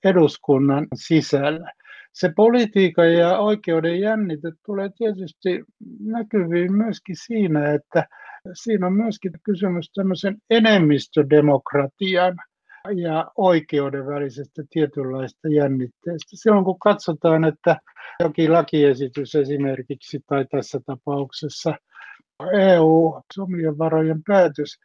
eduskunnan 0.04 0.86
sisällä. 0.94 1.72
Se 2.12 2.32
politiikan 2.36 3.12
ja 3.12 3.38
oikeuden 3.38 4.00
jännite 4.00 4.52
tulee 4.66 4.90
tietysti 4.98 5.64
näkyviin 6.00 6.72
myöskin 6.72 7.16
siinä, 7.26 7.72
että 7.72 8.06
siinä 8.52 8.86
on 8.86 8.92
myöskin 8.92 9.32
kysymys 9.42 9.92
tämmöisen 9.92 10.36
enemmistödemokratian 10.50 12.36
ja 12.96 13.30
oikeuden 13.36 14.06
välisestä 14.06 14.62
tietynlaista 14.70 15.48
jännitteestä. 15.48 16.30
Silloin 16.34 16.64
kun 16.64 16.78
katsotaan, 16.78 17.44
että 17.44 17.76
jokin 18.20 18.52
lakiesitys 18.52 19.34
esimerkiksi 19.34 20.20
tai 20.26 20.46
tässä 20.50 20.80
tapauksessa 20.86 21.74
EU-omien 22.52 23.78
varojen 23.78 24.22
päätös 24.26 24.78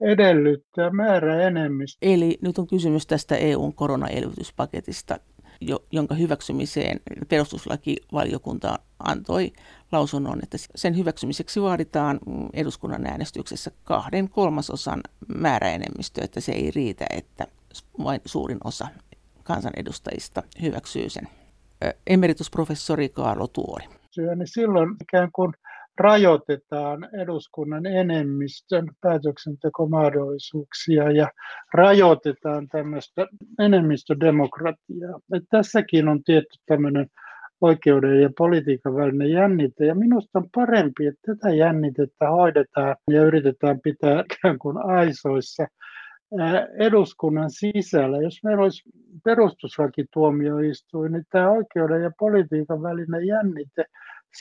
edellyttää 0.00 0.90
määräenemmistö. 0.90 1.98
Eli 2.02 2.38
nyt 2.42 2.58
on 2.58 2.66
kysymys 2.66 3.06
tästä 3.06 3.36
EUn 3.36 3.74
koronaelvytyspaketista, 3.74 5.20
jonka 5.92 6.14
hyväksymiseen 6.14 7.00
perustuslakivaliokunta 7.28 8.78
antoi 8.98 9.52
lausunnon, 9.92 10.38
että 10.42 10.56
sen 10.74 10.96
hyväksymiseksi 10.96 11.62
vaaditaan 11.62 12.20
eduskunnan 12.52 13.06
äänestyksessä 13.06 13.70
kahden 13.84 14.28
kolmasosan 14.28 15.00
määräenemmistö, 15.34 16.24
että 16.24 16.40
se 16.40 16.52
ei 16.52 16.70
riitä, 16.70 17.06
että 17.16 17.46
vain 18.04 18.20
suurin 18.24 18.58
osa 18.64 18.88
kansanedustajista 19.44 20.42
hyväksyy 20.62 21.08
sen. 21.08 21.28
Emeritusprofessori 22.06 23.08
Kaarlo 23.08 23.46
Tuori. 23.46 23.84
Niin 24.16 24.38
silloin 24.44 24.96
ikään 25.02 25.32
kuin 25.32 25.52
rajoitetaan 26.00 27.08
eduskunnan 27.22 27.86
enemmistön 27.86 28.88
päätöksentekomahdollisuuksia 29.00 31.10
ja 31.10 31.28
rajoitetaan 31.74 32.68
tämmöistä 32.68 33.26
enemmistödemokratiaa. 33.58 35.20
Et 35.34 35.42
tässäkin 35.50 36.08
on 36.08 36.24
tietty 36.24 36.58
tämmöinen 36.66 37.06
oikeuden 37.60 38.22
ja 38.22 38.30
politiikan 38.38 38.94
välinen 38.94 39.30
jännite. 39.30 39.86
Ja 39.86 39.94
minusta 39.94 40.38
on 40.38 40.48
parempi, 40.54 41.06
että 41.06 41.34
tätä 41.34 41.50
jännitettä 41.54 42.30
hoidetaan 42.30 42.96
ja 43.10 43.22
yritetään 43.22 43.80
pitää 43.80 44.24
ikään 44.32 44.58
kuin 44.58 44.76
aisoissa 44.78 45.66
eduskunnan 46.78 47.50
sisällä. 47.50 48.22
Jos 48.22 48.40
meillä 48.44 48.62
olisi 48.62 48.90
perustuslakituomioistuin, 49.24 51.12
niin 51.12 51.24
tämä 51.30 51.50
oikeuden 51.50 52.02
ja 52.02 52.10
politiikan 52.18 52.82
välinen 52.82 53.26
jännite 53.26 53.84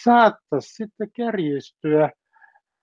saattaisi 0.04 0.74
sitten 0.74 1.12
kärjistyä 1.16 2.10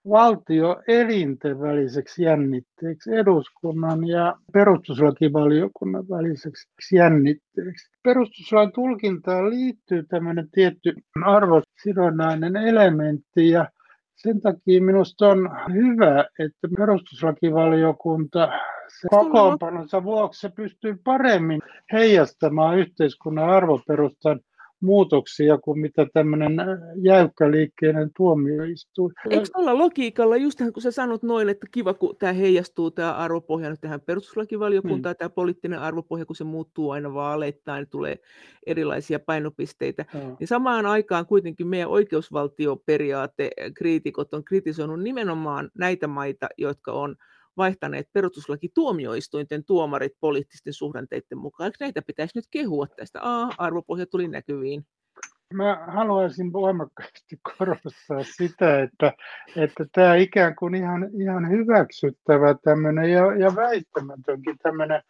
valtioelinten 0.08 1.60
väliseksi 1.60 2.22
jännitteeksi, 2.22 3.14
eduskunnan 3.14 4.08
ja 4.08 4.36
perustuslakivaliokunnan 4.52 6.08
väliseksi 6.08 6.96
jännitteeksi. 6.96 7.90
Perustuslain 8.02 8.72
tulkintaan 8.72 9.50
liittyy 9.50 10.02
tämmöinen 10.02 10.48
tietty 10.50 10.94
arvosidonnainen 11.24 12.56
elementti 12.56 13.50
ja 13.50 13.68
sen 14.16 14.40
takia 14.40 14.82
minusta 14.82 15.28
on 15.28 15.50
hyvä, 15.72 16.24
että 16.38 16.68
perustuslakivaliokunta 16.76 18.48
se 19.00 19.08
kokoonpanonsa 19.10 20.04
vuoksi 20.04 20.40
se 20.40 20.48
pystyy 20.56 20.96
paremmin 21.04 21.62
heijastamaan 21.92 22.78
yhteiskunnan 22.78 23.48
arvoperustan 23.48 24.40
muutoksia 24.80 25.58
kuin 25.58 25.80
mitä 25.80 26.06
tämmöinen 26.14 26.56
jäykkäliikkeinen 27.02 28.10
tuomioistuin. 28.16 29.12
Eikö 29.30 29.46
tuolla 29.52 29.78
logiikalla, 29.78 30.36
just 30.36 30.58
kun 30.74 30.82
sä 30.82 30.90
sanot 30.90 31.22
noin, 31.22 31.48
että 31.48 31.66
kiva, 31.70 31.94
kun 31.94 32.16
tämä 32.18 32.32
heijastuu, 32.32 32.90
tämä 32.90 33.12
arvopohja 33.12 33.70
nyt 33.70 33.80
tähän 33.80 34.00
perustuslakivaliokuntaan, 34.00 35.12
hmm. 35.14 35.18
tämä 35.18 35.28
poliittinen 35.28 35.78
arvopohja, 35.78 36.26
kun 36.26 36.36
se 36.36 36.44
muuttuu 36.44 36.90
aina 36.90 37.14
vaaleittain, 37.14 37.82
niin 37.82 37.90
tulee 37.90 38.18
erilaisia 38.66 39.20
painopisteitä, 39.20 40.04
hmm. 40.12 40.36
niin 40.40 40.48
samaan 40.48 40.86
aikaan 40.86 41.26
kuitenkin 41.26 41.66
meidän 41.66 41.88
oikeusvaltioperiaate 41.88 43.50
kriitikot 43.74 44.34
on 44.34 44.44
kritisoinut 44.44 45.02
nimenomaan 45.02 45.70
näitä 45.78 46.06
maita, 46.06 46.48
jotka 46.58 46.92
on 46.92 47.16
vaihtaneet 47.56 48.08
perustuslaki 48.12 48.68
tuomioistuinten 48.74 49.64
tuomarit 49.64 50.12
poliittisten 50.20 50.72
suhdanteiden 50.72 51.38
mukaan. 51.38 51.66
Eikö 51.66 51.76
näitä 51.80 52.02
pitäisi 52.02 52.38
nyt 52.38 52.44
kehua 52.50 52.86
tästä? 52.86 53.18
A, 53.22 53.48
arvopohja 53.58 54.06
tuli 54.06 54.28
näkyviin. 54.28 54.86
Mä 55.54 55.84
haluaisin 55.88 56.52
voimakkaasti 56.52 57.40
korostaa 57.58 58.22
sitä, 58.36 58.82
että, 58.82 59.12
että 59.56 59.86
tämä 59.92 60.14
ikään 60.14 60.56
kuin 60.56 60.74
ihan, 60.74 61.10
ihan 61.20 61.50
hyväksyttävä 61.50 62.54
tämmöinen 62.64 63.10
ja, 63.10 63.36
ja 63.36 63.56
väittämätönkin 63.56 64.56
tämmöinen 64.62 65.02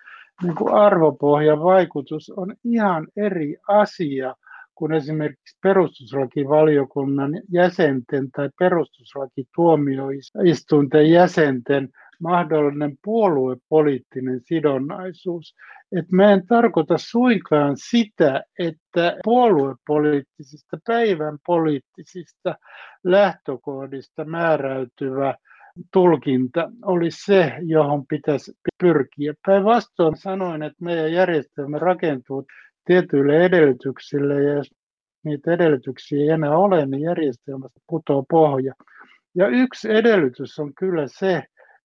niin 0.42 0.72
arvopohjan 0.72 1.62
vaikutus 1.62 2.32
on 2.36 2.54
ihan 2.64 3.08
eri 3.16 3.56
asia 3.68 4.36
kuin 4.76 4.92
esimerkiksi 4.92 5.58
perustuslakivaliokunnan 5.62 7.32
jäsenten 7.52 8.30
tai 8.30 8.50
perustuslakituomioistuinten 8.58 11.10
jäsenten 11.10 11.88
mahdollinen 12.20 12.96
puoluepoliittinen 13.04 14.40
sidonnaisuus. 14.40 15.54
Et 15.92 16.12
mä 16.12 16.32
en 16.32 16.46
tarkoita 16.46 16.98
suinkaan 16.98 17.76
sitä, 17.90 18.44
että 18.58 19.16
puoluepoliittisista, 19.24 20.78
päivän 20.86 21.38
poliittisista 21.46 22.54
lähtökohdista 23.04 24.24
määräytyvä 24.24 25.34
tulkinta 25.92 26.70
olisi 26.84 27.24
se, 27.24 27.52
johon 27.60 28.06
pitäisi 28.06 28.52
pyrkiä. 28.80 29.34
Päinvastoin 29.46 30.16
sanoin, 30.16 30.62
että 30.62 30.84
meidän 30.84 31.12
järjestelmä 31.12 31.78
rakentuu 31.78 32.46
tietyille 32.86 33.44
edellytyksille, 33.44 34.42
ja 34.42 34.54
jos 34.54 34.74
niitä 35.24 35.52
edellytyksiä 35.52 36.20
ei 36.20 36.28
enää 36.28 36.56
ole, 36.56 36.86
niin 36.86 37.02
järjestelmästä 37.02 37.80
putoaa 37.86 38.24
pohja. 38.30 38.74
Ja 39.34 39.48
yksi 39.48 39.92
edellytys 39.92 40.58
on 40.58 40.74
kyllä 40.74 41.06
se, 41.06 41.42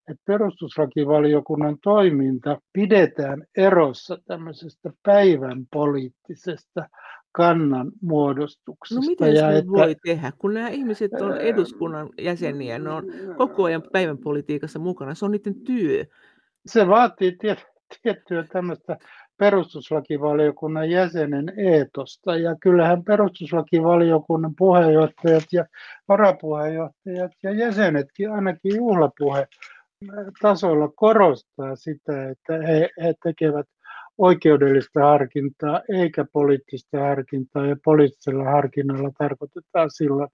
että 0.07 0.23
perustuslakivaliokunnan 0.25 1.77
toiminta 1.83 2.57
pidetään 2.73 3.43
erossa 3.57 4.17
tämmöisestä 4.27 4.89
päivän 5.03 5.65
poliittisesta 5.73 6.89
kannan 7.31 7.91
muodostuksesta. 8.01 9.01
No 9.01 9.07
miten 9.07 9.33
ja 9.33 9.51
että, 9.51 9.71
voi 9.71 9.95
tehdä, 10.05 10.31
kun 10.37 10.53
nämä 10.53 10.69
ihmiset 10.69 11.11
on 11.13 11.37
eduskunnan 11.37 12.09
jäseniä, 12.21 12.79
ne 12.79 12.89
on 12.89 13.05
koko 13.37 13.63
ajan 13.63 13.83
päivän 13.91 14.17
politiikassa 14.17 14.79
mukana, 14.79 15.15
se 15.15 15.25
on 15.25 15.31
niiden 15.31 15.55
työ. 15.55 16.05
Se 16.65 16.87
vaatii 16.87 17.37
tiettyä 18.03 18.43
tämmöistä 18.43 18.97
perustuslakivaliokunnan 19.41 20.89
jäsenen 20.89 21.53
eetosta. 21.57 22.35
Ja 22.37 22.55
kyllähän 22.61 23.03
perustuslakivaliokunnan 23.03 24.53
puheenjohtajat 24.57 25.43
ja 25.51 25.65
varapuheenjohtajat 26.07 27.31
ja 27.43 27.51
jäsenetkin 27.51 28.31
ainakin 28.31 28.75
juhlapuhe 28.75 29.47
tasolla 30.41 30.89
korostaa 30.95 31.75
sitä, 31.75 32.29
että 32.29 32.53
he, 32.67 32.89
he 33.03 33.13
tekevät 33.23 33.65
oikeudellista 34.17 34.99
harkintaa 34.99 35.81
eikä 35.89 36.25
poliittista 36.33 36.99
harkintaa, 36.99 37.65
ja 37.65 37.75
poliittisella 37.85 38.43
harkinnalla 38.43 39.11
tarkoitetaan 39.17 39.89
silloin, 39.91 40.29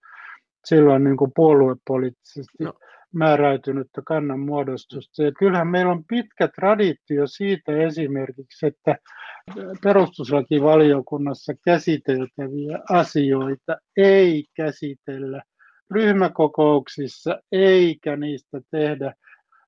silloin 0.65 1.03
niin 1.03 1.17
kuin 1.17 1.31
puoluepoliittisesti 1.35 2.63
no. 2.63 2.73
Määräytynyttä 3.13 4.01
kannanmuodostusta. 4.05 5.23
Ja 5.23 5.31
kyllähän 5.39 5.67
meillä 5.67 5.91
on 5.91 6.03
pitkä 6.05 6.47
traditio 6.47 7.27
siitä 7.27 7.77
esimerkiksi, 7.77 8.67
että 8.67 8.97
perustuslakivaliokunnassa 9.83 11.53
käsiteltäviä 11.65 12.79
asioita 12.89 13.77
ei 13.97 14.45
käsitellä 14.55 15.41
ryhmäkokouksissa 15.91 17.39
eikä 17.51 18.15
niistä 18.15 18.61
tehdä 18.71 19.13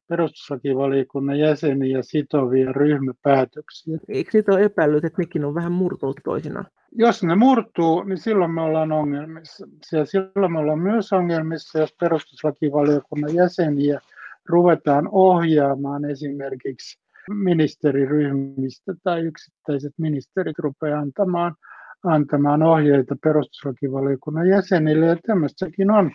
perustuslakivaliokunnan 0.10 1.40
jäseniä 1.40 2.02
sitovia 2.02 2.72
ryhmäpäätöksiä. 2.72 3.98
Eikö 4.08 4.32
siitä 4.32 4.52
ole 4.52 4.64
epäillyt, 4.64 5.06
että 5.06 5.22
nekin 5.22 5.46
on 5.46 5.56
vähän 5.56 5.72
murtunut 5.72 6.20
toisinaan? 6.24 6.66
Jos 6.92 7.24
ne 7.24 7.36
murtuu, 7.36 8.04
niin 8.04 8.18
silloin 8.18 8.52
me 8.52 8.62
ollaan 8.62 8.92
ongelmissa. 8.92 9.68
Ja 9.92 10.06
silloin 10.06 10.52
me 10.52 10.60
ollaan 10.60 10.80
myös 10.80 11.14
ongelmissa, 11.14 11.80
jos 11.80 11.96
perustuslakivaliokunnan 12.00 13.36
jäseniä 13.36 14.00
ruvetaan 14.46 15.10
ohjaamaan 15.12 16.06
esimerkiksi 16.06 17.00
ministeriryhmistä 17.30 18.94
tai 19.04 19.22
yksittäiset 19.22 19.94
ministerit 19.98 20.60
rupeaa 20.60 21.00
antamaan 21.00 21.56
antamaan 22.04 22.64
ohjeita 22.64 23.16
perustuslakivaliokunnan 23.24 24.50
jäsenille. 24.50 25.06
Ja 25.06 25.18
tämmöistäkin 25.28 25.92
on 25.92 26.12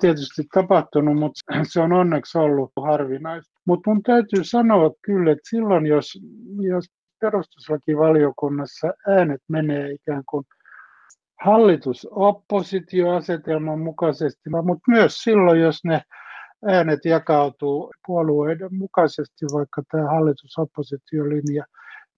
tietysti 0.00 0.42
tapahtunut, 0.54 1.16
mutta 1.16 1.40
se 1.72 1.80
on 1.80 1.92
onneksi 1.92 2.38
ollut 2.38 2.72
harvinaista. 2.82 3.60
Mutta 3.66 3.90
mun 3.90 4.02
täytyy 4.02 4.44
sanoa 4.44 4.90
kyllä, 5.02 5.32
että 5.32 5.50
silloin 5.50 5.86
jos, 5.86 6.20
jos 6.60 6.84
perustuslakivaliokunnassa 7.20 8.92
äänet 9.08 9.40
menee 9.48 9.90
ikään 9.90 10.22
kuin 10.30 10.44
hallitus-oppositioasetelman 11.44 13.78
mukaisesti, 13.78 14.50
mutta 14.50 14.90
myös 14.90 15.16
silloin, 15.16 15.60
jos 15.60 15.84
ne 15.84 16.02
äänet 16.68 17.04
jakautuu 17.04 17.92
puolueiden 18.06 18.74
mukaisesti, 18.74 19.46
vaikka 19.52 19.82
tämä 19.90 20.10
hallitus-oppositiolinja 20.10 21.64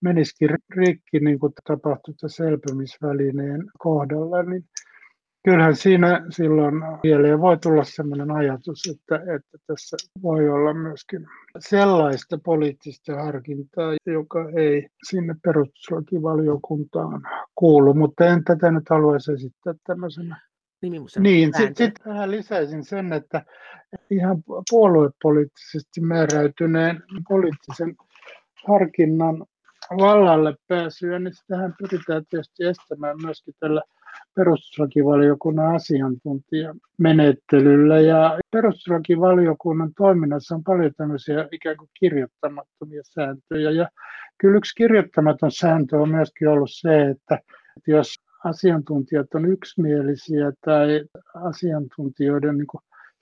menisikin 0.01 0.51
rikki, 0.77 1.21
niin 1.21 1.39
kuin 1.39 1.53
tapahtui 1.67 2.15
tässä 2.21 2.49
elpymisvälineen 2.49 3.65
kohdalla, 3.79 4.43
niin 4.43 4.65
kyllähän 5.45 5.77
siinä 5.77 6.27
silloin 6.31 6.75
mieleen 7.03 7.41
voi 7.41 7.59
tulla 7.59 7.85
sellainen 7.85 8.31
ajatus, 8.31 8.83
että, 8.91 9.17
että 9.17 9.59
tässä 9.67 9.97
voi 10.23 10.49
olla 10.49 10.75
myöskin 10.75 11.27
sellaista 11.59 12.39
poliittista 12.45 13.23
harkintaa, 13.23 13.95
joka 14.07 14.51
ei 14.57 14.89
sinne 15.11 15.35
perustuslakivaliokuntaan 15.45 17.23
kuulu, 17.55 17.95
mutta 17.95 18.27
en 18.27 18.45
tätä 18.45 18.71
nyt 18.71 18.89
haluaisi 18.91 19.33
esittää 19.33 19.75
tämmöisenä. 19.87 20.41
Niin, 21.19 21.51
sitten 21.57 21.77
sit 21.77 22.07
vähän 22.07 22.31
lisäisin 22.31 22.85
sen, 22.85 23.13
että 23.13 23.45
ihan 24.11 24.43
puoluepoliittisesti 24.71 26.01
määräytyneen 26.01 27.03
poliittisen 27.29 27.97
harkinnan 28.67 29.47
vallalle 29.91 30.55
pääsyä, 30.69 31.19
niin 31.19 31.35
sitähän 31.35 31.75
pyritään 31.79 32.27
tietysti 32.31 32.65
estämään 32.65 33.17
myöskin 33.23 33.55
tällä 33.61 33.83
perustuslakivaliokunnan 34.35 35.75
asiantuntijamenettelyllä. 35.75 38.01
Ja 38.01 38.39
perustuslakivaliokunnan 38.51 39.91
toiminnassa 39.97 40.55
on 40.55 40.65
paljon 40.65 40.93
tämmöisiä 40.97 41.49
ikään 41.53 41.77
kuin 41.77 41.91
kirjoittamattomia 42.01 43.03
sääntöjä. 43.05 43.71
Ja 43.71 43.89
kyllä 44.39 44.57
yksi 44.57 44.75
kirjoittamaton 44.77 45.53
sääntö 45.53 45.97
on 45.97 46.09
myöskin 46.09 46.49
ollut 46.49 46.71
se, 46.73 47.03
että 47.03 47.39
jos 47.87 48.15
asiantuntijat 48.45 49.35
on 49.35 49.45
yksimielisiä 49.45 50.53
tai 50.65 51.05
asiantuntijoiden 51.35 52.59
niin 52.59 52.67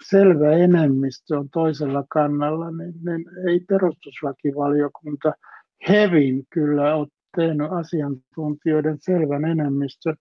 selvä 0.09 0.51
enemmistö 0.51 1.39
on 1.39 1.51
toisella 1.51 2.05
kannalla, 2.09 2.71
niin, 2.71 2.95
niin 3.05 3.25
ei 3.49 3.61
perustuslakivaliokunta– 3.61 5.33
hevin 5.89 6.47
kyllä 6.51 6.95
ole 6.95 7.09
tehnyt 7.37 7.72
asiantuntijoiden 7.72 8.97
selvän 9.01 9.45
enemmistön 9.45 10.16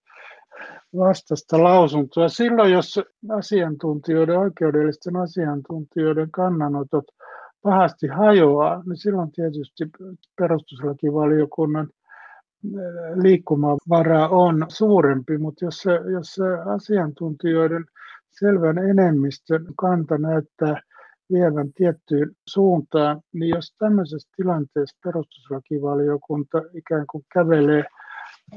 vastasta 0.98 1.64
lausuntoa. 1.64 2.30
Silloin, 2.30 2.72
jos 2.72 3.00
asiantuntijoiden, 3.38 4.40
oikeudellisten 4.40 5.16
asiantuntijoiden 5.16 6.32
kannanotot 6.32 7.06
pahasti 7.62 8.08
hajoaa, 8.08 8.84
niin 8.86 8.98
silloin 8.98 9.32
tietysti 9.32 9.84
perustuslakivaliokunnan 10.40 11.90
eh, 12.66 13.22
liikkumavara 13.22 14.28
on 14.28 14.66
suurempi, 14.68 15.38
mutta 15.38 15.66
jos 15.66 15.84
jos 16.14 16.36
asiantuntijoiden 16.76 17.86
selvän 18.32 18.78
enemmistön 18.78 19.66
kanta 19.78 20.18
näyttää 20.18 20.82
vievän 21.32 21.74
tiettyyn 21.74 22.32
suuntaan, 22.50 23.22
niin 23.34 23.50
jos 23.50 23.76
tämmöisessä 23.80 24.30
tilanteessa 24.38 24.98
perustuslakivaliokunta 25.04 26.62
ikään 26.74 27.06
kuin 27.12 27.26
kävelee 27.34 27.86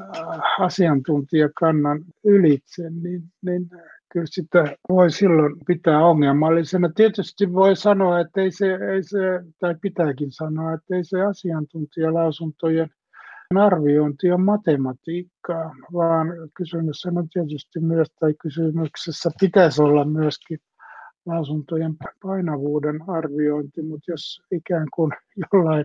äh, 0.00 0.60
asiantuntijakannan 0.60 2.04
ylitse, 2.24 2.90
niin, 2.90 3.22
niin 3.42 3.68
kyllä 4.12 4.26
sitä 4.26 4.76
voi 4.88 5.10
silloin 5.10 5.56
pitää 5.66 6.06
ongelmallisena. 6.06 6.90
Tietysti 6.94 7.52
voi 7.52 7.76
sanoa, 7.76 8.20
että 8.20 8.40
ei 8.40 8.50
se, 8.50 8.66
ei 8.66 9.02
se 9.02 9.18
tai 9.60 9.74
pitääkin 9.82 10.32
sanoa, 10.32 10.74
että 10.74 10.96
ei 10.96 11.04
se 11.04 11.22
asiantuntijalausuntojen 11.22 12.90
arviointi 13.54 14.32
on 14.32 14.42
matematiikkaa, 14.42 15.74
vaan 15.92 16.26
kysymys 16.56 17.06
on 17.06 17.28
tietysti 17.28 17.80
myös, 17.80 18.08
tai 18.20 18.34
kysymyksessä 18.42 19.30
pitäisi 19.40 19.82
olla 19.82 20.04
myöskin 20.04 20.58
lausuntojen 21.26 21.96
painavuuden 22.22 23.00
arviointi, 23.08 23.82
mutta 23.82 24.10
jos 24.10 24.42
ikään 24.50 24.86
kuin 24.94 25.12
jollain 25.52 25.84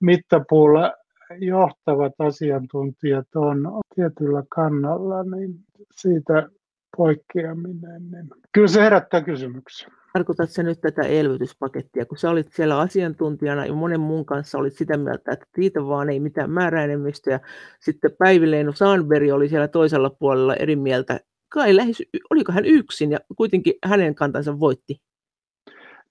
mittapuulla 0.00 0.92
johtavat 1.38 2.12
asiantuntijat 2.18 3.26
on 3.34 3.80
tietyllä 3.94 4.42
kannalla, 4.48 5.22
niin 5.22 5.54
siitä 5.92 6.48
poikkeaminen, 6.96 8.10
niin 8.10 8.28
kyllä 8.52 8.68
se 8.68 8.80
herättää 8.80 9.22
kysymyksiä. 9.22 9.88
Tarkoitatko 10.12 10.52
se 10.52 10.62
nyt 10.62 10.80
tätä 10.80 11.02
elvytyspakettia, 11.02 12.06
kun 12.06 12.18
sä 12.18 12.30
olit 12.30 12.52
siellä 12.52 12.78
asiantuntijana 12.78 13.66
ja 13.66 13.74
monen 13.74 14.00
muun 14.00 14.26
kanssa 14.26 14.58
olit 14.58 14.74
sitä 14.74 14.96
mieltä, 14.96 15.32
että 15.32 15.46
siitä 15.54 15.86
vaan 15.86 16.10
ei 16.10 16.20
mitään 16.20 16.50
määräenemmistöä. 16.50 17.40
Sitten 17.80 18.10
Päivi 18.18 18.50
Leino 18.50 18.72
Sandberg 18.72 19.32
oli 19.32 19.48
siellä 19.48 19.68
toisella 19.68 20.10
puolella 20.10 20.54
eri 20.54 20.76
mieltä. 20.76 21.20
Kai 21.48 21.76
lähes, 21.76 22.02
oliko 22.30 22.52
hän 22.52 22.64
yksin 22.64 23.10
ja 23.10 23.18
kuitenkin 23.36 23.74
hänen 23.84 24.14
kantansa 24.14 24.60
voitti? 24.60 25.00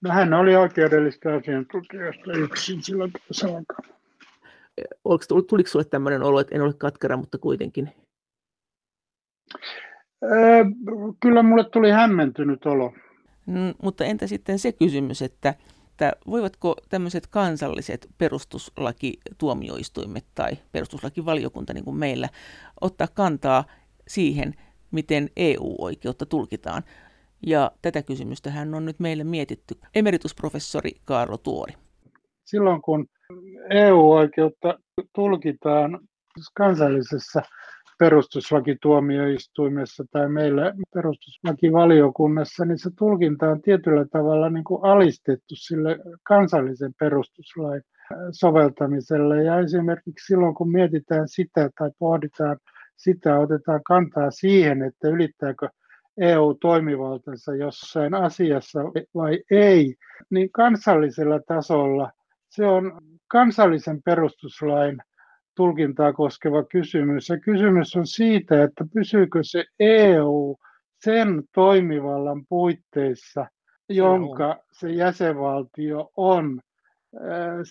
No 0.00 0.10
hän 0.10 0.34
oli 0.34 0.56
oikeudellista 0.56 1.34
asiantuntijasta 1.34 2.32
yksin 2.32 2.82
silloin 2.82 3.12
saakka. 3.30 3.76
Tuliko 5.48 5.68
sinulle 5.68 5.88
tämmöinen 5.90 6.22
olo, 6.22 6.40
että 6.40 6.54
en 6.54 6.62
ole 6.62 6.74
katkera, 6.74 7.16
mutta 7.16 7.38
kuitenkin? 7.38 7.92
Kyllä 11.20 11.42
mulle 11.42 11.64
tuli 11.64 11.90
hämmentynyt 11.90 12.66
olo. 12.66 12.92
Mm, 13.46 13.74
mutta 13.82 14.04
entä 14.04 14.26
sitten 14.26 14.58
se 14.58 14.72
kysymys, 14.72 15.22
että, 15.22 15.54
että 15.90 16.12
voivatko 16.26 16.76
tämmöiset 16.88 17.26
kansalliset 17.26 18.08
perustuslakituomioistuimet 18.18 20.24
tai 20.34 20.52
perustuslakivaliokunta 20.72 21.74
niin 21.74 21.84
kuin 21.84 21.96
meillä 21.96 22.28
ottaa 22.80 23.08
kantaa 23.14 23.64
siihen, 24.08 24.54
miten 24.90 25.28
EU-oikeutta 25.36 26.26
tulkitaan? 26.26 26.82
Ja 27.46 27.70
tätä 27.82 28.02
kysymystä 28.02 28.50
hän 28.50 28.74
on 28.74 28.84
nyt 28.84 29.00
meille 29.00 29.24
mietitty 29.24 29.74
emeritusprofessori 29.94 30.90
Kaarlo 31.04 31.36
Tuori. 31.36 31.72
Silloin 32.44 32.82
kun 32.82 33.06
EU-oikeutta 33.70 34.78
tulkitaan 35.14 36.00
kansallisessa 36.54 37.42
perustuslakituomioistuimessa 37.98 40.04
tai 40.10 40.28
meillä 40.28 40.72
perustuslakivaliokunnassa, 40.94 42.64
niin 42.64 42.78
se 42.78 42.90
tulkinta 42.98 43.50
on 43.50 43.62
tietyllä 43.62 44.06
tavalla 44.12 44.50
niin 44.50 44.64
kuin 44.64 44.84
alistettu 44.84 45.54
sille 45.54 45.98
kansallisen 46.22 46.94
perustuslain 47.00 47.82
soveltamiselle. 48.32 49.42
Ja 49.42 49.60
esimerkiksi 49.60 50.26
silloin, 50.26 50.54
kun 50.54 50.72
mietitään 50.72 51.28
sitä 51.28 51.70
tai 51.78 51.90
pohditaan 51.98 52.58
sitä, 52.96 53.38
otetaan 53.38 53.80
kantaa 53.84 54.30
siihen, 54.30 54.82
että 54.82 55.08
ylittääkö 55.08 55.68
EU-toimivaltansa 56.20 57.54
jossain 57.54 58.14
asiassa 58.14 58.80
vai 59.14 59.42
ei, 59.50 59.94
niin 60.30 60.52
kansallisella 60.52 61.40
tasolla 61.48 62.10
se 62.48 62.66
on 62.66 63.00
kansallisen 63.28 64.02
perustuslain 64.02 64.98
tulkintaa 65.56 66.12
koskeva 66.12 66.64
kysymys. 66.64 67.28
Ja 67.28 67.40
kysymys 67.40 67.96
on 67.96 68.06
siitä, 68.06 68.62
että 68.62 68.84
pysyykö 68.94 69.38
se 69.42 69.64
EU 69.80 70.56
sen 71.04 71.42
toimivallan 71.54 72.46
puitteissa, 72.48 73.46
jonka 73.88 74.58
se 74.72 74.90
jäsenvaltio 74.90 76.10
on 76.16 76.60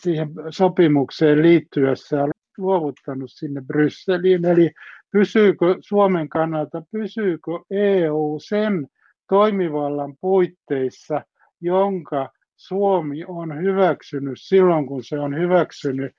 siihen 0.02 0.30
sopimukseen 0.50 1.42
liittyessään 1.42 2.30
luovuttanut 2.58 3.32
sinne 3.34 3.62
Brysseliin. 3.62 4.46
Eli 4.46 4.72
pysyykö 5.16 5.76
Suomen 5.80 6.30
kannalta, 6.30 6.82
pysyykö 6.92 7.52
EU 7.72 8.38
sen 8.48 8.88
toimivallan 9.30 10.16
puitteissa, 10.22 11.22
jonka 11.62 12.30
Suomi 12.56 13.26
on 13.28 13.62
hyväksynyt 13.62 14.38
silloin, 14.42 14.86
kun 14.86 15.04
se 15.04 15.20
on 15.20 15.38
hyväksynyt 15.38 16.12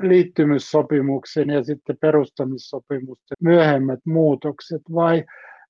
liittymissopimuksen 0.00 1.50
ja 1.50 1.64
sitten 1.64 1.96
perustamissopimusten 2.00 3.36
myöhemmät 3.40 4.00
muutokset, 4.04 4.82
vai 4.94 5.24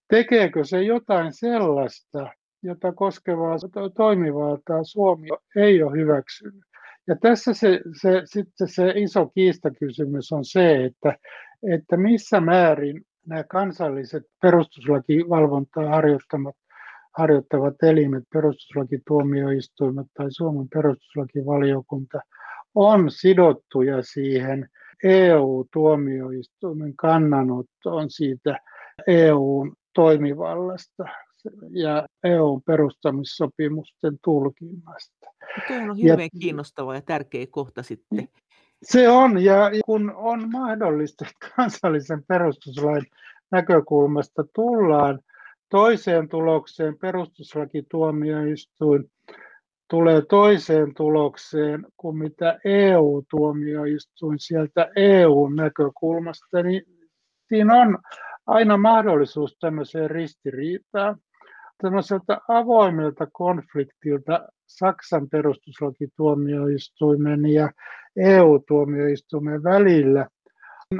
tekeekö 0.09 0.64
se 0.64 0.82
jotain 0.82 1.32
sellaista, 1.32 2.26
jota 2.62 2.92
koskevaa 2.92 3.57
toimivaltaa 3.96 4.84
Suomi 4.84 5.28
ei 5.57 5.82
ole 5.82 5.96
hyväksynyt. 5.96 6.64
Ja 7.07 7.16
tässä 7.16 7.55
se, 7.55 7.80
se, 8.01 8.22
sitten 8.24 8.68
se 8.68 8.92
iso 8.96 9.26
kiistakysymys 9.26 10.32
on 10.32 10.44
se, 10.44 10.84
että, 10.84 11.16
että 11.62 11.96
missä 11.96 12.40
määrin 12.40 13.02
nämä 13.26 13.44
kansalliset 13.44 14.22
perustuslakivalvontaa 14.42 15.88
harjoittamat 15.88 16.56
harjoittavat 17.18 17.82
elimet, 17.82 18.24
perustuslakituomioistuimet 18.32 20.06
tai 20.16 20.26
Suomen 20.30 20.68
perustuslakivaliokunta– 20.68 22.20
on 22.74 23.11
sidottuja 23.11 24.02
siihen 24.02 24.68
EU-tuomioistuimen 25.04 26.96
kannanottoon 26.96 28.11
siitä 28.11 28.58
EUn 29.06 29.76
toimivallasta 29.94 31.04
ja 31.70 32.06
EUn 32.24 32.62
perustamissopimusten 32.62 34.18
tulkinnasta. 34.24 35.26
Tuo 35.68 35.76
on 35.76 35.96
hirveän 35.96 36.28
ja, 36.32 36.40
kiinnostava 36.40 36.94
ja 36.94 37.02
tärkeä 37.02 37.46
kohta 37.50 37.82
sitten. 37.82 38.28
Se 38.82 39.08
on, 39.08 39.44
ja 39.44 39.70
kun 39.86 40.12
on 40.16 40.50
mahdollista, 40.50 41.24
kansallisen 41.56 42.24
perustuslain 42.28 43.02
näkökulmasta 43.50 44.44
tullaan 44.54 45.20
toiseen 45.68 46.28
tulokseen 46.28 46.98
perustuslakituomioistuin 46.98 49.10
tulee 49.90 50.22
toiseen 50.22 50.94
tulokseen 50.94 51.86
kuin 51.96 52.18
mitä 52.18 52.58
EU-tuomioistuin 52.64 54.38
sieltä 54.38 54.88
EU-näkökulmasta, 54.96 56.62
niin 56.62 56.82
siinä 57.48 57.82
on 57.82 57.98
aina 58.46 58.76
mahdollisuus 58.76 59.56
tämmöiseen 59.60 60.10
ristiriitaan. 60.10 61.16
Tämmöiseltä 61.82 62.40
avoimelta 62.48 63.26
konfliktilta 63.32 64.48
Saksan 64.66 65.28
perustuslakituomioistuimen 65.28 67.46
ja 67.46 67.70
EU-tuomioistuimen 68.16 69.62
välillä 69.62 70.26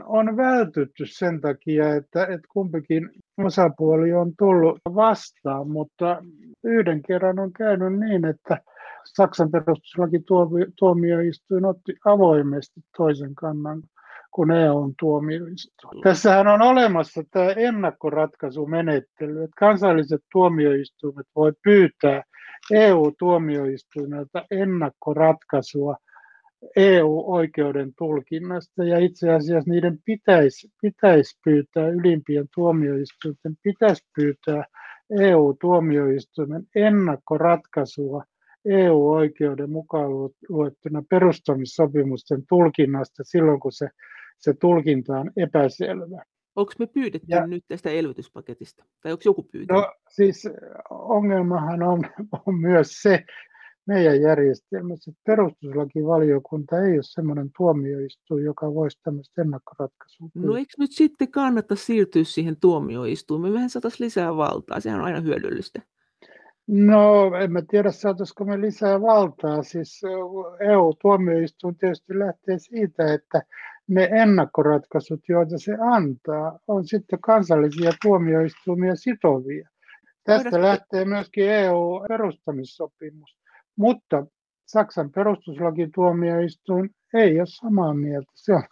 on 0.05 0.37
vältytty 0.37 1.07
sen 1.07 1.41
takia, 1.41 1.95
että, 1.95 2.23
että 2.23 2.49
kumpikin 2.53 3.11
osapuoli 3.39 4.13
on 4.13 4.33
tullut 4.39 4.79
vastaan, 4.95 5.71
mutta 5.71 6.23
yhden 6.65 7.03
kerran 7.03 7.39
on 7.39 7.53
käynyt 7.53 7.99
niin, 7.99 8.25
että 8.25 8.61
Saksan 9.05 9.51
perustuslakituomioistuin 9.51 11.65
otti 11.65 11.95
avoimesti 12.05 12.81
toisen 12.97 13.35
kannan 13.35 13.83
kuin 14.31 14.51
EUn 14.51 14.95
tuomioistuin. 15.01 16.03
Tässähän 16.03 16.49
on 16.49 16.63
olemassa 16.63 17.23
tämä 17.31 17.51
ennakkoratkaisumenettely, 17.51 19.43
että 19.43 19.57
kansalliset 19.59 20.21
tuomioistuimet 20.33 21.27
voi 21.37 21.53
pyytää 21.65 22.23
EU-tuomioistuimelta 22.73 24.45
ennakkoratkaisua 24.51 25.97
EU-oikeuden 26.77 27.93
tulkinnasta 27.99 28.85
ja 28.85 28.99
itse 28.99 29.31
asiassa 29.31 29.71
niiden 29.71 29.99
pitäisi, 30.05 30.69
pitäisi 30.83 31.41
pyytää, 31.45 31.89
ylimpien 31.89 32.47
tuomioistuinten 32.55 33.55
pitäisi 33.63 34.09
pyytää 34.17 34.65
EU-tuomioistuimen 35.21 36.63
ennakkoratkaisua 36.75 38.25
EU-oikeuden 38.65 39.71
mukaan 39.71 40.11
luettuna 40.49 41.03
perustamissopimusten 41.11 42.43
tulkinnasta 42.49 43.23
silloin, 43.25 43.61
kun 43.61 43.73
se, 43.73 43.89
se 44.41 44.55
tulkinta 44.55 45.19
on 45.19 45.31
epäselvä. 45.37 46.25
Onko 46.57 46.73
me 46.79 46.87
pyydetty 46.87 47.27
ja, 47.29 47.47
nyt 47.47 47.65
tästä 47.69 47.91
elvytyspaketista? 47.91 48.85
Tai 49.03 49.13
onko 49.13 49.23
joku 49.25 49.43
pyytänyt? 49.43 49.83
No 49.83 49.95
siis 50.09 50.49
ongelmahan 50.91 51.83
on, 51.83 52.03
on 52.47 52.55
myös 52.55 53.03
se 53.03 53.25
meidän 53.87 54.21
järjestelmässä, 54.21 55.11
että 55.11 55.23
perustuslakivaliokunta 55.27 56.79
ei 56.79 56.93
ole 56.93 57.03
sellainen 57.03 57.51
tuomioistuin, 57.57 58.45
joka 58.45 58.75
voisi 58.75 59.01
tämmöistä 59.03 59.43
ennakkoratkaisua. 59.43 60.29
No 60.35 60.57
eikö 60.57 60.73
nyt 60.79 60.93
sitten 60.93 61.31
kannata 61.31 61.77
siirtyä 61.77 62.25
siihen 62.25 62.57
tuomioistuimeen? 62.61 63.53
Mehän 63.53 63.71
saataisiin 63.71 64.05
lisää 64.05 64.37
valtaa, 64.37 64.81
sehän 64.81 65.01
on 65.01 65.07
aina 65.07 65.21
hyödyllistä. 65.21 65.83
No, 66.67 67.35
en 67.35 67.53
mä 67.53 67.63
tiedä, 67.71 67.91
saataisiko 67.91 68.45
me 68.45 68.61
lisää 68.61 69.01
valtaa. 69.01 69.63
Siis 69.63 70.01
EU-tuomioistuin 70.61 71.77
tietysti 71.77 72.19
lähtee 72.19 72.59
siitä, 72.59 73.15
että 73.15 73.43
ne 73.91 74.09
ennakkoratkaisut, 74.13 75.21
joita 75.29 75.59
se 75.59 75.77
antaa, 75.81 76.59
on 76.69 76.87
sitten 76.87 77.21
kansallisia 77.21 77.93
tuomioistuimia 78.03 78.97
sitovia. 78.97 79.69
Tästä 80.25 80.63
lähtee 80.63 81.05
myöskin 81.05 81.51
EU-perustamissopimus. 81.51 83.37
Mutta 83.77 84.27
Saksan 84.67 85.11
perustuslakituomioistuin 85.11 86.91
ei 87.15 87.39
ole 87.41 87.47
samaa 87.47 87.95
mieltä. 87.95 88.33
Se 88.35 88.55
on, 88.55 88.63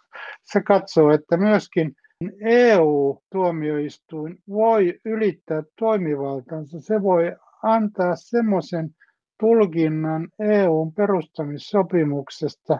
se 0.43 0.61
katsoo, 0.61 1.11
että 1.11 1.37
myöskin 1.37 1.95
EU-tuomioistuin 2.41 4.37
voi 4.49 4.99
ylittää 5.05 5.63
toimivaltansa. 5.79 6.79
Se 6.79 7.01
voi 7.01 7.35
antaa 7.63 8.15
semmoisen 8.15 8.89
tulkinnan 9.39 10.27
EUn 10.39 10.93
perustamissopimuksesta, 10.93 12.79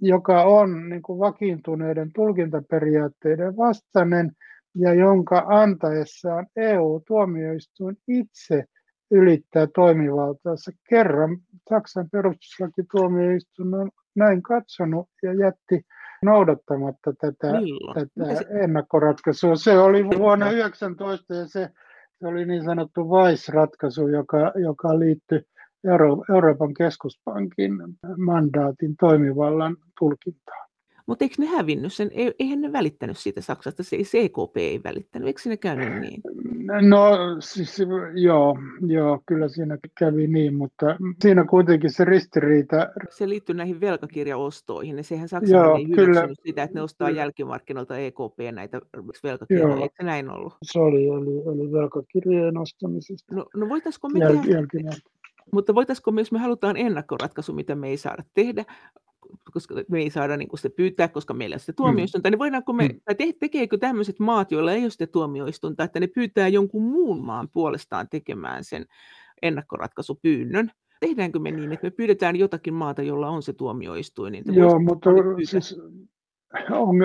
joka 0.00 0.42
on 0.42 0.88
niin 0.88 1.02
kuin 1.02 1.18
vakiintuneiden 1.18 2.10
tulkintaperiaatteiden 2.14 3.56
vastainen 3.56 4.32
ja 4.74 4.94
jonka 4.94 5.44
antaessaan 5.48 6.46
EU-tuomioistuin 6.56 7.96
itse 8.08 8.64
ylittää 9.10 9.66
toimivaltaansa. 9.74 10.70
Kerran 10.88 11.38
Saksan 11.70 12.10
perustuslakituomioistuin 12.12 13.74
on 13.74 13.90
näin 14.16 14.42
katsonut 14.42 15.08
ja 15.22 15.32
jätti 15.32 15.86
noudattamatta 16.22 17.12
tätä, 17.20 17.52
tätä 17.94 18.58
ennakkoratkaisua. 18.62 19.56
Se 19.56 19.78
oli 19.78 20.04
vuonna 20.18 20.50
19 20.50 21.34
ja 21.34 21.46
se, 21.46 21.70
se 22.18 22.26
oli 22.26 22.44
niin 22.44 22.64
sanottu 22.64 23.10
VICE-ratkaisu, 23.10 24.08
joka, 24.08 24.52
joka 24.54 24.98
liittyi 24.98 25.42
Euro, 25.90 26.24
Euroopan 26.34 26.74
keskuspankin 26.74 27.72
mandaatin 28.16 28.96
toimivallan 29.00 29.76
tulkintaan. 29.98 30.66
Mutta 31.06 31.24
eikö 31.24 31.34
ne 31.38 31.46
hävinnyt 31.46 31.92
sen? 31.92 32.10
Eihän 32.38 32.60
ne 32.60 32.72
välittänyt 32.72 33.18
siitä 33.18 33.40
Saksasta, 33.40 33.82
se 33.82 33.96
EKP 34.12 34.56
ei 34.56 34.80
välittänyt. 34.84 35.26
Eikö 35.26 35.40
ne 35.46 35.56
käynyt 35.56 36.00
niin? 36.00 36.20
No 36.88 37.10
siis 37.40 37.78
joo, 38.14 38.58
joo, 38.86 39.20
kyllä 39.26 39.48
siinä 39.48 39.78
kävi 39.98 40.26
niin, 40.26 40.54
mutta 40.54 40.96
siinä 41.22 41.44
kuitenkin 41.44 41.92
se 41.92 42.04
ristiriita... 42.04 42.88
Se 43.10 43.28
liittyy 43.28 43.54
näihin 43.54 43.80
velkakirjaostoihin, 43.80 44.96
ja 44.96 45.02
sehän 45.02 45.28
Saksa 45.28 45.56
ei 45.56 45.88
hyväksynyt 45.88 45.96
kyllä. 45.96 46.28
sitä, 46.46 46.62
että 46.62 46.74
ne 46.78 46.82
ostaa 46.82 47.10
jälkimarkkinoilta 47.10 47.98
EKP 47.98 48.38
näitä 48.52 48.80
velkakirjoja. 49.24 49.74
Joo. 49.74 49.82
Eikö 49.82 49.94
se 49.96 50.02
näin 50.02 50.30
ollut? 50.30 50.56
Se 50.62 50.78
oli, 50.78 51.10
oli, 51.10 51.42
oli 51.44 51.72
velkakirjojen 51.72 52.58
ostamisesta. 52.58 53.34
No, 53.34 53.46
no 53.56 53.68
voitaisiko 53.68 54.08
me 54.08 54.18
Jäl- 54.18 54.66
tehdä... 54.72 54.90
Mutta 55.52 55.74
voitaisiko 55.74 56.12
me, 56.12 56.20
jos 56.20 56.32
me 56.32 56.38
halutaan 56.38 56.76
ennakkoratkaisu, 56.76 57.52
mitä 57.52 57.74
me 57.74 57.88
ei 57.88 57.96
saada 57.96 58.24
tehdä, 58.34 58.64
koska 59.52 59.74
me 59.88 59.98
ei 59.98 60.10
saada 60.10 60.36
niin 60.36 60.48
sitä 60.54 60.70
pyytää, 60.76 61.08
koska 61.08 61.34
meillä 61.34 61.54
on 61.54 61.60
sitä 61.60 61.72
mm. 61.72 61.76
tuomioistuinta, 61.76 62.28
mm. 62.28 62.30
niin 62.30 62.38
voidaanko 62.38 62.72
me, 62.72 62.88
mm. 62.88 63.00
tai 63.04 63.14
te, 63.14 63.32
tekeekö 63.40 63.78
tämmöiset 63.78 64.18
maat, 64.18 64.52
joilla 64.52 64.72
ei 64.72 64.82
ole 64.82 64.90
sitä 64.90 65.06
tuomioistuinta, 65.06 65.84
että 65.84 66.00
ne 66.00 66.06
pyytää 66.06 66.48
jonkun 66.48 66.82
muun 66.82 67.24
maan 67.24 67.48
puolestaan 67.52 68.08
tekemään 68.08 68.64
sen 68.64 68.86
ennakkoratkaisupyynnön? 69.42 70.70
Tehdäänkö 71.00 71.38
me 71.38 71.50
niin, 71.50 71.72
että 71.72 71.86
me 71.86 71.90
pyydetään 71.90 72.36
jotakin 72.36 72.74
maata, 72.74 73.02
jolla 73.02 73.28
on 73.28 73.42
se 73.42 73.52
tuomioistuin? 73.52 74.32
Niin 74.32 74.54
Joo, 74.54 74.78
mutta 74.78 75.10
siis 75.44 75.80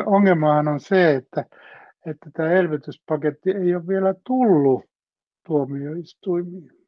ongelmahan 0.06 0.68
on 0.68 0.80
se, 0.80 1.16
että, 1.16 1.46
että 2.06 2.32
tämä 2.34 2.52
elvytyspaketti 2.52 3.52
ei 3.52 3.76
ole 3.76 3.88
vielä 3.88 4.16
tullut 4.28 4.84
tuomioistuimiin. 5.48 6.80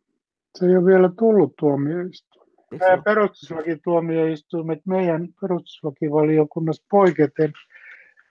Se 0.55 0.65
ei 0.65 0.77
ole 0.77 0.85
vielä 0.85 1.09
tullut 1.19 1.53
tuomioistuimiin 1.59 2.43
nämä 2.79 3.01
perustuslakituomioistuimet 3.01 4.79
meidän 4.85 5.27
perustuslakivaliokunnassa 5.41 6.85
poiketen 6.91 7.53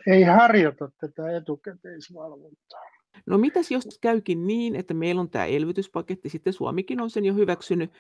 ei 0.06 0.22
harjoita 0.22 0.90
tätä 1.00 1.36
etukäteisvalvontaa. 1.36 2.80
No 3.26 3.38
mitäs 3.38 3.70
jos 3.70 3.98
käykin 4.00 4.46
niin, 4.46 4.76
että 4.76 4.94
meillä 4.94 5.20
on 5.20 5.30
tämä 5.30 5.44
elvytyspaketti, 5.44 6.28
sitten 6.28 6.52
Suomikin 6.52 7.00
on 7.00 7.10
sen 7.10 7.24
jo 7.24 7.34
hyväksynyt, 7.34 7.90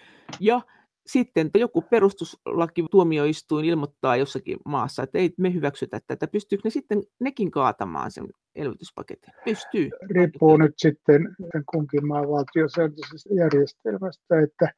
ja 0.40 0.60
sitten 1.06 1.50
joku 1.54 1.82
perustuslakituomioistuin 1.82 3.64
ilmoittaa 3.64 4.16
jossakin 4.16 4.58
maassa, 4.64 5.02
että 5.02 5.18
ei 5.18 5.34
me 5.38 5.54
hyväksytä 5.54 6.00
tätä. 6.06 6.26
Pystyykö 6.26 6.62
ne 6.64 6.70
sitten 6.70 7.02
nekin 7.20 7.50
kaatamaan 7.50 8.10
sen 8.10 8.26
elvytyspaketin? 8.54 9.34
Pystyy. 9.44 9.90
Riippuu 10.10 10.56
nyt 10.56 10.74
sitten 10.76 11.36
kunkin 11.72 12.06
maan 12.06 12.28
valtiosääntöisestä 12.28 13.34
järjestelmästä, 13.34 14.40
että 14.40 14.72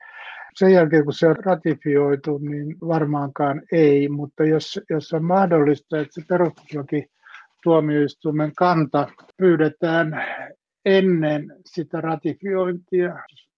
sen 0.55 0.73
jälkeen 0.73 1.05
kun 1.05 1.13
se 1.13 1.27
on 1.27 1.37
ratifioitu, 1.37 2.39
niin 2.39 2.77
varmaankaan 2.81 3.63
ei, 3.73 4.09
mutta 4.09 4.45
jos, 4.45 4.81
jos 4.91 5.13
on 5.13 5.25
mahdollista, 5.25 6.01
että 6.01 6.21
se 6.21 6.23
perustuslaki 6.29 7.07
tuomioistuimen 7.63 8.53
kanta 8.57 9.09
pyydetään 9.37 10.13
ennen 10.85 11.57
sitä 11.67 12.01
ratifiointia, 12.01 13.15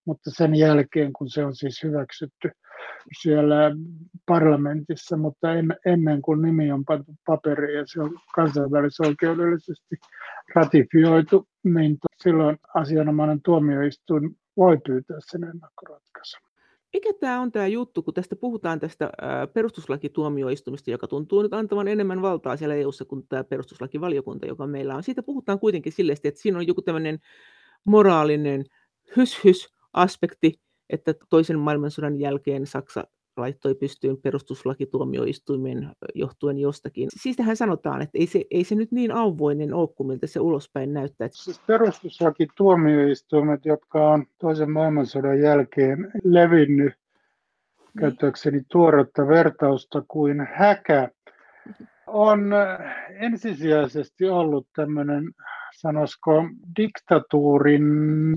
mutta 0.07 0.31
sen 0.31 0.55
jälkeen, 0.55 1.13
kun 1.13 1.31
se 1.31 1.45
on 1.45 1.57
siis 1.57 1.83
hyväksytty 1.83 2.51
siellä 3.23 3.57
parlamentissa, 4.27 5.17
mutta 5.17 5.53
en, 5.55 5.77
ennen 5.87 6.23
kuin 6.23 6.43
nimi 6.43 6.73
on 6.73 6.85
pantu 6.85 7.13
paperiin 7.27 7.79
ja 7.79 7.85
se 7.87 8.01
on 8.01 8.19
kansainvälisoikeudellisesti 8.35 9.97
ratifioitu, 10.55 11.49
niin 11.65 11.99
silloin 12.23 12.59
asianomainen 12.75 13.43
tuomioistuin 13.43 14.37
voi 14.57 14.79
pyytää 14.87 15.19
sen 15.21 15.45
ennakkoratkaisun. 15.45 16.41
Mikä 16.93 17.11
tämä 17.21 17.41
on 17.41 17.53
tämä 17.53 17.67
juttu, 17.67 18.03
kun 18.03 18.15
tästä 18.15 18.37
puhutaan 18.37 18.81
tästä 18.81 19.11
perustuslakituomioistumista, 19.55 20.91
joka 20.91 21.07
tuntuu 21.07 21.43
nyt 21.43 21.55
antavan 21.55 21.89
enemmän 21.89 22.23
valtaa 22.23 22.57
siellä 22.57 22.75
EU:ssa 22.75 23.05
kuin 23.05 23.29
tämä 23.29 23.45
perustuslakivaliokunta, 23.45 24.47
joka 24.47 24.67
meillä 24.67 24.95
on. 24.95 25.03
Siitä 25.03 25.23
puhutaan 25.23 25.59
kuitenkin 25.59 25.93
silleen, 25.93 26.19
että 26.25 26.41
siinä 26.41 26.59
on 26.59 26.67
joku 26.67 26.83
tämmöinen 26.83 27.19
moraalinen 27.85 28.65
hys-hys-aspekti, 29.97 30.61
että 30.91 31.15
toisen 31.31 31.59
maailmansodan 31.59 32.21
jälkeen 32.21 32.67
Saksa 32.67 33.05
laittoi 33.37 33.75
pystyyn 33.75 34.17
perustuslakituomioistuimen 34.17 35.91
johtuen 36.15 36.59
jostakin. 36.59 37.09
Siitähän 37.21 37.57
sanotaan, 37.57 38.03
että 38.03 38.19
ei 38.19 38.27
se, 38.27 38.45
ei 38.51 38.65
se 38.65 38.75
nyt 38.75 38.93
niin 38.93 39.13
auvoinen 39.13 39.75
ole 39.75 39.89
kuin 39.89 40.07
miltä 40.07 40.27
se 40.27 40.41
ulospäin 40.41 40.93
näyttää. 40.93 41.29
Siis 41.33 41.61
perustuslakituomioistuimet, 41.67 43.65
jotka 43.65 44.11
on 44.11 44.27
toisen 44.39 44.71
maailmansodan 44.71 45.41
jälkeen 45.41 46.13
levinnyt, 46.25 46.93
niin. 46.93 48.01
käyttääkseni 48.01 48.63
tuoretta 48.71 49.29
vertausta 49.29 50.03
kuin 50.09 50.41
häkä, 50.55 51.09
on 52.07 52.51
ensisijaisesti 53.11 54.29
ollut 54.29 54.67
tämmöinen, 54.77 55.25
sanoisiko, 55.77 56.43
diktatuurin 56.77 57.85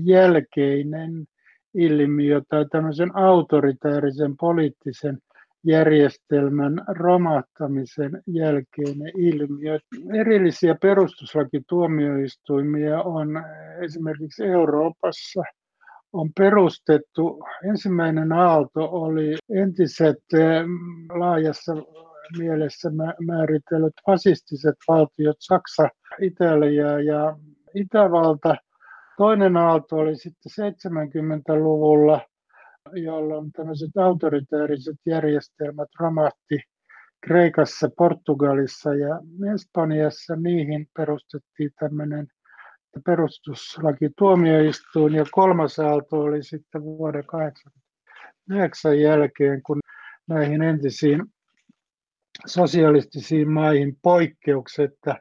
jälkeinen 0.02 1.26
ilmiö 1.74 2.40
tai 2.48 2.66
tämmöisen 2.70 3.16
autoritäärisen 3.16 4.36
poliittisen 4.36 5.18
järjestelmän 5.64 6.74
romahtamisen 6.88 8.22
jälkeinen 8.26 9.12
ilmiö. 9.16 9.78
Erillisiä 10.20 10.76
perustuslakituomioistuimia 10.82 13.02
on 13.02 13.28
esimerkiksi 13.84 14.44
Euroopassa 14.44 15.42
on 16.12 16.30
perustettu. 16.38 17.44
Ensimmäinen 17.68 18.32
aalto 18.32 18.88
oli 18.92 19.36
entiset 19.54 20.18
eh, 20.34 20.62
laajassa 21.18 21.72
mielessä 22.38 22.90
määritellyt 23.26 23.92
fasistiset 24.06 24.76
valtiot, 24.88 25.36
Saksa, 25.38 25.88
Italia 26.20 27.00
ja 27.00 27.36
Itävalta– 27.74 28.56
Toinen 29.20 29.56
aalto 29.56 29.96
oli 29.96 30.16
sitten 30.16 30.72
70-luvulla, 30.72 32.20
jolloin 32.92 33.52
tämmöiset 33.52 33.96
autoritääriset 33.96 34.96
järjestelmät 35.06 35.88
romahti 35.98 36.60
Kreikassa, 37.26 37.88
Portugalissa 37.96 38.94
ja 38.94 39.20
Espanjassa. 39.54 40.36
Niihin 40.36 40.86
perustettiin 40.96 41.70
tämmöinen 41.80 42.26
perustuslakituomioistuin 43.06 45.14
ja 45.14 45.24
kolmas 45.30 45.78
aalto 45.78 46.20
oli 46.20 46.42
sitten 46.42 46.82
vuoden 46.82 47.24
1989 47.30 49.00
jälkeen, 49.00 49.62
kun 49.62 49.80
näihin 50.28 50.62
entisiin 50.62 51.22
sosialistisiin 52.46 53.50
maihin 53.50 53.96
poikkeuksetta 54.02 55.14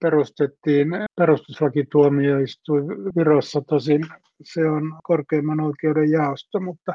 perustettiin 0.00 0.88
perustuslakituomioistuin 1.16 2.84
Virossa, 3.16 3.62
tosin 3.68 4.00
se 4.42 4.68
on 4.68 4.98
korkeimman 5.02 5.60
oikeuden 5.60 6.10
jaosto, 6.10 6.60
mutta 6.60 6.94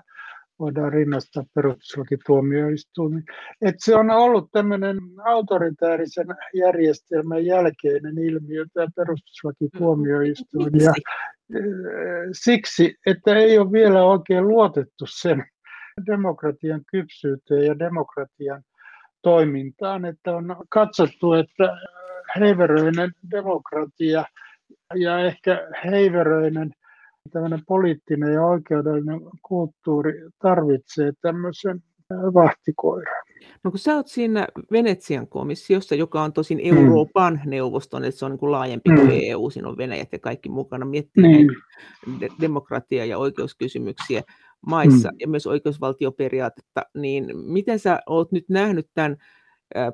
voidaan 0.59 0.93
rinnastaa 0.93 1.43
perustuslakituomioistuin. 1.53 3.23
Et 3.61 3.75
se 3.77 3.95
on 3.95 4.09
ollut 4.09 4.51
tämmöinen 4.51 4.97
autoritäärisen 5.25 6.27
järjestelmän 6.53 7.45
jälkeinen 7.45 8.17
ilmiö, 8.17 8.65
tämä 8.73 8.87
perustuslakituomioistuin. 8.95 10.73
Ja 10.81 10.93
e, 11.55 11.59
siksi, 12.31 12.95
että 13.05 13.35
ei 13.35 13.57
ole 13.57 13.71
vielä 13.71 14.03
oikein 14.03 14.47
luotettu 14.47 15.05
sen 15.07 15.45
demokratian 16.05 16.81
kypsyyteen 16.91 17.65
ja 17.65 17.79
demokratian 17.79 18.63
toimintaan, 19.21 20.05
että 20.05 20.35
on 20.35 20.55
katsottu, 20.69 21.33
että 21.33 21.77
heiveröinen 22.39 23.11
demokratia 23.31 24.25
ja 24.95 25.19
ehkä 25.19 25.67
heiveröinen 25.85 26.73
tämmöinen 27.31 27.61
poliittinen 27.67 28.33
ja 28.33 28.45
oikeudellinen 28.45 29.19
kulttuuri 29.41 30.13
tarvitsee 30.41 31.11
tämmöisen 31.21 31.83
vahtikoiran. 32.09 33.25
No 33.63 33.71
kun 33.71 33.79
sä 33.79 33.95
oot 33.95 34.07
siinä 34.07 34.47
Venetsian 34.71 35.27
komissiossa, 35.27 35.95
joka 35.95 36.21
on 36.21 36.33
tosin 36.33 36.57
mm. 36.57 36.77
Euroopan 36.77 37.39
mm. 37.43 37.49
neuvoston, 37.49 38.03
että 38.03 38.19
se 38.19 38.25
on 38.25 38.31
niin 38.31 38.39
kuin 38.39 38.51
laajempi 38.51 38.89
mm. 38.89 38.95
kuin 38.95 39.11
EU, 39.11 39.49
siinä 39.49 39.69
on 39.69 39.77
Venäjät 39.77 40.11
ja 40.11 40.19
kaikki 40.19 40.49
mukana 40.49 40.85
miettii 40.85 41.23
niin. 41.23 41.49
de- 42.19 42.29
demokratia- 42.41 43.05
ja 43.05 43.17
oikeuskysymyksiä 43.17 44.23
maissa 44.67 45.09
mm. 45.11 45.17
ja 45.19 45.27
myös 45.27 45.47
oikeusvaltioperiaatetta, 45.47 46.81
niin 46.93 47.37
miten 47.37 47.79
sä 47.79 47.99
oot 48.05 48.31
nyt 48.31 48.45
nähnyt 48.49 48.87
tämän 48.93 49.17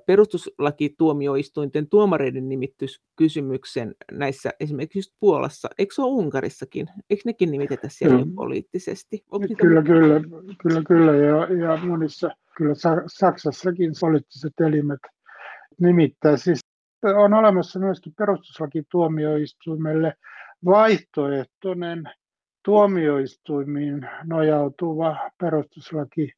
perustuslakituomioistuinten 0.06 1.90
tuomareiden 1.90 2.50
nimityskysymyksen 2.50 3.96
näissä 4.12 4.50
esimerkiksi 4.60 5.16
Puolassa. 5.20 5.70
Eikö 5.78 5.94
se 5.96 6.02
ole 6.02 6.12
Unkarissakin? 6.12 6.88
Eikö 7.10 7.22
nekin 7.26 7.52
nimitetä 7.52 7.88
siellä 7.90 8.26
mm. 8.26 8.36
poliittisesti? 8.36 9.24
Onko 9.32 9.48
kyllä, 9.62 9.82
niitä... 9.82 9.94
kyllä, 9.94 10.22
kyllä, 10.62 10.82
kyllä. 10.88 11.16
Ja, 11.16 11.54
ja 11.54 11.78
monissa, 11.86 12.30
kyllä 12.58 12.74
Saksassakin 13.08 13.92
poliittiset 14.02 14.54
elimet 14.60 15.00
nimittää. 15.80 16.38
Siis 16.38 16.60
on 17.04 17.34
olemassa 17.34 17.80
myöskin 17.80 18.14
perustuslakituomioistuimelle 18.18 20.14
vaihtoehtoinen 20.66 22.04
tuomioistuimiin 22.66 24.10
nojautuva 24.24 25.30
perustuslaki 25.38 26.34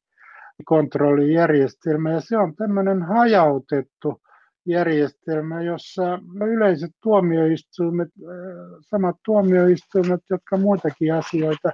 kontrollijärjestelmä 0.64 2.12
ja 2.12 2.20
se 2.20 2.38
on 2.38 2.56
tämmöinen 2.56 3.02
hajautettu 3.02 4.20
järjestelmä, 4.66 5.62
jossa 5.62 6.18
yleiset 6.46 6.90
tuomioistuimet, 7.02 8.08
äh, 8.08 8.34
samat 8.80 9.16
tuomioistuimet, 9.24 10.20
jotka 10.30 10.56
muitakin 10.56 11.14
asioita 11.14 11.72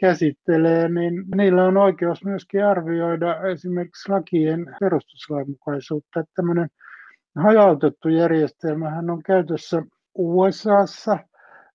käsittelee, 0.00 0.88
niin 0.88 1.24
niillä 1.36 1.64
on 1.64 1.76
oikeus 1.76 2.24
myöskin 2.24 2.64
arvioida 2.64 3.40
esimerkiksi 3.42 4.12
lakien 4.12 4.76
perustuslainmukaisuutta. 4.80 6.20
Että 6.20 6.32
tämmöinen 6.34 6.68
hajautettu 7.36 8.08
järjestelmähän 8.08 9.10
on 9.10 9.22
käytössä 9.22 9.82
USAssa, 10.14 11.18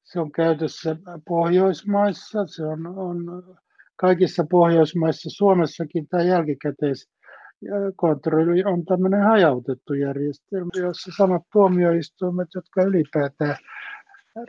se 0.04 0.20
on 0.20 0.32
käytössä 0.32 0.95
Pohjoismaissa, 1.28 2.45
se 2.45 2.66
on, 2.66 2.88
on 2.88 3.43
kaikissa 4.06 4.43
Pohjoismaissa, 4.49 5.30
Suomessakin 5.30 6.08
tämä 6.08 6.24
jälkikäteiskontrolli 6.24 8.64
on 8.66 8.86
tämmöinen 8.86 9.24
hajautettu 9.24 9.93
järjestelmä, 9.93 10.70
jossa 10.76 11.12
samat 11.18 11.41
tuomioistuimet, 11.54 12.47
jotka 12.56 12.84
ylipäätään 12.84 13.56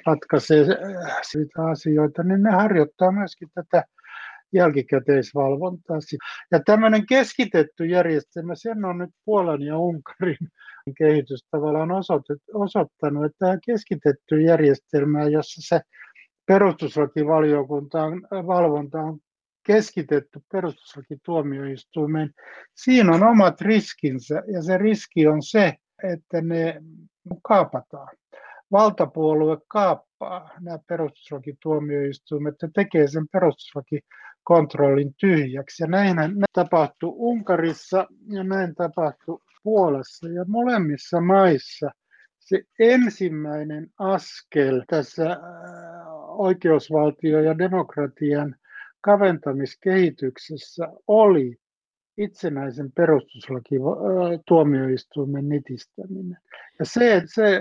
ratkaisee 0.07 0.65
sitä 1.23 1.65
asioita, 1.65 2.23
niin 2.23 2.43
ne 2.43 2.51
harjoittaa 2.51 3.13
myöskin 3.13 3.49
tätä 3.55 3.85
jälkikäteisvalvontaa. 4.53 5.99
Ja 6.51 6.61
tämmöinen 6.67 7.07
keskitetty 7.07 7.87
järjestelmä, 7.87 8.55
sen 8.55 8.85
on 8.85 8.99
nyt 8.99 9.11
Puolan 9.25 9.63
ja 9.63 9.79
Unkarin 9.79 10.49
kehitys 10.99 11.47
tavallaan 11.51 11.91
osoittanut, 12.55 13.25
että 13.25 13.39
tämä 13.39 13.59
keskitetty 13.67 14.43
järjestelmä, 14.43 15.25
jossa 15.25 15.77
se 15.77 15.81
perustuslakivaliokuntaan 16.47 18.23
valvonta 18.31 18.99
on 18.99 19.19
keskitetty 19.67 20.41
perustuslakituomioistuimeen, 20.53 22.31
siinä 22.75 23.12
on 23.12 23.23
omat 23.23 23.61
riskinsä 23.61 24.43
ja 24.53 24.62
se 24.62 24.79
riski 24.79 25.27
on 25.27 25.43
se, 25.43 25.75
että 26.03 26.41
ne 26.41 26.83
kaapataan. 27.43 28.17
Valtapuolue 28.73 29.57
kaappaa 29.69 30.51
nämä 30.61 30.79
perustuslakituomioistuimet 30.87 32.55
ja 32.62 32.69
tekee 32.75 33.09
sen 33.09 33.29
perustuslakikontrollin 33.33 35.15
tyhjäksi. 35.21 35.83
Ja 35.83 35.87
näin 35.87 36.17
tapahtui 36.53 37.12
Unkarissa 37.15 38.07
ja 38.29 38.45
näin 38.45 38.75
tapahtui 38.75 39.39
Puolassa 39.62 40.29
ja 40.29 40.45
molemmissa 40.49 41.21
maissa 41.21 41.91
se 42.39 42.62
ensimmäinen 42.79 43.91
askel 43.99 44.83
tässä 44.87 45.37
oikeusvaltio- 46.29 47.41
ja 47.41 47.59
demokratian 47.59 48.57
kaventamiskehityksessä 49.05 50.89
oli 51.07 51.57
itsenäisen 52.17 52.93
perustuslakituomioistuimen 52.93 55.49
nitistäminen. 55.49 56.39
Ja 56.79 56.85
se, 56.85 57.23
se 57.27 57.61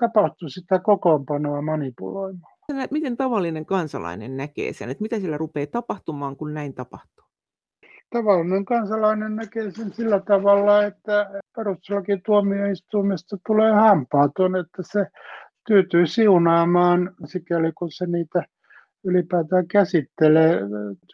tapahtui 0.00 0.50
sitä 0.50 0.78
kokoonpanoa 0.78 1.62
manipuloimalla. 1.62 2.58
Miten 2.90 3.16
tavallinen 3.16 3.66
kansalainen 3.66 4.36
näkee 4.36 4.72
sen, 4.72 4.90
että 4.90 5.02
mitä 5.02 5.20
siellä 5.20 5.38
rupeaa 5.38 5.66
tapahtumaan, 5.66 6.36
kun 6.36 6.54
näin 6.54 6.74
tapahtuu? 6.74 7.24
Tavallinen 8.10 8.64
kansalainen 8.64 9.36
näkee 9.36 9.70
sen 9.70 9.92
sillä 9.92 10.20
tavalla, 10.20 10.84
että 10.84 11.30
perustuslakituomioistuimesta 11.56 13.36
tulee 13.46 13.72
hampaaton, 13.72 14.56
että 14.56 14.82
se 14.92 15.06
tyytyy 15.66 16.06
siunaamaan, 16.06 17.14
sikäli 17.24 17.72
kun 17.72 17.90
se 17.90 18.06
niitä 18.06 18.44
ylipäätään 19.04 19.68
käsittelee, 19.68 20.60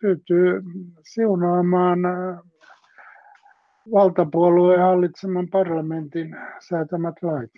tyytyy 0.00 0.62
siunaamaan 1.02 2.04
äh, 2.04 2.38
valtapuolueen 3.92 4.80
hallitseman 4.80 5.48
parlamentin 5.48 6.36
säätämät 6.68 7.14
lait. 7.22 7.50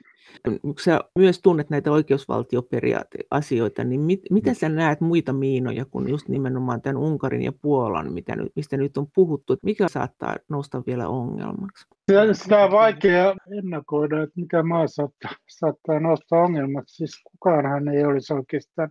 Kun 0.62 0.74
sä 0.80 1.00
myös 1.18 1.40
tunnet 1.42 1.70
näitä 1.70 1.92
oikeusvaltioperiaateasioita, 1.92 3.84
niin 3.84 4.00
mit, 4.00 4.20
mitä 4.30 4.54
sä 4.54 4.68
näet 4.68 5.00
muita 5.00 5.32
miinoja 5.32 5.84
kuin 5.84 6.08
just 6.08 6.28
nimenomaan 6.28 6.82
tämän 6.82 6.96
Unkarin 6.96 7.42
ja 7.42 7.52
Puolan, 7.62 8.12
mitä 8.12 8.36
nyt, 8.36 8.52
mistä 8.56 8.76
nyt 8.76 8.96
on 8.96 9.06
puhuttu, 9.14 9.52
että 9.52 9.64
mikä 9.64 9.88
saattaa 9.88 10.36
nousta 10.48 10.82
vielä 10.86 11.08
ongelmaksi? 11.08 11.86
Sitä 12.32 12.64
on 12.64 12.70
vaikea 12.70 13.34
ennakoida, 13.58 14.22
että 14.22 14.40
mikä 14.40 14.62
maa 14.62 14.86
saattaa, 14.86 15.30
saattaa 15.48 16.00
nousta 16.00 16.36
ongelmaksi. 16.36 16.96
Siis 16.96 17.22
kukaanhan 17.30 17.88
ei 17.88 18.04
olisi 18.04 18.32
oikeastaan 18.32 18.90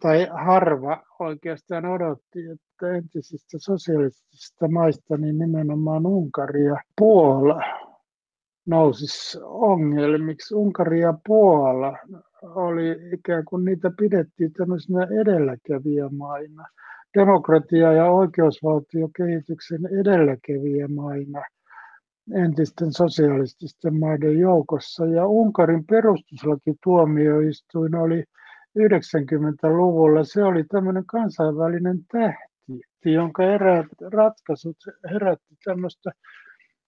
tai 0.00 0.28
harva 0.44 1.02
oikeastaan 1.18 1.86
odotti, 1.86 2.38
että 2.52 2.96
entisistä 2.96 3.58
sosialistisista 3.58 4.68
maista 4.68 5.16
niin 5.16 5.38
nimenomaan 5.38 6.06
Unkari 6.06 6.64
ja 6.64 6.76
Puola 6.98 7.62
nousisi 8.66 9.38
ongelmiksi. 9.42 10.54
Unkari 10.54 11.00
ja 11.00 11.14
Puola 11.26 11.98
oli 12.42 12.96
ikään 13.12 13.44
kuin 13.44 13.64
niitä 13.64 13.90
pidettiin 13.98 14.52
tämmöisenä 14.52 15.06
edelläkävijämaina, 15.20 16.66
demokratia- 17.18 17.92
ja 17.92 18.10
oikeusvaltiokehityksen 18.10 19.80
edelläkävijämaina 20.00 21.42
entisten 22.34 22.92
sosialististen 22.92 24.00
maiden 24.00 24.38
joukossa. 24.38 25.06
Ja 25.06 25.26
Unkarin 25.26 25.86
perustuslakituomioistuin 25.86 27.94
oli 27.94 28.24
90-luvulla 28.78 30.24
se 30.24 30.44
oli 30.44 30.64
tämmöinen 30.64 31.06
kansainvälinen 31.06 31.98
tähti, 32.12 33.12
jonka 33.12 33.44
eräät 33.44 33.86
ratkaisut 34.12 34.76
herätti 35.10 35.54
tämmöistä 35.64 36.10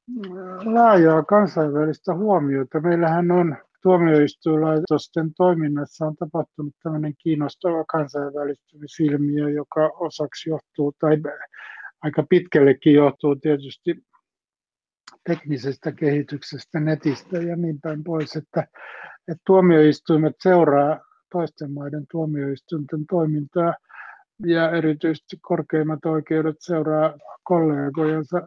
mm, 0.06 0.74
laajaa 0.74 1.22
kansainvälistä 1.22 2.14
huomiota. 2.14 2.80
Meillähän 2.80 3.30
on 3.30 3.56
tuomioistuinlaitosten 3.82 5.34
toiminnassa 5.34 6.06
on 6.06 6.16
tapahtunut 6.16 6.74
tämmöinen 6.82 7.14
kiinnostava 7.18 7.84
kansainvälistymisilmiö, 7.84 9.50
joka 9.50 9.86
osaksi 9.86 10.50
johtuu, 10.50 10.94
tai 11.00 11.16
aika 12.02 12.24
pitkällekin 12.28 12.94
johtuu 12.94 13.36
tietysti 13.36 14.04
teknisestä 15.28 15.92
kehityksestä, 15.92 16.80
netistä 16.80 17.38
ja 17.38 17.56
niin 17.56 17.80
päin 17.80 18.04
pois, 18.04 18.36
että, 18.36 18.60
että 19.28 19.42
tuomioistuimet 19.46 20.36
seuraa 20.42 21.00
toisten 21.32 21.72
maiden 21.72 22.04
tuomioistuinten 22.10 23.06
toimintaa 23.10 23.74
ja 24.46 24.70
erityisesti 24.70 25.36
korkeimmat 25.42 26.04
oikeudet 26.04 26.56
seuraa 26.58 27.14
kollegojensa 27.42 28.46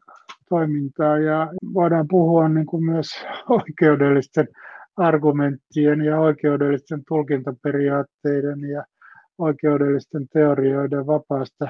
toimintaa 0.50 1.18
ja 1.18 1.52
voidaan 1.74 2.08
puhua 2.10 2.50
niin 2.50 2.66
kuin 2.66 2.84
myös 2.84 3.08
oikeudellisten 3.50 4.48
argumenttien 4.98 6.02
ja 6.02 6.20
oikeudellisten 6.20 7.02
tulkintaperiaatteiden 7.08 8.62
ja 8.62 8.84
oikeudellisten 9.38 10.28
teorioiden 10.34 11.08
vapaasta 11.08 11.68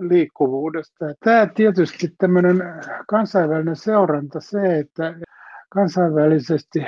liikkuvuudesta. 0.00 1.04
Tämä 1.24 1.46
tietysti 1.46 2.14
tämmöinen 2.18 2.62
kansainvälinen 3.08 3.76
seuranta, 3.76 4.40
se, 4.40 4.78
että 4.78 5.14
kansainvälisesti 5.68 6.84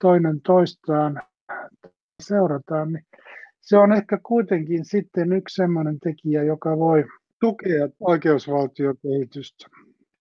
toinen 0.00 0.40
toistaan 0.40 1.22
seurataan, 2.20 2.92
niin 2.92 3.04
se 3.60 3.78
on 3.78 3.92
ehkä 3.92 4.18
kuitenkin 4.22 4.84
sitten 4.84 5.32
yksi 5.32 5.54
sellainen 5.54 6.00
tekijä, 6.00 6.42
joka 6.42 6.78
voi 6.78 7.04
tukea 7.40 7.88
oikeusvaltiokehitystä 8.00 9.66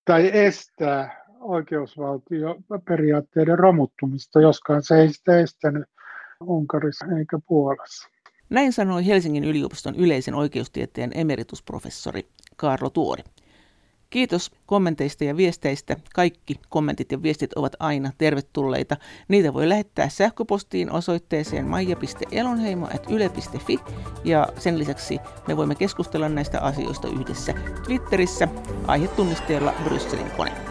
tai 0.05 0.31
estää 0.33 1.25
oikeusvaltioperiaatteiden 1.39 3.59
romuttumista, 3.59 4.41
joskaan 4.41 4.83
se 4.83 4.95
ei 4.95 5.13
sitä 5.13 5.39
estänyt 5.39 5.83
Unkarissa 6.43 7.05
eikä 7.19 7.39
Puolassa. 7.47 8.09
Näin 8.49 8.73
sanoi 8.73 9.05
Helsingin 9.05 9.43
yliopiston 9.43 9.95
yleisen 9.95 10.35
oikeustieteen 10.35 11.11
emeritusprofessori 11.15 12.27
Kaarlo 12.55 12.89
Tuori. 12.89 13.23
Kiitos 14.09 14.51
kommenteista 14.65 15.23
ja 15.23 15.37
viesteistä. 15.37 15.95
Kaikki 16.15 16.59
kommentit 16.69 17.11
ja 17.11 17.23
viestit 17.23 17.53
ovat 17.53 17.75
aina 17.79 18.11
tervetulleita. 18.17 18.97
Niitä 19.27 19.53
voi 19.53 19.69
lähettää 19.69 20.09
sähköpostiin 20.09 20.91
osoitteeseen 20.91 21.65
maija.elonheimo.yle.fi 21.65 23.79
ja 24.23 24.47
sen 24.57 24.79
lisäksi 24.79 25.19
me 25.47 25.57
voimme 25.57 25.75
keskustella 25.75 26.29
näistä 26.29 26.61
asioista 26.61 27.07
yhdessä 27.07 27.53
Twitterissä 27.85 28.47
aihetunnisteella 28.87 29.73
Brysselin 29.83 30.31
kone. 30.37 30.68